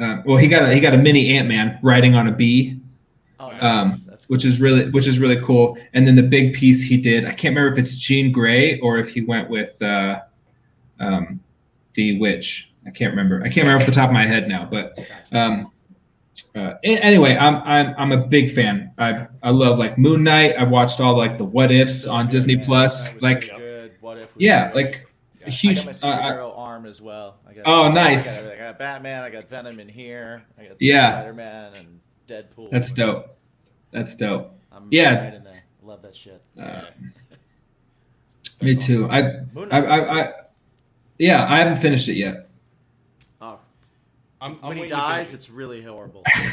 uh, 0.00 0.22
well, 0.24 0.36
he 0.36 0.48
got 0.48 0.62
a 0.62 0.72
he 0.74 0.80
got 0.80 0.94
a 0.94 0.98
mini 0.98 1.36
Ant 1.36 1.48
Man 1.48 1.78
riding 1.82 2.14
on 2.14 2.28
a 2.28 2.32
bee, 2.32 2.80
Oh, 3.40 3.50
nice. 3.50 3.62
um, 3.62 3.90
cool. 4.06 4.16
which 4.28 4.44
is 4.44 4.60
really 4.60 4.90
which 4.90 5.06
is 5.06 5.18
really 5.18 5.40
cool. 5.42 5.76
And 5.94 6.06
then 6.06 6.16
the 6.16 6.22
big 6.22 6.54
piece 6.54 6.82
he 6.82 6.96
did, 6.96 7.24
I 7.24 7.28
can't 7.32 7.54
remember 7.56 7.72
if 7.72 7.78
it's 7.78 7.96
Jean 7.96 8.30
Grey 8.32 8.78
or 8.80 8.98
if 8.98 9.10
he 9.10 9.20
went 9.22 9.48
with 9.50 9.80
uh, 9.82 10.20
um, 11.00 11.40
the 11.94 12.18
witch. 12.20 12.72
I 12.86 12.90
can't 12.90 13.10
remember. 13.10 13.40
I 13.40 13.48
can't 13.50 13.66
remember 13.66 13.82
off 13.82 13.86
the 13.86 13.92
top 13.94 14.08
of 14.08 14.14
my 14.14 14.26
head 14.26 14.48
now. 14.48 14.66
But 14.70 14.98
um, 15.32 15.70
uh, 16.54 16.74
anyway, 16.82 17.36
I'm 17.36 17.56
I'm 17.56 17.94
I'm 17.98 18.12
a 18.12 18.26
big 18.26 18.50
fan. 18.50 18.92
I 18.98 19.26
I 19.42 19.50
love 19.50 19.78
like 19.78 19.98
Moon 19.98 20.22
Knight. 20.24 20.54
I 20.58 20.64
watched 20.64 21.00
all 21.00 21.16
like 21.16 21.36
the 21.38 21.44
what 21.44 21.70
ifs 21.70 22.02
So 22.04 22.12
on 22.12 22.26
good, 22.26 22.30
Disney 22.32 22.56
man. 22.56 22.64
Plus. 22.64 23.20
Like 23.20 23.44
so 23.44 23.58
good. 23.58 23.92
What 24.00 24.18
if? 24.18 24.32
yeah, 24.36 24.72
like 24.74 25.06
huge. 25.46 25.86
uh, 26.02 26.50
arm 26.78 26.86
as 26.86 27.02
well. 27.02 27.36
I 27.48 27.52
got, 27.54 27.62
Oh, 27.66 27.84
I 27.84 27.92
nice. 27.92 28.38
got. 28.38 28.52
I 28.52 28.56
got 28.56 28.78
Batman. 28.78 29.22
I 29.24 29.30
got 29.30 29.48
Venom 29.48 29.80
in 29.80 29.88
here. 29.88 30.44
I 30.58 30.64
got 30.66 30.76
Yeah. 30.80 31.12
Spider 31.12 31.34
Man 31.34 31.72
and 31.74 32.00
Deadpool. 32.28 32.70
that's 32.70 32.92
dope. 32.92 33.36
That's 33.90 34.14
dope. 34.14 34.52
I'm 34.70 34.86
Yeah. 34.90 35.24
right 35.24 35.34
in 35.34 35.44
there. 35.44 35.64
Love 35.82 36.02
that 36.02 36.14
shit. 36.14 36.40
Uh, 36.60 36.82
me 38.60 38.76
too. 38.76 39.08
I, 39.10 39.18
I, 39.70 39.80
I, 39.80 40.20
I, 40.20 40.32
yeah, 41.18 41.46
I 41.50 41.58
haven't 41.58 41.76
finished 41.76 42.08
it 42.08 42.14
yet. 42.16 42.48
oh, 43.40 43.58
I'm, 44.40 44.58
I'm 44.62 44.68
when 44.68 44.76
he 44.78 44.86
dies, 44.88 45.34
it's 45.34 45.50
really 45.50 45.82
horrible. 45.82 46.22
it. 46.26 46.52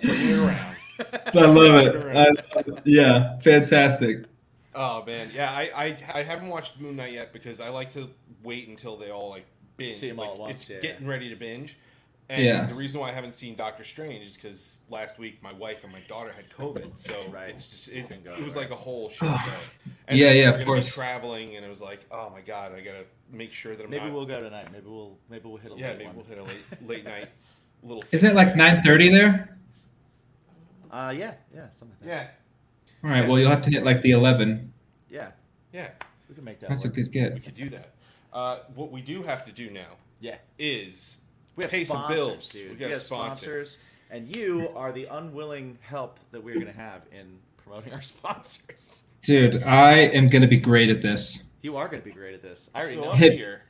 Bring 0.00 0.20
it. 0.28 0.58
I 1.34 1.44
love 1.46 1.74
it. 1.86 2.16
I, 2.16 2.62
yeah, 2.84 3.38
fantastic. 3.40 4.24
Oh 4.82 5.04
man, 5.04 5.30
yeah, 5.34 5.50
I, 5.50 5.70
I 5.76 5.96
I 6.14 6.22
haven't 6.22 6.48
watched 6.48 6.80
Moon 6.80 6.96
Knight 6.96 7.12
yet 7.12 7.32
because 7.34 7.60
I 7.60 7.68
like 7.68 7.90
to 7.90 8.08
wait 8.42 8.66
until 8.68 8.96
they 8.96 9.10
all 9.10 9.28
like 9.28 9.44
binge. 9.76 9.94
See 9.94 10.08
'em 10.08 10.18
all 10.18 10.26
like, 10.26 10.34
at 10.34 10.40
once, 10.40 10.60
it's 10.62 10.70
yeah. 10.70 10.80
getting 10.80 11.06
ready 11.06 11.28
to 11.28 11.36
binge. 11.36 11.76
And 12.30 12.44
Yeah. 12.44 12.64
the 12.64 12.74
reason 12.76 13.00
why 13.00 13.08
I 13.08 13.12
haven't 13.12 13.34
seen 13.34 13.56
Doctor 13.56 13.82
Strange 13.82 14.24
is 14.24 14.36
because 14.36 14.78
last 14.88 15.18
week 15.18 15.42
my 15.42 15.52
wife 15.52 15.82
and 15.82 15.92
my 15.92 15.98
daughter 16.08 16.32
had 16.32 16.48
COVID, 16.48 16.96
so 17.06 17.12
Right. 17.28 17.50
it's 17.50 17.70
just 17.72 17.88
it, 17.88 18.06
Couldn't 18.06 18.24
go 18.24 18.34
it 18.34 18.42
was 18.44 18.54
like 18.56 18.70
a 18.70 18.76
whole 18.76 19.08
shit 19.10 19.18
show. 19.28 19.52
And 20.08 20.16
Yeah, 20.18 20.28
then 20.28 20.36
yeah, 20.36 20.42
we're 20.44 20.48
of 20.48 20.54
gonna 20.54 20.64
course. 20.66 20.86
Be 20.86 20.90
traveling, 20.92 21.56
and 21.56 21.66
it 21.66 21.68
was 21.68 21.82
like, 21.82 22.06
oh 22.10 22.30
my 22.30 22.40
god, 22.40 22.72
I 22.72 22.80
gotta 22.80 23.04
make 23.32 23.52
sure 23.52 23.76
that 23.76 23.82
I'm 23.84 23.90
maybe 23.90 24.04
not. 24.06 24.14
we'll 24.14 24.26
go 24.26 24.40
tonight. 24.40 24.68
Maybe 24.72 24.86
we'll 24.86 25.18
maybe 25.28 25.46
we'll 25.48 25.58
hit 25.58 25.72
a 25.72 25.76
yeah, 25.76 25.88
late 25.88 25.98
maybe 25.98 26.06
one. 26.06 26.16
we'll 26.16 26.24
hit 26.26 26.38
a 26.38 26.44
late 26.44 26.64
late 26.86 27.04
night 27.04 27.28
little. 27.82 28.02
Isn't 28.12 28.30
it 28.30 28.34
like 28.34 28.56
nine 28.56 28.80
thirty 28.82 29.08
there? 29.10 29.58
Uh, 30.90 31.12
yeah, 31.16 31.34
yeah, 31.54 31.68
something 31.70 31.96
like 32.00 32.08
that. 32.08 32.08
Yeah, 32.08 32.28
All 33.02 33.10
right. 33.10 33.26
Well, 33.26 33.38
you'll 33.38 33.50
have 33.50 33.62
to 33.62 33.70
hit 33.70 33.84
like 33.84 34.02
the 34.02 34.10
eleven. 34.12 34.72
Yeah, 35.08 35.28
yeah, 35.72 35.88
we 36.28 36.34
can 36.34 36.44
make 36.44 36.60
that. 36.60 36.68
That's 36.68 36.84
a 36.84 36.88
good 36.88 37.12
good 37.12 37.34
we 37.34 37.40
could 37.40 37.54
do 37.56 37.68
that. 37.70 37.90
Uh, 38.32 38.58
what 38.74 38.92
we 38.92 39.00
do 39.00 39.22
have 39.22 39.44
to 39.46 39.52
do 39.52 39.70
now 39.70 39.96
Yeah, 40.20 40.36
is 40.58 41.18
we 41.56 41.64
have 41.64 41.70
pay 41.72 41.84
some 41.84 41.96
sponsors, 41.96 42.16
bills. 42.16 42.48
dude. 42.50 42.64
We 42.66 42.72
We, 42.74 42.76
got 42.76 42.90
have 42.90 43.00
sponsor. 43.00 43.42
sponsors, 43.64 43.78
and 44.10 44.36
you 44.36 44.68
are 44.76 44.92
the 44.92 45.06
unwilling 45.06 45.78
help 45.80 46.20
that 46.30 46.42
we're 46.44 46.58
gonna 46.58 46.72
have 46.72 47.02
in 47.10 47.38
promoting 47.56 47.92
our 47.92 48.02
sponsors. 48.14 49.04
Dude, 49.22 49.62
I 49.64 49.94
am 49.94 50.28
gonna 50.28 50.46
be 50.46 50.58
great 50.60 50.90
at 50.90 51.02
this. 51.02 51.42
You 51.62 51.76
are 51.76 51.88
gonna 51.88 52.02
be 52.02 52.12
great 52.12 52.34
at 52.34 52.42
this. 52.42 52.70
I 52.74 52.80
already 52.80 52.94
so 52.96 53.04
know. 53.04 53.10
up 53.10 53.16
Hit- 53.18 53.32
here, 53.32 53.62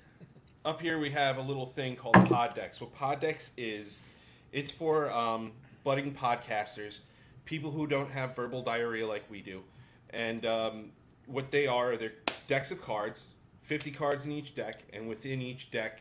up 0.65 0.81
here 0.83 0.99
we 0.99 1.11
have 1.11 1.39
a 1.39 1.43
little 1.43 1.67
thing 1.67 1.97
called 1.97 2.17
Poddex. 2.17 2.81
What 2.83 2.95
Poddex 2.95 3.51
is, 3.57 4.03
it's 4.53 4.71
for 4.71 5.11
um, 5.11 5.53
budding 5.85 6.13
podcasters, 6.13 7.01
people 7.51 7.73
who 7.73 7.85
don't 7.85 8.11
have 8.13 8.37
verbal 8.37 8.63
diarrhea 8.63 9.05
like 9.05 9.25
we 9.29 9.43
do, 9.43 9.61
and 10.11 10.47
um, 10.47 10.93
what 11.27 11.51
they 11.51 11.67
are, 11.67 11.97
they're 11.97 12.13
decks 12.47 12.71
of 12.71 12.81
cards, 12.81 13.33
fifty 13.63 13.91
cards 13.91 14.25
in 14.25 14.31
each 14.33 14.55
deck, 14.55 14.85
and 14.93 15.09
within 15.09 15.43
each 15.43 15.69
deck, 15.73 16.01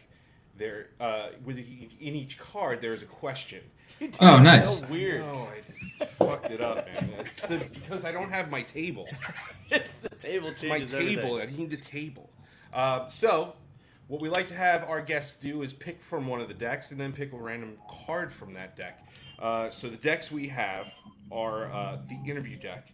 there, 0.56 0.90
uh, 1.02 1.30
within 1.44 1.90
each 2.00 2.38
card, 2.38 2.82
there 2.82 2.94
is 2.94 3.02
a 3.02 3.08
question. 3.08 3.62
Oh, 4.00 4.06
It's 4.06 4.22
nice. 4.22 4.78
So 4.78 4.86
weird. 4.86 5.22
No, 5.22 5.48
I 5.52 5.62
just 5.66 6.06
fucked 6.12 6.52
it 6.52 6.62
up, 6.62 6.86
man. 6.86 7.10
It's 7.18 7.42
the, 7.42 7.58
because 7.58 8.06
I 8.06 8.12
don't 8.12 8.30
have 8.30 8.52
my 8.52 8.62
table. 8.62 9.08
it's 9.72 9.94
the 9.96 10.10
table 10.10 10.50
It's 10.50 10.64
my 10.64 10.82
table. 10.82 11.40
everything. 11.40 11.56
I 11.56 11.58
need 11.58 11.72
the 11.72 11.78
table. 11.78 12.30
Uh, 12.72 13.08
so, 13.08 13.56
what 14.08 14.22
we 14.22 14.30
like 14.30 14.48
to 14.50 14.54
have 14.54 14.88
our 14.88 15.02
guests 15.02 15.42
do 15.42 15.64
is 15.64 15.74
pick 15.74 16.04
from 16.04 16.28
one 16.28 16.40
of 16.40 16.48
the 16.48 16.54
decks 16.54 16.92
and 16.92 17.00
then 17.00 17.12
pick 17.12 17.34
a 17.34 17.38
random 17.38 17.78
card 18.06 18.32
from 18.32 18.54
that 18.54 18.76
deck. 18.76 19.04
Uh, 19.40 19.70
so 19.70 19.88
the 19.88 19.98
decks 19.98 20.32
we 20.32 20.50
have 20.50 20.94
are 21.32 21.72
uh, 21.72 21.98
the 22.08 22.18
interview 22.30 22.58
deck, 22.58 22.92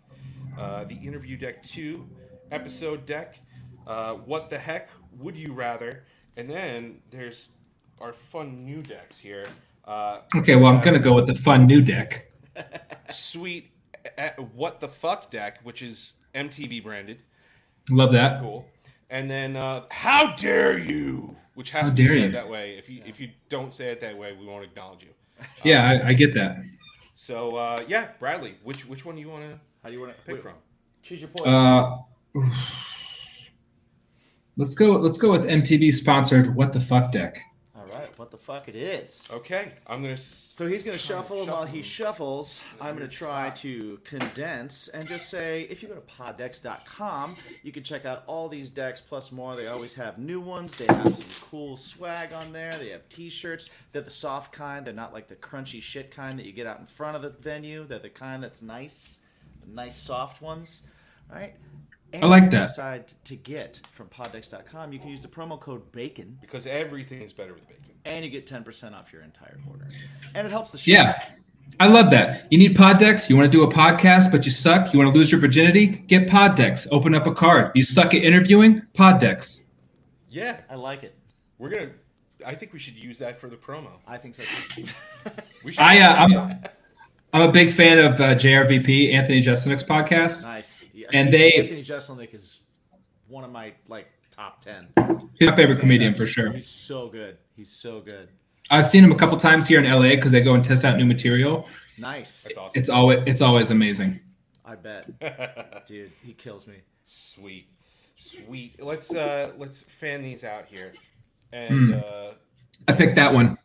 uh, 0.59 0.83
the 0.85 0.95
interview 0.95 1.37
deck 1.37 1.63
two, 1.63 2.07
episode 2.51 3.05
deck, 3.05 3.39
uh, 3.87 4.13
what 4.13 4.49
the 4.49 4.57
heck 4.57 4.89
would 5.19 5.35
you 5.35 5.53
rather, 5.53 6.03
and 6.37 6.49
then 6.49 6.99
there's 7.11 7.51
our 7.99 8.13
fun 8.13 8.65
new 8.65 8.81
decks 8.81 9.17
here. 9.17 9.45
Uh, 9.85 10.19
Okay, 10.35 10.55
well, 10.55 10.65
I'm 10.67 10.81
going 10.81 10.95
to 10.95 10.99
go 10.99 11.13
with 11.13 11.27
the 11.27 11.35
fun 11.35 11.65
new 11.67 11.81
deck. 11.81 12.31
sweet 13.09 13.71
uh, 14.17 14.29
what 14.53 14.79
the 14.79 14.87
fuck 14.87 15.29
deck, 15.31 15.59
which 15.63 15.81
is 15.81 16.13
MTV 16.33 16.83
branded. 16.83 17.19
Love 17.89 18.11
that. 18.13 18.41
Cool. 18.41 18.65
And 19.09 19.29
then 19.29 19.55
uh, 19.55 19.83
how 19.91 20.35
dare 20.35 20.77
you, 20.79 21.37
which 21.53 21.69
has 21.71 21.89
How 21.91 21.95
to 21.95 22.01
be 22.01 22.07
said 22.07 22.17
you. 22.17 22.29
that 22.31 22.49
way. 22.49 22.77
If 22.77 22.89
you 22.89 23.01
if 23.05 23.19
you 23.19 23.29
don't 23.49 23.71
say 23.73 23.91
it 23.91 23.99
that 24.01 24.17
way, 24.17 24.35
we 24.37 24.45
won't 24.45 24.63
acknowledge 24.63 25.03
you. 25.03 25.09
Yeah, 25.63 25.87
I, 25.87 26.09
I 26.09 26.13
get 26.13 26.33
that. 26.33 26.57
So 27.15 27.55
uh, 27.55 27.83
yeah, 27.87 28.09
Bradley, 28.19 28.55
which 28.63 28.87
which 28.87 29.05
one 29.05 29.15
do 29.15 29.21
you 29.21 29.29
want 29.29 29.43
to 29.43 29.59
How 29.81 29.89
do 29.89 29.95
you 29.95 30.01
want 30.01 30.15
to 30.15 30.21
pick 30.23 30.41
from? 30.41 30.53
Choose 31.01 31.21
your 31.21 31.29
point. 31.29 31.47
Uh, 31.47 31.97
let's 34.57 34.75
go. 34.75 34.91
Let's 34.97 35.17
go 35.17 35.31
with 35.31 35.45
MTV 35.45 35.93
sponsored 35.93 36.53
"What 36.55 36.73
the 36.73 36.79
Fuck" 36.79 37.13
deck. 37.13 37.39
All 38.17 38.25
right, 38.25 38.31
what 38.31 38.31
the 38.31 38.37
fuck 38.37 38.67
it 38.69 38.75
is. 38.75 39.27
Okay, 39.31 39.73
I'm 39.87 40.01
gonna. 40.01 40.13
s- 40.13 40.49
So 40.53 40.67
he's 40.67 40.83
going 40.83 40.97
to 40.97 41.03
Trying 41.05 41.17
to 41.21 41.23
shuffle, 41.23 41.41
and 41.43 41.51
while 41.51 41.65
he 41.65 41.81
shuffles, 41.81 42.61
I'm 42.79 42.95
going 42.97 43.09
to 43.09 43.13
try 43.13 43.47
spot. 43.47 43.55
to 43.57 43.99
condense 44.05 44.87
and 44.87 45.07
just 45.07 45.29
say 45.29 45.63
if 45.69 45.81
you 45.83 45.89
go 45.89 45.95
to 45.95 46.01
poddex.com, 46.01 47.35
you 47.63 47.71
can 47.71 47.83
check 47.83 48.05
out 48.05 48.23
all 48.27 48.47
these 48.49 48.69
decks 48.69 49.01
plus 49.01 49.31
more. 49.31 49.55
They 49.55 49.67
always 49.67 49.93
have 49.95 50.17
new 50.17 50.39
ones. 50.39 50.75
They 50.77 50.85
have 50.85 51.15
some 51.17 51.47
cool 51.49 51.75
swag 51.77 52.31
on 52.33 52.53
there. 52.53 52.73
They 52.73 52.89
have 52.89 53.07
t 53.09 53.29
shirts. 53.29 53.69
They're 53.91 54.01
the 54.01 54.09
soft 54.11 54.51
kind, 54.53 54.85
they're 54.85 54.93
not 54.93 55.13
like 55.13 55.27
the 55.27 55.35
crunchy 55.35 55.81
shit 55.81 56.11
kind 56.11 56.39
that 56.39 56.45
you 56.45 56.51
get 56.53 56.67
out 56.67 56.79
in 56.79 56.85
front 56.85 57.15
of 57.15 57.21
the 57.21 57.29
venue. 57.29 57.85
They're 57.85 57.99
the 57.99 58.09
kind 58.09 58.43
that's 58.43 58.61
nice, 58.61 59.17
the 59.65 59.73
nice 59.73 59.95
soft 59.97 60.41
ones. 60.41 60.83
All 61.29 61.37
right? 61.37 61.55
I 62.13 62.17
like 62.27 62.43
Anything 62.43 62.43
you 62.45 62.59
that. 62.59 62.67
decide 62.67 63.05
to 63.25 63.35
get 63.35 63.81
from 63.91 64.07
poddex.com, 64.07 64.93
you 64.93 64.99
can 64.99 65.09
use 65.09 65.21
the 65.21 65.27
promo 65.27 65.59
code 65.59 65.91
BACON 65.91 66.37
Because 66.39 66.65
everything 66.65 67.21
is 67.21 67.33
better 67.33 67.53
with 67.53 67.67
bacon. 67.67 67.94
And 68.05 68.23
you 68.23 68.31
get 68.31 68.45
10% 68.47 68.93
off 68.93 69.11
your 69.11 69.23
entire 69.23 69.57
order. 69.69 69.87
And 70.35 70.45
it 70.45 70.51
helps 70.51 70.71
the 70.71 70.77
show. 70.77 70.91
Yeah, 70.91 71.23
I 71.79 71.87
love 71.87 72.11
that. 72.11 72.45
You 72.51 72.57
need 72.59 72.77
Poddex. 72.77 73.29
You 73.29 73.35
want 73.35 73.51
to 73.51 73.57
do 73.57 73.63
a 73.63 73.71
podcast, 73.73 74.31
but 74.31 74.45
you 74.45 74.51
suck. 74.51 74.93
You 74.93 74.99
want 74.99 75.11
to 75.13 75.17
lose 75.19 75.31
your 75.31 75.41
virginity? 75.41 75.87
Get 75.87 76.27
Poddex. 76.27 76.87
Open 76.91 77.15
up 77.15 77.25
a 77.25 77.33
card. 77.33 77.71
You 77.73 77.83
suck 77.83 78.13
at 78.13 78.23
interviewing? 78.23 78.83
Poddex. 78.93 79.59
Yeah, 80.29 80.61
I 80.69 80.75
like 80.75 81.03
it. 81.03 81.15
we're 81.57 81.69
gonna. 81.69 81.91
I 82.45 82.53
think 82.53 82.73
we 82.73 82.79
should 82.79 82.95
use 82.95 83.17
that 83.19 83.39
for 83.39 83.49
the 83.49 83.55
promo. 83.55 83.89
I 84.05 84.17
think 84.17 84.35
so 84.35 84.43
too. 84.69 84.85
We 85.63 85.71
should. 85.71 85.81
I, 85.81 85.99
uh, 86.01 86.13
I'm, 86.27 86.59
I'm 87.33 87.49
a 87.49 87.51
big 87.51 87.71
fan 87.71 87.97
of 87.97 88.21
uh, 88.21 88.35
JRVP, 88.35 89.13
Anthony 89.13 89.41
Jeselnik's 89.41 89.83
podcast. 89.83 90.43
nice. 90.43 90.85
Yeah, 90.93 91.07
And 91.11 91.33
they- 91.33 91.53
Anthony 91.53 91.83
Jeselnik 91.83 92.35
is 92.35 92.59
one 93.27 93.43
of 93.43 93.51
my 93.51 93.73
like 93.87 94.07
top 94.35 94.61
ten. 94.61 94.87
He's 95.39 95.49
my 95.49 95.55
favorite 95.55 95.79
comedian 95.79 96.13
for 96.15 96.25
sure. 96.25 96.51
He's 96.51 96.67
so 96.67 97.07
good. 97.07 97.37
He's 97.55 97.71
so 97.71 98.01
good. 98.01 98.29
I've 98.69 98.85
seen 98.85 99.03
him 99.03 99.11
a 99.11 99.15
couple 99.15 99.37
times 99.37 99.67
here 99.67 99.79
in 99.83 99.89
LA 99.89 100.09
because 100.15 100.31
they 100.31 100.41
go 100.41 100.55
and 100.55 100.63
test 100.63 100.83
out 100.85 100.97
new 100.97 101.05
material. 101.05 101.67
Nice. 101.97 102.43
That's 102.43 102.57
awesome. 102.57 102.79
It's 102.79 102.89
always 102.89 103.19
it's 103.25 103.41
always 103.41 103.69
amazing. 103.71 104.19
I 104.65 104.75
bet, 104.75 105.85
dude. 105.85 106.11
He 106.23 106.33
kills 106.33 106.65
me. 106.67 106.75
Sweet, 107.05 107.67
sweet. 108.15 108.81
Let's 108.83 109.13
uh 109.13 109.51
let's 109.57 109.83
fan 109.83 110.21
these 110.23 110.43
out 110.43 110.65
here, 110.65 110.93
and 111.53 111.93
Hmm. 111.93 111.99
uh, 112.03 112.31
I 112.87 112.93
picked 112.93 113.15
that 113.15 113.33
one. 113.33 113.57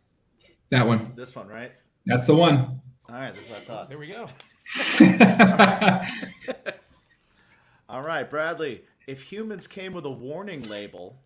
That 0.71 0.87
one. 0.87 1.13
This 1.17 1.35
one, 1.35 1.49
right? 1.49 1.73
That's 2.07 2.27
the 2.27 2.35
one. 2.35 2.81
All 3.09 3.15
right. 3.15 3.35
That's 3.35 3.49
what 3.49 3.59
I 3.59 3.65
thought. 3.65 3.89
there 3.89 3.99
we 3.99 4.07
go. 4.09 4.29
All 7.89 8.03
right, 8.03 8.29
Bradley. 8.29 8.83
If 9.07 9.23
humans 9.23 9.67
came 9.67 9.93
with 9.93 10.05
a 10.05 10.13
warning 10.13 10.63
label, 10.63 11.21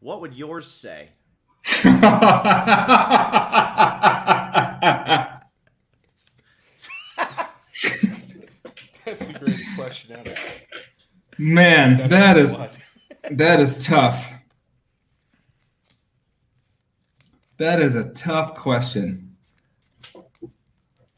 what 0.00 0.20
would 0.20 0.34
yours 0.34 0.66
say? 0.66 1.10
That's 9.04 9.26
the 9.26 9.38
greatest 9.38 9.74
question 9.76 10.12
ever. 10.12 10.34
Man, 11.38 12.08
that 12.08 12.36
is 12.36 12.58
that 13.30 13.60
is 13.60 13.84
tough. 13.84 14.32
That 17.58 17.80
is 17.80 17.94
a 17.94 18.04
tough 18.10 18.54
question. 18.54 19.36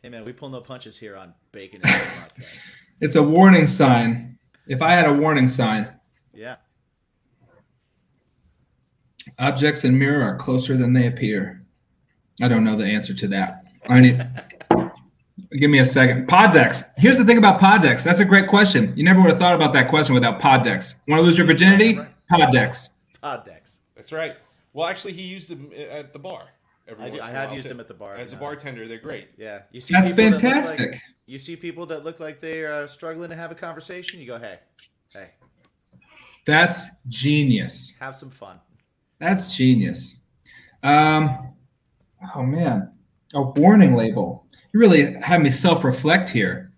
Hey 0.02 0.10
man, 0.10 0.24
we 0.24 0.32
pull 0.32 0.50
no 0.50 0.60
punches 0.60 0.98
here 0.98 1.16
on 1.16 1.34
Bacon. 1.52 1.80
and 1.82 1.92
Bacon 1.92 2.44
It's 3.00 3.16
a 3.16 3.22
warning 3.22 3.66
sign. 3.66 4.38
If 4.66 4.80
I 4.82 4.92
had 4.92 5.06
a 5.06 5.12
warning 5.12 5.46
sign, 5.48 5.88
Yeah. 6.32 6.56
objects 9.38 9.84
in 9.84 9.98
mirror 9.98 10.22
are 10.22 10.36
closer 10.36 10.76
than 10.76 10.92
they 10.92 11.06
appear. 11.06 11.62
I 12.42 12.48
don't 12.48 12.64
know 12.64 12.76
the 12.76 12.84
answer 12.84 13.14
to 13.14 13.28
that. 13.28 13.64
I 13.88 14.00
need. 14.00 14.26
Give 15.52 15.70
me 15.70 15.78
a 15.78 15.84
second. 15.84 16.26
Poddex. 16.28 16.84
Here's 16.96 17.16
the 17.18 17.24
thing 17.24 17.38
about 17.38 17.60
Poddex. 17.60 18.02
That's 18.02 18.20
a 18.20 18.24
great 18.24 18.48
question. 18.48 18.92
You 18.96 19.04
never 19.04 19.20
would 19.20 19.30
have 19.30 19.38
thought 19.38 19.54
about 19.54 19.72
that 19.74 19.88
question 19.88 20.14
without 20.14 20.40
Poddex. 20.40 20.94
Want 21.06 21.20
to 21.20 21.22
lose 21.24 21.38
your 21.38 21.46
virginity? 21.46 21.98
Poddex. 22.30 22.88
Pod 23.22 23.44
decks. 23.44 23.80
That's 23.94 24.12
right. 24.12 24.36
Well, 24.72 24.88
actually, 24.88 25.12
he 25.12 25.22
used 25.22 25.48
them 25.50 25.70
uh, 25.76 25.80
at 25.80 26.12
the 26.12 26.18
bar. 26.18 26.48
Every 26.88 27.04
I 27.06 27.10
do- 27.10 27.20
I 27.20 27.30
have 27.30 27.52
used 27.52 27.64
too. 27.64 27.68
them 27.68 27.80
at 27.80 27.88
the 27.88 27.94
bar, 27.94 28.16
As 28.16 28.32
a 28.32 28.36
bartender, 28.36 28.86
they're 28.88 28.98
great. 28.98 29.28
Yeah. 29.38 29.60
You 29.70 29.80
see 29.80 29.94
That's 29.94 30.10
people 30.10 30.24
that 30.24 30.32
like- 30.32 30.40
fantastic. 30.42 31.00
You 31.26 31.38
see 31.38 31.56
people 31.56 31.86
that 31.86 32.04
look 32.04 32.20
like 32.20 32.40
they 32.40 32.60
are 32.62 32.86
struggling 32.86 33.30
to 33.30 33.36
have 33.36 33.50
a 33.50 33.54
conversation. 33.54 34.20
You 34.20 34.26
go, 34.26 34.38
hey, 34.38 34.58
hey, 35.12 35.30
That's 36.44 36.86
genius. 37.08 37.94
have 37.98 38.14
some 38.14 38.30
fun. 38.30 38.60
That's 39.18 39.56
genius. 39.56 40.16
Um, 40.82 41.54
oh 42.34 42.42
man, 42.42 42.92
a 43.34 43.42
warning 43.42 43.94
label. 43.94 44.46
You 44.72 44.80
really 44.80 45.14
had 45.22 45.40
me 45.42 45.50
self-reflect 45.50 46.28
here. 46.28 46.72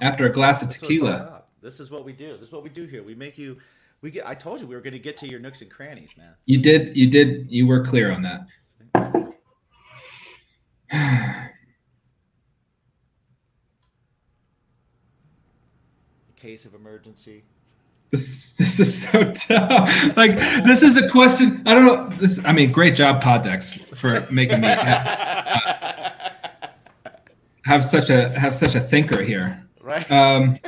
After 0.00 0.26
a 0.26 0.30
glass 0.30 0.62
of 0.62 0.68
That's 0.68 0.82
what 0.82 0.90
it's 0.92 1.02
all 1.02 1.08
tequila. 1.08 1.42
This 1.60 1.80
is 1.80 1.90
what 1.90 2.04
we 2.04 2.12
do. 2.12 2.36
This 2.36 2.48
is 2.48 2.52
what 2.52 2.62
we 2.62 2.70
do 2.70 2.86
here. 2.86 3.02
We 3.02 3.16
make 3.16 3.36
you. 3.36 3.58
We 4.00 4.12
get. 4.12 4.26
I 4.26 4.34
told 4.34 4.60
you 4.60 4.66
we 4.68 4.76
were 4.76 4.80
going 4.80 4.92
to 4.92 5.00
get 5.00 5.16
to 5.18 5.28
your 5.28 5.40
nooks 5.40 5.60
and 5.60 5.68
crannies, 5.68 6.14
man. 6.16 6.34
You 6.46 6.58
did. 6.58 6.96
You 6.96 7.10
did. 7.10 7.50
You 7.50 7.66
were 7.66 7.84
clear 7.84 8.12
on 8.12 8.22
that. 8.22 8.46
Case 16.48 16.64
of 16.64 16.74
emergency. 16.74 17.44
This 18.10 18.54
this 18.54 18.80
is 18.80 19.02
so 19.02 19.32
tough. 19.32 20.16
Like 20.16 20.34
this 20.64 20.82
is 20.82 20.96
a 20.96 21.06
question. 21.10 21.62
I 21.66 21.74
don't 21.74 21.84
know. 21.84 22.16
This. 22.18 22.40
I 22.42 22.52
mean, 22.52 22.72
great 22.72 22.94
job, 22.94 23.22
Poddex, 23.22 23.78
for 23.94 24.26
making 24.32 24.62
me 24.62 24.68
ha- 24.68 26.32
have 27.66 27.84
such 27.84 28.08
a 28.08 28.30
have 28.30 28.54
such 28.54 28.74
a 28.74 28.80
thinker 28.80 29.22
here. 29.22 29.62
Right. 29.82 30.10
Um. 30.10 30.58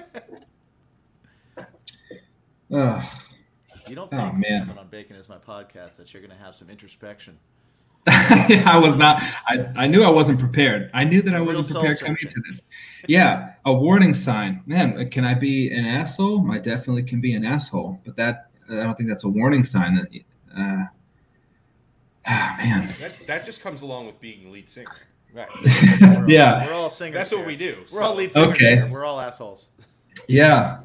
ugh. 2.75 3.05
you 3.89 3.95
don't 3.95 4.13
oh, 4.13 4.17
think 4.17 4.35
man. 4.35 4.77
on 4.79 4.89
Bacon 4.89 5.17
is 5.17 5.31
my 5.31 5.39
podcast 5.39 5.97
that 5.97 6.13
you're 6.13 6.21
going 6.23 6.37
to 6.37 6.45
have 6.45 6.55
some 6.55 6.69
introspection. 6.69 7.39
I 8.07 8.79
was 8.83 8.97
not. 8.97 9.23
I, 9.47 9.67
I 9.77 9.87
knew 9.87 10.03
I 10.03 10.11
wasn't 10.11 10.39
prepared. 10.39 10.91
I 10.95 11.05
knew 11.05 11.23
that 11.23 11.35
I 11.35 11.41
wasn't 11.41 11.67
prepared 11.67 11.99
coming 12.01 12.17
soul-searching. 12.17 12.33
into 12.37 12.51
this. 12.51 12.63
Yeah, 13.07 13.53
a 13.65 13.73
warning 13.73 14.15
sign. 14.15 14.63
Man, 14.67 15.11
can 15.11 15.25
I 15.25 15.35
be 15.35 15.71
an 15.71 15.85
asshole? 15.85 16.51
I 16.51 16.59
definitely 16.59 17.03
can 17.03 17.21
be 17.21 17.35
an 17.35 17.45
asshole, 17.45 18.01
but 18.05 18.17
that 18.17 18.51
I 18.71 18.83
don't 18.83 18.97
think 18.97 19.09
that's 19.09 19.25
a 19.25 19.29
warning 19.29 19.65
sign. 19.65 19.97
That, 19.97 20.61
uh, 20.61 20.85
ah, 22.27 22.57
man. 22.59 22.95
That, 23.01 23.27
that 23.27 23.45
just 23.45 23.61
comes 23.61 23.83
along 23.83 24.07
with 24.07 24.21
being 24.21 24.51
lead 24.51 24.69
singer. 24.69 24.91
Right. 25.33 25.49
Yeah. 26.29 26.67
We're 26.67 26.75
all 26.75 26.91
singers. 26.91 27.19
That's 27.19 27.33
what 27.33 27.39
here. 27.39 27.47
we 27.47 27.57
do. 27.57 27.85
We're 27.93 28.03
all 28.03 28.15
lead 28.15 28.33
singers. 28.33 28.55
Okay. 28.55 28.77
here. 28.77 28.89
We're 28.89 29.05
all 29.05 29.21
assholes. 29.21 29.69
Yeah. 30.29 30.81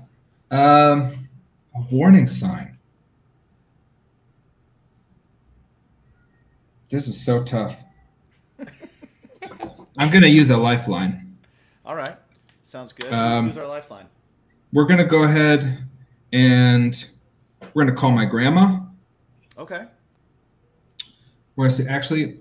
Um, 0.51 1.27
a 1.75 1.81
warning 1.91 2.27
sign. 2.27 2.74
This 6.95 7.09
is 7.09 7.19
so 7.19 7.43
tough. 7.43 7.75
I'm 9.97 10.09
gonna 10.09 10.27
use 10.27 10.49
a 10.49 10.55
lifeline. 10.55 11.35
All 11.85 11.93
right. 11.93 12.15
Sounds 12.63 12.93
good. 12.93 13.11
Um, 13.11 13.49
Who's 13.49 13.57
our 13.57 13.67
lifeline? 13.67 14.05
We're 14.71 14.85
gonna 14.85 15.03
go 15.03 15.23
ahead 15.23 15.89
and 16.31 17.05
we're 17.73 17.83
gonna 17.83 17.97
call 17.97 18.11
my 18.11 18.23
grandma. 18.23 18.79
Okay. 19.57 19.83
We're 21.57 21.65
gonna 21.65 21.75
say 21.75 21.85
actually. 21.85 22.39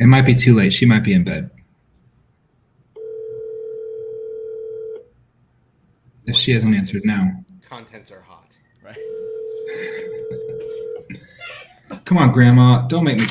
It 0.00 0.06
might 0.06 0.26
be 0.26 0.34
too 0.34 0.56
late. 0.56 0.72
She 0.72 0.84
might 0.84 1.04
be 1.04 1.12
in 1.12 1.22
bed. 1.22 1.48
She 6.32 6.52
hasn't 6.52 6.74
answered 6.74 7.02
now. 7.04 7.30
Contents 7.68 8.10
are 8.10 8.22
hot. 8.22 8.56
Right. 8.82 8.96
Come 12.04 12.18
on, 12.18 12.32
Grandma. 12.32 12.86
Don't 12.88 13.04
make 13.04 13.18
me. 13.18 13.26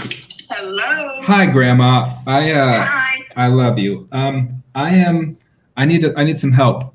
Hello. 0.49 1.21
Hi, 1.23 1.45
Grandma. 1.45 2.17
I 2.27 2.51
uh, 2.51 2.85
Hi. 2.85 3.15
I 3.35 3.47
love 3.47 3.77
you. 3.77 4.07
Um, 4.11 4.63
I 4.75 4.95
am. 4.95 5.37
I 5.77 5.85
need. 5.85 6.05
A, 6.05 6.17
I 6.17 6.23
need 6.23 6.37
some 6.37 6.51
help. 6.51 6.93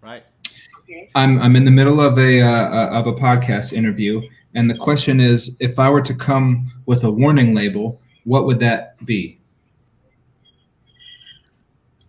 Right. 0.00 0.24
Okay. 0.80 1.10
I'm. 1.14 1.40
I'm 1.40 1.56
in 1.56 1.64
the 1.64 1.70
middle 1.70 2.00
of 2.00 2.18
a 2.18 2.40
uh, 2.40 2.88
of 2.88 3.06
a 3.06 3.12
podcast 3.12 3.72
interview, 3.72 4.20
and 4.54 4.68
the 4.68 4.76
question 4.76 5.20
is, 5.20 5.56
if 5.60 5.78
I 5.78 5.88
were 5.88 6.02
to 6.02 6.14
come 6.14 6.70
with 6.86 7.04
a 7.04 7.10
warning 7.10 7.54
label, 7.54 8.00
what 8.24 8.46
would 8.46 8.60
that 8.60 9.04
be? 9.04 9.38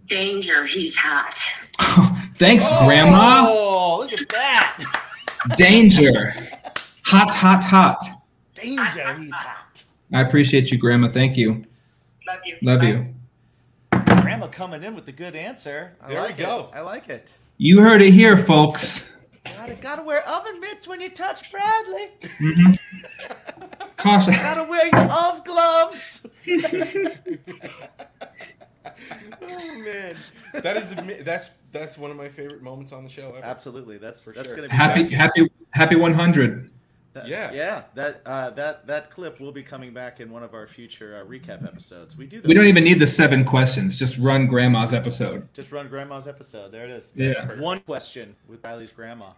Danger. 0.05 0.65
He's 0.65 0.95
hot. 0.95 2.15
Thanks, 2.39 2.65
Grandma. 2.85 3.47
Oh, 3.49 3.97
look 3.99 4.13
at 4.13 4.29
that. 4.29 5.03
Danger. 5.57 6.33
Hot, 7.03 7.35
hot, 7.35 7.65
hot. 7.65 8.01
Danger. 8.53 9.13
He's 9.15 9.33
hot. 9.33 9.83
I 10.13 10.21
appreciate 10.21 10.71
you, 10.71 10.77
Grandma. 10.77 11.11
Thank 11.11 11.35
you. 11.35 11.65
Love 12.25 12.39
you. 12.45 12.57
Love 12.61 12.79
Bye. 12.79 12.87
you. 12.87 13.13
Grandma 14.21 14.47
coming 14.47 14.83
in 14.83 14.95
with 14.95 15.05
the 15.05 15.11
good 15.11 15.35
answer. 15.35 15.97
I 16.01 16.07
There 16.07 16.23
we 16.27 16.31
go. 16.33 16.69
It. 16.73 16.77
I 16.77 16.81
like 16.81 17.09
it. 17.09 17.33
You 17.57 17.81
heard 17.81 18.01
it 18.01 18.13
here, 18.13 18.37
folks. 18.37 19.05
Gotta, 19.43 19.73
gotta 19.75 20.03
wear 20.03 20.25
oven 20.25 20.61
mitts 20.61 20.87
when 20.87 21.01
you 21.01 21.09
touch 21.09 21.51
Bradley. 21.51 22.11
Mm-hmm. 22.21 22.71
Caution. 23.97 24.33
Gotta 24.33 24.63
wear 24.63 24.85
your 24.85 25.11
oven 25.11 25.41
gloves. 25.43 26.25
Oh 29.41 29.77
man, 29.79 30.15
that 30.53 30.77
is 30.77 30.95
that's 31.23 31.51
that's 31.71 31.97
one 31.97 32.11
of 32.11 32.17
my 32.17 32.29
favorite 32.29 32.61
moments 32.61 32.91
on 32.93 33.03
the 33.03 33.09
show 33.09 33.29
ever. 33.35 33.43
Absolutely. 33.45 33.97
That's 33.97 34.23
For 34.25 34.33
that's 34.33 34.47
sure. 34.49 34.55
gonna 34.57 34.67
be 34.69 34.75
Happy, 34.75 35.03
happy, 35.09 35.47
happy 35.71 35.95
100. 35.95 36.69
that- 37.13 37.27
Yeah. 37.27 37.51
Yeah. 37.51 37.83
That 37.95 38.21
uh, 38.25 38.49
that 38.51 38.85
that 38.87 39.09
clip 39.11 39.39
will 39.39 39.51
be 39.51 39.63
coming 39.63 39.93
back 39.93 40.19
in 40.19 40.31
one 40.31 40.43
of 40.43 40.53
our 40.53 40.67
future 40.67 41.17
uh, 41.21 41.27
recap 41.29 41.65
episodes. 41.65 42.17
We 42.17 42.25
do. 42.27 42.41
We 42.45 42.53
don't 42.53 42.65
even 42.65 42.83
need 42.83 42.99
the 42.99 43.07
seven 43.07 43.43
questions. 43.45 43.95
Just 43.95 44.17
run 44.17 44.47
Grandma's 44.47 44.93
episode. 44.93 45.47
Just 45.53 45.71
run 45.71 45.87
Grandma's 45.87 46.27
episode. 46.27 46.71
There 46.71 46.85
it 46.85 46.91
is. 46.91 47.13
Yeah. 47.15 47.59
One 47.59 47.79
question 47.81 48.35
with 48.47 48.63
Riley's 48.63 48.91
grandma. 48.91 49.31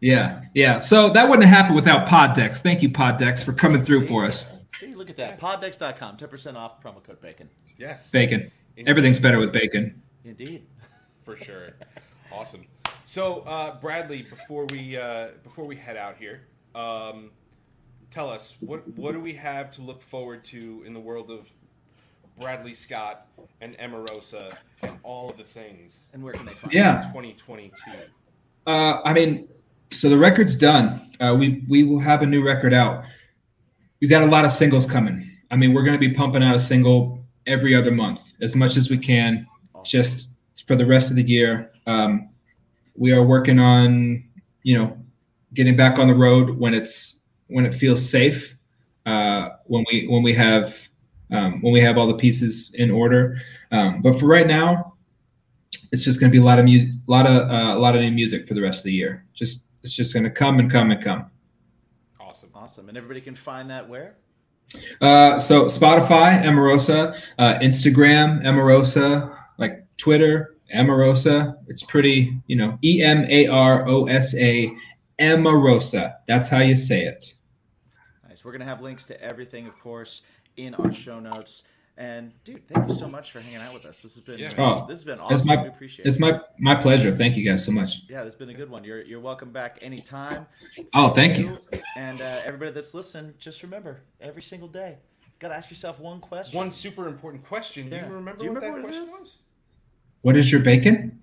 Yeah, 0.00 0.42
yeah. 0.54 0.78
So 0.78 1.08
that 1.10 1.28
wouldn't 1.28 1.48
happen 1.48 1.74
without 1.74 2.06
Poddex. 2.06 2.58
Thank 2.58 2.82
you, 2.82 2.90
Poddex, 2.90 3.42
for 3.42 3.52
coming 3.54 3.82
through 3.82 4.06
for 4.06 4.26
us. 4.26 4.46
See, 4.74 4.94
look 4.94 5.08
at 5.08 5.16
that. 5.16 5.40
Poddex.com, 5.40 6.18
10% 6.18 6.54
off 6.54 6.82
promo 6.82 7.02
code 7.02 7.18
BACON. 7.22 7.48
Yes, 7.78 8.10
Bacon. 8.10 8.50
Everything's 8.84 9.18
better 9.18 9.38
with 9.38 9.52
bacon. 9.52 10.00
Indeed. 10.24 10.66
for 11.22 11.36
sure. 11.36 11.70
Awesome. 12.32 12.66
So, 13.06 13.40
uh, 13.40 13.78
Bradley, 13.80 14.22
before 14.22 14.66
we 14.66 14.96
uh, 14.96 15.28
before 15.44 15.64
we 15.64 15.76
head 15.76 15.96
out 15.96 16.16
here, 16.18 16.42
um, 16.74 17.30
tell 18.10 18.28
us 18.28 18.56
what 18.60 18.86
what 18.96 19.12
do 19.12 19.20
we 19.20 19.32
have 19.34 19.70
to 19.72 19.82
look 19.82 20.02
forward 20.02 20.44
to 20.46 20.82
in 20.86 20.92
the 20.92 21.00
world 21.00 21.30
of 21.30 21.48
Bradley 22.38 22.74
Scott 22.74 23.28
and 23.60 23.76
Emarosa 23.78 24.54
and 24.82 24.98
all 25.02 25.30
of 25.30 25.38
the 25.38 25.44
things 25.44 26.06
And 26.12 26.22
where 26.22 26.34
can 26.34 26.44
they 26.44 26.52
find 26.52 26.72
Yeah. 26.72 26.96
in 27.00 27.08
2022? 27.08 27.72
Uh, 28.66 29.00
I 29.04 29.12
mean, 29.14 29.48
so 29.90 30.08
the 30.10 30.18
record's 30.18 30.54
done. 30.56 31.12
Uh, 31.20 31.34
we 31.38 31.64
we 31.68 31.82
will 31.84 32.00
have 32.00 32.22
a 32.22 32.26
new 32.26 32.44
record 32.44 32.74
out. 32.74 33.04
We've 34.00 34.10
got 34.10 34.22
a 34.22 34.26
lot 34.26 34.44
of 34.44 34.50
singles 34.50 34.84
coming. 34.84 35.30
I 35.50 35.56
mean, 35.56 35.72
we're 35.72 35.84
going 35.84 35.98
to 35.98 36.08
be 36.08 36.12
pumping 36.12 36.42
out 36.42 36.54
a 36.54 36.58
single 36.58 37.24
every 37.46 37.74
other 37.74 37.90
month, 37.90 38.32
as 38.40 38.56
much 38.56 38.76
as 38.76 38.90
we 38.90 38.98
can, 38.98 39.46
just 39.84 40.30
for 40.66 40.76
the 40.76 40.86
rest 40.86 41.10
of 41.10 41.16
the 41.16 41.22
year. 41.22 41.72
Um, 41.86 42.30
we 42.96 43.12
are 43.12 43.22
working 43.22 43.58
on, 43.58 44.24
you 44.62 44.78
know, 44.78 44.96
getting 45.54 45.76
back 45.76 45.98
on 45.98 46.08
the 46.08 46.14
road 46.14 46.58
when 46.58 46.74
it's 46.74 47.18
when 47.48 47.64
it 47.66 47.74
feels 47.74 48.08
safe. 48.08 48.56
Uh, 49.04 49.50
when 49.66 49.84
we 49.90 50.06
when 50.08 50.22
we 50.22 50.34
have 50.34 50.88
um, 51.30 51.60
when 51.62 51.72
we 51.72 51.80
have 51.80 51.96
all 51.98 52.06
the 52.06 52.14
pieces 52.14 52.72
in 52.74 52.90
order. 52.90 53.40
Um, 53.70 54.02
but 54.02 54.18
for 54.18 54.26
right 54.26 54.46
now, 54.46 54.94
it's 55.92 56.04
just 56.04 56.20
going 56.20 56.30
to 56.30 56.36
be 56.36 56.40
a 56.40 56.44
lot 56.44 56.58
of 56.58 56.64
music, 56.64 56.90
a 56.90 57.10
lot 57.10 57.26
of 57.26 57.50
uh, 57.50 57.76
a 57.76 57.78
lot 57.78 57.94
of 57.94 58.02
new 58.02 58.10
music 58.10 58.46
for 58.48 58.54
the 58.54 58.62
rest 58.62 58.80
of 58.80 58.84
the 58.84 58.92
year. 58.92 59.24
Just 59.34 59.64
it's 59.82 59.92
just 59.92 60.12
going 60.12 60.24
to 60.24 60.30
come 60.30 60.58
and 60.58 60.70
come 60.70 60.90
and 60.90 61.02
come. 61.02 61.30
Awesome. 62.20 62.50
Awesome. 62.54 62.88
And 62.88 62.98
everybody 62.98 63.20
can 63.20 63.34
find 63.34 63.70
that 63.70 63.88
where? 63.88 64.16
Uh, 65.00 65.38
so 65.38 65.64
Spotify, 65.66 66.42
Emarosa, 66.42 67.18
uh, 67.38 67.54
Instagram, 67.60 68.42
Emarosa, 68.42 69.36
like 69.58 69.84
Twitter, 69.96 70.56
Emarosa. 70.74 71.56
It's 71.68 71.82
pretty, 71.82 72.36
you 72.46 72.56
know, 72.56 72.78
E 72.82 73.02
M 73.02 73.24
A 73.28 73.46
R 73.46 73.88
O 73.88 74.06
S 74.06 74.34
A, 74.34 74.72
Emarosa. 75.20 76.14
That's 76.26 76.48
how 76.48 76.58
you 76.58 76.74
say 76.74 77.04
it. 77.04 77.32
Nice. 78.28 78.44
We're 78.44 78.52
going 78.52 78.60
to 78.60 78.66
have 78.66 78.80
links 78.80 79.04
to 79.04 79.20
everything, 79.22 79.66
of 79.66 79.78
course, 79.78 80.22
in 80.56 80.74
our 80.74 80.92
show 80.92 81.20
notes. 81.20 81.62
And, 81.98 82.32
dude, 82.44 82.68
thank 82.68 82.88
you 82.88 82.94
so 82.94 83.08
much 83.08 83.30
for 83.30 83.40
hanging 83.40 83.56
out 83.56 83.72
with 83.72 83.86
us. 83.86 84.02
This 84.02 84.16
has 84.16 84.22
been 84.24 84.38
Yeah. 84.38 84.52
Oh, 84.58 84.80
this 84.86 84.98
has 84.98 85.04
been 85.04 85.14
It's 85.14 85.22
awesome. 85.22 85.46
my 85.46 85.62
we 85.62 85.68
appreciate 85.68 86.04
it's 86.06 86.16
it. 86.16 86.20
my 86.20 86.40
my 86.58 86.74
pleasure. 86.74 87.16
Thank 87.16 87.36
you 87.36 87.48
guys 87.48 87.64
so 87.64 87.72
much. 87.72 88.02
Yeah, 88.08 88.22
this 88.22 88.34
has 88.34 88.38
been 88.38 88.50
a 88.50 88.54
good 88.54 88.68
one. 88.68 88.84
You're, 88.84 89.02
you're 89.02 89.20
welcome 89.20 89.50
back 89.50 89.78
anytime. 89.80 90.46
Oh, 90.92 91.08
thank 91.14 91.38
you. 91.38 91.56
And 91.96 92.20
uh, 92.20 92.42
everybody 92.44 92.72
that's 92.72 92.92
listening, 92.92 93.32
just 93.38 93.62
remember 93.62 94.02
every 94.20 94.42
single 94.42 94.68
day, 94.68 94.98
got 95.38 95.48
to 95.48 95.54
ask 95.54 95.70
yourself 95.70 95.98
one 95.98 96.20
question. 96.20 96.54
One 96.58 96.70
super 96.70 97.08
important 97.08 97.46
question. 97.46 97.88
Do 97.88 97.96
you 97.96 98.02
remember 98.02 98.36
Do 98.40 98.44
you 98.44 98.52
what 98.52 98.62
remember 98.62 98.82
that 98.82 98.88
what 98.88 98.94
it 98.94 99.04
question 99.06 99.14
is? 99.14 99.20
was? 99.20 99.38
What 100.20 100.36
is 100.36 100.52
your 100.52 100.60
bacon? 100.60 101.18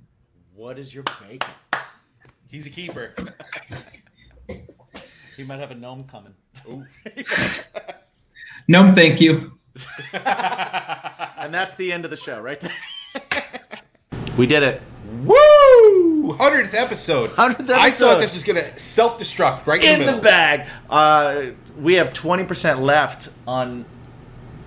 What 0.56 0.80
is 0.80 0.94
your 0.96 1.04
bacon? 1.28 1.50
He's 2.48 2.66
a 2.66 2.72
keeper. 2.72 3.14
He 5.36 5.44
might 5.44 5.60
have 5.60 5.72
a 5.72 5.76
gnome 5.76 6.04
coming. 6.04 6.34
Ooh. 6.70 6.86
No, 8.68 8.94
thank 8.96 9.20
you. 9.20 9.60
And 10.14 11.54
that's 11.54 11.76
the 11.76 11.92
end 11.92 12.06
of 12.06 12.12
the 12.12 12.18
show, 12.18 12.40
right 12.40 12.64
we 14.38 14.48
did 14.48 14.64
it. 14.64 14.82
Woo! 15.24 16.34
Hundredth 16.34 16.74
episode. 16.74 17.32
100th 17.32 17.70
episode. 17.70 17.74
I 17.74 17.90
thought 17.92 18.20
this 18.20 18.34
was 18.34 18.44
gonna 18.44 18.78
self-destruct 18.78 19.68
right 19.68 19.84
in, 19.84 20.02
in 20.02 20.06
the 20.08 20.14
the 20.14 20.22
bag. 20.22 20.68
Uh, 20.90 21.46
we 21.78 21.96
have 21.96 22.14
twenty 22.14 22.44
percent 22.44 22.82
left 22.82 23.30
on 23.46 23.86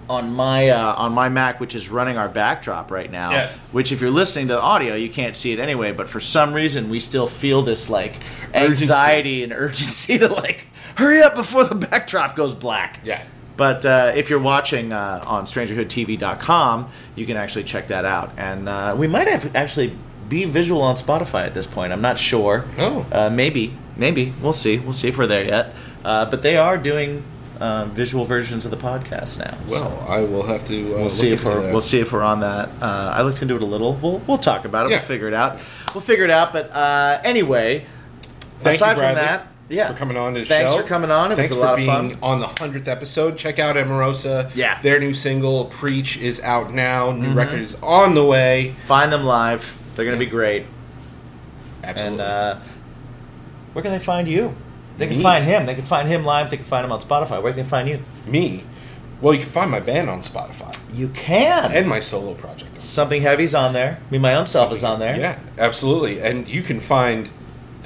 on 0.09 0.33
my 0.33 0.69
uh, 0.69 0.95
on 0.95 1.13
my 1.13 1.29
Mac, 1.29 1.61
which 1.61 1.75
is 1.75 1.89
running 1.89 2.17
our 2.17 2.29
backdrop 2.29 2.91
right 2.91 3.11
now. 3.11 3.31
Yes. 3.31 3.59
Which, 3.73 3.93
if 3.93 4.01
you're 4.01 4.11
listening 4.11 4.49
to 4.49 4.55
the 4.55 4.61
audio, 4.61 4.95
you 4.95 5.09
can't 5.09 5.35
see 5.35 5.53
it 5.53 5.59
anyway. 5.59 5.93
But 5.93 6.09
for 6.09 6.21
some 6.21 6.53
reason, 6.53 6.89
we 6.89 7.01
still 7.01 7.27
feel 7.27 7.63
this 7.63 7.91
like 7.91 8.21
anxiety 8.55 9.43
and 9.43 9.53
urgency 9.57 10.19
to 10.19 10.29
like 10.29 10.69
hurry 10.97 11.23
up 11.23 11.35
before 11.35 11.65
the 11.65 11.75
backdrop 11.75 12.37
goes 12.37 12.55
black. 12.55 13.01
Yeah. 13.05 13.23
But 13.57 13.87
uh, 13.87 14.13
if 14.15 14.29
you're 14.29 14.39
watching 14.39 14.93
uh, 14.93 15.25
on 15.27 15.45
StrangerhoodTV.com, 15.45 16.87
you 17.15 17.27
can 17.27 17.37
actually 17.37 17.65
check 17.65 17.89
that 17.89 18.05
out. 18.05 18.33
And 18.37 18.69
uh, 18.69 18.95
we 18.99 19.07
might 19.07 19.29
have 19.29 19.55
actually 19.57 19.97
be 20.29 20.45
visual 20.45 20.83
on 20.83 20.97
Spotify 20.97 21.47
at 21.47 21.55
this 21.55 21.67
point. 21.67 21.93
I'm 21.93 22.01
not 22.03 22.19
sure. 22.19 22.67
Oh. 22.79 23.07
Uh, 23.11 23.31
maybe, 23.31 23.75
maybe 23.97 24.35
we'll 24.43 24.53
see. 24.53 24.79
We'll 24.79 24.93
see 24.93 25.09
if 25.09 25.19
we're 25.19 25.27
there 25.27 25.45
yet. 25.45 25.75
Uh, 26.05 26.29
but 26.31 26.43
they 26.43 26.57
are 26.57 26.77
doing 26.77 27.25
uh, 27.61 27.87
visual 27.87 28.25
versions 28.25 28.65
of 28.65 28.71
the 28.71 28.77
podcast 28.77 29.39
now. 29.39 29.57
so 29.69 29.81
Well, 29.81 30.07
I 30.09 30.21
will 30.21 30.43
have 30.43 30.65
to. 30.67 30.95
Uh, 30.95 30.99
we'll 30.99 31.09
see 31.09 31.33
if 31.33 31.45
we're 31.45 31.63
that. 31.63 31.73
we'll 31.73 31.81
see 31.81 32.01
if 32.01 32.13
we're 32.13 32.23
on 32.23 32.41
that. 32.41 32.69
Uh, 32.81 33.13
I 33.15 33.23
looked 33.23 33.43
into 33.43 33.57
it 33.57 33.63
a 33.63 33.67
little. 33.67 33.95
We'll 33.95 34.19
we'll 34.27 34.39
talk 34.39 34.65
about 34.65 34.87
it. 34.87 34.91
Yeah. 34.91 34.99
We'll 34.99 35.07
figure 35.07 35.29
it 35.29 35.35
out. 35.35 35.59
We'll 35.95 36.03
figure 36.03 36.25
it 36.25 36.31
out. 36.31 36.53
But 36.53 36.71
uh, 36.71 37.21
anyway, 37.25 37.87
Thank 38.61 38.77
aside 38.77 38.97
you, 38.97 39.03
from 39.03 39.15
that, 39.15 39.47
yeah, 39.69 39.91
for 39.93 39.99
coming 39.99 40.17
on 40.17 40.35
to 40.35 40.41
the 40.41 40.47
Thanks 40.47 40.73
show. 40.73 40.81
for 40.83 40.87
coming 40.87 41.11
on. 41.11 41.33
It 41.33 41.37
Thanks 41.37 41.51
was 41.51 41.59
a 41.59 41.61
for 41.61 41.67
lot 41.67 41.73
of 41.75 41.77
being 41.79 42.11
fun. 42.11 42.19
on 42.23 42.41
the 42.41 42.47
hundredth 42.47 42.89
episode. 42.89 43.37
Check 43.39 43.59
out 43.59 43.77
Emarosa. 43.77 44.51
Yeah. 44.55 44.81
their 44.83 44.99
new 45.01 45.13
single 45.15 45.65
"Preach" 45.67 46.17
is 46.19 46.41
out 46.43 46.73
now. 46.73 47.13
New 47.13 47.29
Mm-hmm. 47.29 47.39
record 47.39 47.61
is 47.61 47.75
on 47.83 48.15
the 48.15 48.25
way. 48.25 48.75
Find 48.87 49.13
them 49.13 49.25
live. 49.25 49.79
They're 49.95 50.05
gonna 50.05 50.17
be 50.19 50.27
great. 50.27 50.67
Absolutely. 51.83 52.21
And 52.21 52.31
uh, 52.31 52.59
where 53.73 53.83
can 53.83 53.93
they 53.93 53.99
find 53.99 54.27
you? 54.29 54.55
They 54.99 55.07
can 55.09 55.19
Me? 55.19 55.23
find 55.23 55.45
him. 55.45 55.67
They 55.67 55.75
can 55.75 55.85
find 55.85 56.09
him 56.09 56.25
live. 56.25 56.51
They 56.51 56.57
can 56.57 56.65
find 56.65 56.85
him 56.85 56.91
on 56.93 57.01
Spotify. 57.01 57.43
Where 57.43 57.53
can 57.53 57.63
they 57.63 57.69
find 57.69 57.89
you? 57.89 58.01
Me. 58.27 58.65
Well, 59.21 59.33
you 59.35 59.41
can 59.41 59.49
find 59.49 59.71
my 59.71 59.81
band 59.81 60.11
on 60.11 60.21
Spotify 60.21 60.79
You 60.95 61.09
can. 61.09 61.73
and 61.73 61.89
my 61.89 62.01
solo 62.01 62.35
project. 62.35 62.83
Something 62.83 63.23
Heavy's 63.23 63.55
on 63.55 63.73
there. 63.73 63.99
Me, 64.11 64.19
my 64.19 64.35
own 64.35 64.47
self 64.47 64.73
is 64.73 64.85
on 64.85 64.99
there. 65.01 65.17
Yeah, 65.19 65.39
absolutely. 65.59 66.21
And 66.21 66.47
you 66.49 66.63
can 66.63 66.81
find 66.81 67.31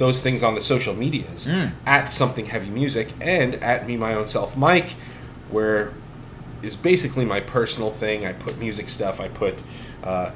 those 0.01 0.19
things 0.19 0.41
on 0.43 0.55
the 0.55 0.61
social 0.61 0.95
medias 0.95 1.45
Mm. 1.45 1.71
at 1.85 2.09
Something 2.09 2.47
Heavy 2.47 2.71
Music 2.71 3.09
and 3.21 3.53
at 3.63 3.85
Me 3.87 3.95
My 3.95 4.15
Own 4.15 4.25
Self 4.25 4.57
Mike, 4.57 4.95
where 5.51 5.93
is 6.63 6.75
basically 6.75 7.23
my 7.23 7.39
personal 7.39 7.91
thing. 7.91 8.25
I 8.25 8.33
put 8.33 8.57
music 8.57 8.89
stuff. 8.89 9.19
I 9.21 9.27
put 9.27 9.61
uh, 10.03 10.31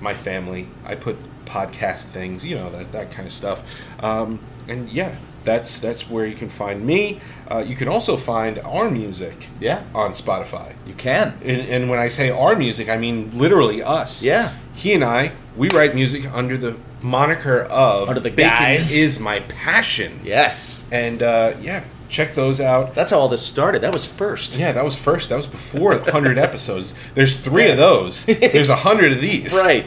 my 0.00 0.14
family. 0.14 0.66
I 0.84 0.96
put 0.96 1.16
podcast 1.46 2.06
things. 2.06 2.44
You 2.44 2.56
know 2.56 2.70
that 2.70 2.90
that 2.92 3.12
kind 3.12 3.26
of 3.26 3.32
stuff. 3.32 3.62
Um, 4.02 4.40
and 4.66 4.88
yeah, 4.90 5.16
that's 5.44 5.78
that's 5.78 6.10
where 6.10 6.26
you 6.26 6.34
can 6.34 6.48
find 6.48 6.84
me. 6.84 7.20
Uh, 7.50 7.58
you 7.58 7.76
can 7.76 7.86
also 7.86 8.16
find 8.16 8.58
our 8.60 8.90
music. 8.90 9.48
Yeah. 9.60 9.84
On 9.94 10.10
Spotify. 10.10 10.74
You 10.86 10.94
can. 10.94 11.38
And, 11.44 11.60
and 11.74 11.88
when 11.90 12.00
I 12.00 12.08
say 12.08 12.30
our 12.30 12.56
music, 12.56 12.88
I 12.88 12.96
mean 12.96 13.30
literally 13.32 13.80
us. 13.80 14.24
Yeah. 14.24 14.54
He 14.74 14.92
and 14.92 15.04
I, 15.04 15.30
we 15.56 15.68
write 15.70 15.94
music 15.94 16.22
under 16.34 16.56
the 16.56 16.74
moniker 17.04 17.60
of 17.62 18.08
Under 18.08 18.20
the 18.20 18.30
bacon 18.30 18.50
guise. 18.50 18.92
is 18.96 19.20
my 19.20 19.40
passion. 19.40 20.20
Yes. 20.24 20.88
And 20.90 21.22
uh, 21.22 21.54
yeah, 21.60 21.84
check 22.08 22.34
those 22.34 22.60
out. 22.60 22.94
That's 22.94 23.10
how 23.12 23.18
all 23.18 23.28
this 23.28 23.44
started. 23.46 23.82
That 23.82 23.92
was 23.92 24.06
first. 24.06 24.56
Yeah, 24.56 24.72
that 24.72 24.84
was 24.84 24.96
first. 24.96 25.28
That 25.28 25.36
was 25.36 25.46
before 25.46 25.90
100 25.96 26.38
episodes. 26.48 26.94
There's 27.14 27.38
three 27.38 27.70
of 27.70 27.76
those. 27.76 28.24
There's 28.26 28.70
a 28.70 28.76
hundred 28.76 29.12
of 29.12 29.20
these. 29.20 29.54
Right. 29.64 29.86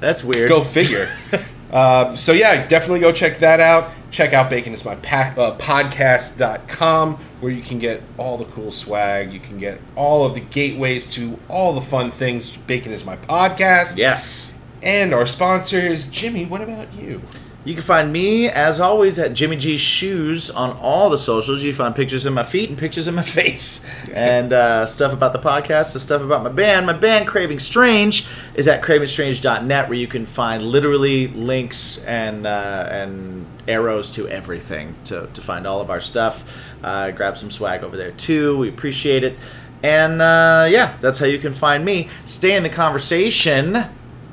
That's 0.00 0.22
weird. 0.24 0.48
Go 0.48 0.62
figure. 0.62 1.10
um, 1.72 2.16
so 2.16 2.32
yeah, 2.32 2.66
definitely 2.66 3.00
go 3.00 3.12
check 3.12 3.38
that 3.40 3.60
out. 3.60 3.90
Check 4.10 4.32
out 4.32 4.48
Bacon 4.48 4.72
is 4.72 4.84
my 4.84 4.94
pa- 4.96 5.34
uh, 5.36 5.56
podcast.com 5.58 7.16
where 7.40 7.52
you 7.52 7.62
can 7.62 7.78
get 7.78 8.02
all 8.16 8.36
the 8.38 8.44
cool 8.46 8.70
swag. 8.70 9.32
You 9.32 9.40
can 9.40 9.58
get 9.58 9.80
all 9.96 10.24
of 10.24 10.34
the 10.34 10.40
gateways 10.40 11.12
to 11.14 11.38
all 11.48 11.72
the 11.72 11.80
fun 11.80 12.10
things. 12.10 12.56
Bacon 12.56 12.92
is 12.92 13.04
my 13.04 13.16
podcast. 13.16 13.96
Yes. 13.96 14.50
And 14.82 15.12
our 15.12 15.26
sponsor 15.26 15.78
is 15.78 16.06
Jimmy. 16.06 16.44
What 16.46 16.60
about 16.60 16.92
you? 16.94 17.22
You 17.64 17.74
can 17.74 17.82
find 17.82 18.12
me, 18.12 18.48
as 18.48 18.80
always, 18.80 19.18
at 19.18 19.34
Jimmy 19.34 19.56
G's 19.56 19.80
Shoes 19.80 20.50
on 20.50 20.76
all 20.78 21.10
the 21.10 21.18
socials. 21.18 21.62
You 21.62 21.74
find 21.74 21.94
pictures 21.94 22.24
of 22.24 22.32
my 22.32 22.44
feet 22.44 22.70
and 22.70 22.78
pictures 22.78 23.08
of 23.08 23.14
my 23.14 23.22
face. 23.40 23.84
And 24.12 24.52
uh, 24.52 24.86
stuff 24.86 25.12
about 25.12 25.32
the 25.32 25.38
podcast, 25.38 25.92
the 25.92 26.00
stuff 26.00 26.22
about 26.22 26.44
my 26.44 26.48
band. 26.48 26.86
My 26.86 26.92
band, 26.92 27.26
Craving 27.26 27.58
Strange, 27.58 28.26
is 28.54 28.68
at 28.68 28.82
cravingstrange.net, 28.82 29.88
where 29.88 29.98
you 29.98 30.06
can 30.06 30.24
find 30.24 30.62
literally 30.62 31.28
links 31.28 32.02
and 32.04 32.46
uh, 32.46 32.88
and 32.88 33.44
arrows 33.66 34.10
to 34.12 34.26
everything 34.28 34.94
to, 35.04 35.28
to 35.34 35.40
find 35.42 35.66
all 35.66 35.80
of 35.80 35.90
our 35.90 36.00
stuff. 36.00 36.50
Uh, 36.82 37.10
grab 37.10 37.36
some 37.36 37.50
swag 37.50 37.82
over 37.82 37.96
there, 37.96 38.12
too. 38.12 38.56
We 38.56 38.68
appreciate 38.68 39.24
it. 39.24 39.36
And 39.82 40.22
uh, 40.22 40.66
yeah, 40.70 40.96
that's 41.00 41.18
how 41.18 41.26
you 41.26 41.38
can 41.38 41.52
find 41.52 41.84
me. 41.84 42.08
Stay 42.24 42.56
in 42.56 42.62
the 42.62 42.68
conversation. 42.68 43.84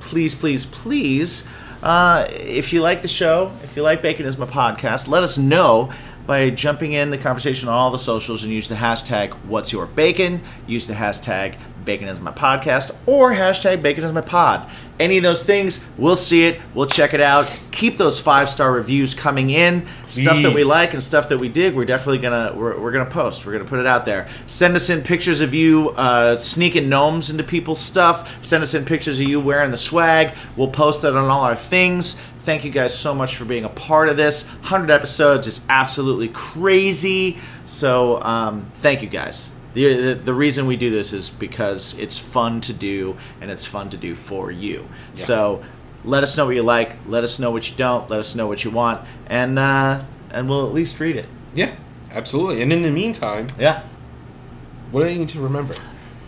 Please, 0.05 0.35
please, 0.35 0.65
please. 0.65 1.47
Uh, 1.81 2.27
if 2.29 2.71
you 2.71 2.81
like 2.81 3.01
the 3.01 3.07
show, 3.07 3.51
if 3.63 3.75
you 3.75 3.81
like 3.81 4.01
Bacon 4.01 4.25
is 4.25 4.37
my 4.37 4.45
podcast, 4.45 5.07
let 5.07 5.23
us 5.23 5.37
know 5.37 5.91
by 6.27 6.51
jumping 6.51 6.93
in 6.93 7.09
the 7.09 7.17
conversation 7.17 7.69
on 7.69 7.75
all 7.75 7.91
the 7.91 7.97
socials 7.97 8.43
and 8.43 8.51
use 8.53 8.67
the 8.67 8.75
hashtag 8.75 9.33
What's 9.45 9.71
Your 9.71 9.87
Bacon. 9.87 10.41
Use 10.67 10.87
the 10.87 10.93
hashtag 10.93 11.57
Bacon 11.85 12.07
is 12.07 12.19
my 12.19 12.31
podcast 12.31 12.95
or 13.05 13.31
hashtag 13.31 13.81
Bacon 13.81 14.03
is 14.03 14.11
my 14.11 14.21
pod. 14.21 14.69
Any 14.99 15.17
of 15.17 15.23
those 15.23 15.43
things, 15.43 15.85
we'll 15.97 16.15
see 16.15 16.45
it, 16.45 16.59
we'll 16.73 16.87
check 16.87 17.13
it 17.13 17.19
out. 17.19 17.51
Keep 17.71 17.97
those 17.97 18.19
five 18.19 18.49
star 18.49 18.71
reviews 18.71 19.13
coming 19.13 19.49
in. 19.49 19.85
Stuff 20.07 20.41
that 20.41 20.53
we 20.53 20.63
like 20.63 20.93
and 20.93 21.03
stuff 21.03 21.29
that 21.29 21.37
we 21.37 21.49
dig, 21.49 21.75
we're 21.75 21.85
definitely 21.85 22.19
gonna 22.19 22.53
we're, 22.55 22.79
we're 22.79 22.91
gonna 22.91 23.09
post. 23.09 23.45
We're 23.45 23.51
gonna 23.51 23.65
put 23.65 23.79
it 23.79 23.85
out 23.85 24.05
there. 24.05 24.27
Send 24.47 24.75
us 24.75 24.89
in 24.89 25.01
pictures 25.03 25.41
of 25.41 25.53
you 25.53 25.89
uh, 25.91 26.37
sneaking 26.37 26.87
gnomes 26.89 27.29
into 27.29 27.43
people's 27.43 27.81
stuff. 27.81 28.43
Send 28.43 28.63
us 28.63 28.73
in 28.73 28.85
pictures 28.85 29.19
of 29.19 29.27
you 29.27 29.39
wearing 29.39 29.71
the 29.71 29.77
swag. 29.77 30.33
We'll 30.55 30.69
post 30.69 31.01
that 31.01 31.15
on 31.15 31.29
all 31.29 31.43
our 31.43 31.55
things. 31.55 32.21
Thank 32.43 32.63
you 32.63 32.69
guys 32.69 32.97
so 32.97 33.15
much 33.15 33.37
for 33.37 33.45
being 33.45 33.63
a 33.63 33.69
part 33.69 34.07
of 34.07 34.17
this. 34.17 34.47
100 34.47 34.91
episodes 34.91 35.47
is 35.47 35.61
absolutely 35.67 36.29
crazy. 36.29 37.39
So, 37.65 38.21
um, 38.21 38.71
thank 38.75 39.01
you 39.01 39.09
guys. 39.09 39.54
The, 39.75 39.93
the, 39.93 40.15
the 40.15 40.33
reason 40.33 40.65
we 40.65 40.75
do 40.77 40.89
this 40.89 41.13
is 41.13 41.29
because 41.29 41.97
it's 41.99 42.17
fun 42.17 42.61
to 42.61 42.73
do 42.73 43.17
and 43.41 43.51
it's 43.51 43.65
fun 43.65 43.89
to 43.91 43.97
do 43.97 44.15
for 44.15 44.49
you. 44.51 44.87
So, 45.13 45.63
let 46.03 46.23
us 46.23 46.37
know 46.37 46.45
what 46.45 46.55
you 46.55 46.63
like. 46.63 46.97
Let 47.07 47.23
us 47.23 47.39
know 47.39 47.51
what 47.51 47.69
you 47.69 47.75
don't. 47.77 48.09
Let 48.09 48.19
us 48.19 48.35
know 48.35 48.47
what 48.47 48.63
you 48.63 48.71
want. 48.71 49.05
And, 49.27 49.57
uh, 49.59 50.03
and 50.31 50.47
we'll 50.49 50.65
at 50.67 50.73
least 50.73 50.99
read 50.99 51.15
it. 51.15 51.25
Yeah, 51.53 51.71
absolutely. 52.11 52.61
And 52.61 52.71
in 52.71 52.81
the 52.83 52.91
meantime, 52.91 53.47
Yeah. 53.59 53.83
what 54.91 55.01
do 55.01 55.07
they 55.07 55.17
need 55.17 55.29
to 55.29 55.39
remember? 55.41 55.75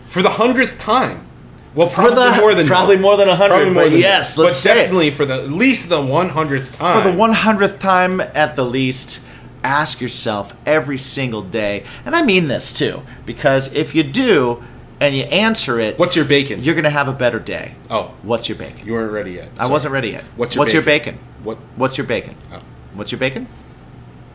For 0.08 0.20
the 0.22 0.30
hundredth 0.30 0.78
time. 0.78 1.26
Well, 1.74 1.88
probably 1.88 2.16
the- 2.16 2.36
more 2.40 2.54
than 2.54 2.66
probably 2.66 2.96
more 2.96 3.16
than 3.16 3.28
100, 3.28 3.72
more 3.72 3.84
but 3.84 3.90
than 3.92 4.00
yes, 4.00 4.34
but 4.36 4.44
let's 4.44 4.64
it. 4.66 4.74
definitely 4.74 5.10
for 5.10 5.24
the 5.24 5.34
at 5.34 5.50
least 5.50 5.88
the 5.88 6.00
one 6.00 6.30
hundredth 6.30 6.76
time. 6.76 7.02
For 7.02 7.10
the 7.10 7.16
100th 7.16 7.78
time 7.78 8.20
at 8.20 8.56
the 8.56 8.64
least, 8.64 9.20
ask 9.64 10.00
yourself 10.00 10.56
every 10.66 10.98
single 10.98 11.42
day, 11.42 11.84
and 12.04 12.14
I 12.16 12.22
mean 12.22 12.48
this 12.48 12.72
too, 12.72 13.02
because 13.26 13.72
if 13.74 13.94
you 13.94 14.02
do 14.02 14.62
and 15.00 15.14
you 15.14 15.22
answer 15.24 15.78
it, 15.78 15.98
What's 15.98 16.16
your 16.16 16.24
bacon? 16.24 16.62
you're 16.62 16.74
going 16.74 16.84
to 16.84 16.90
have 16.90 17.08
a 17.08 17.12
better 17.12 17.38
day. 17.38 17.74
oh, 17.90 18.14
What's 18.22 18.48
your 18.48 18.58
bacon? 18.58 18.84
you 18.86 18.92
weren't 18.92 19.12
ready 19.12 19.32
yet. 19.32 19.50
I 19.58 19.62
Sorry. 19.62 19.70
wasn't 19.72 19.92
ready 19.92 20.10
yet. 20.10 20.24
What's 20.36 20.54
your 20.54 20.66
your 20.68 20.82
bacon? 20.82 21.14
bacon? 21.16 21.44
What? 21.44 21.58
What's 21.76 21.96
your 21.98 22.06
bacon? 22.06 22.34
Oh, 22.52 22.60
What's 22.94 23.12
your 23.12 23.18
bacon? 23.20 23.46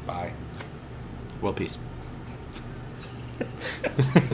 bye. 0.08 0.32
Well, 1.42 1.54
peace. 1.54 1.78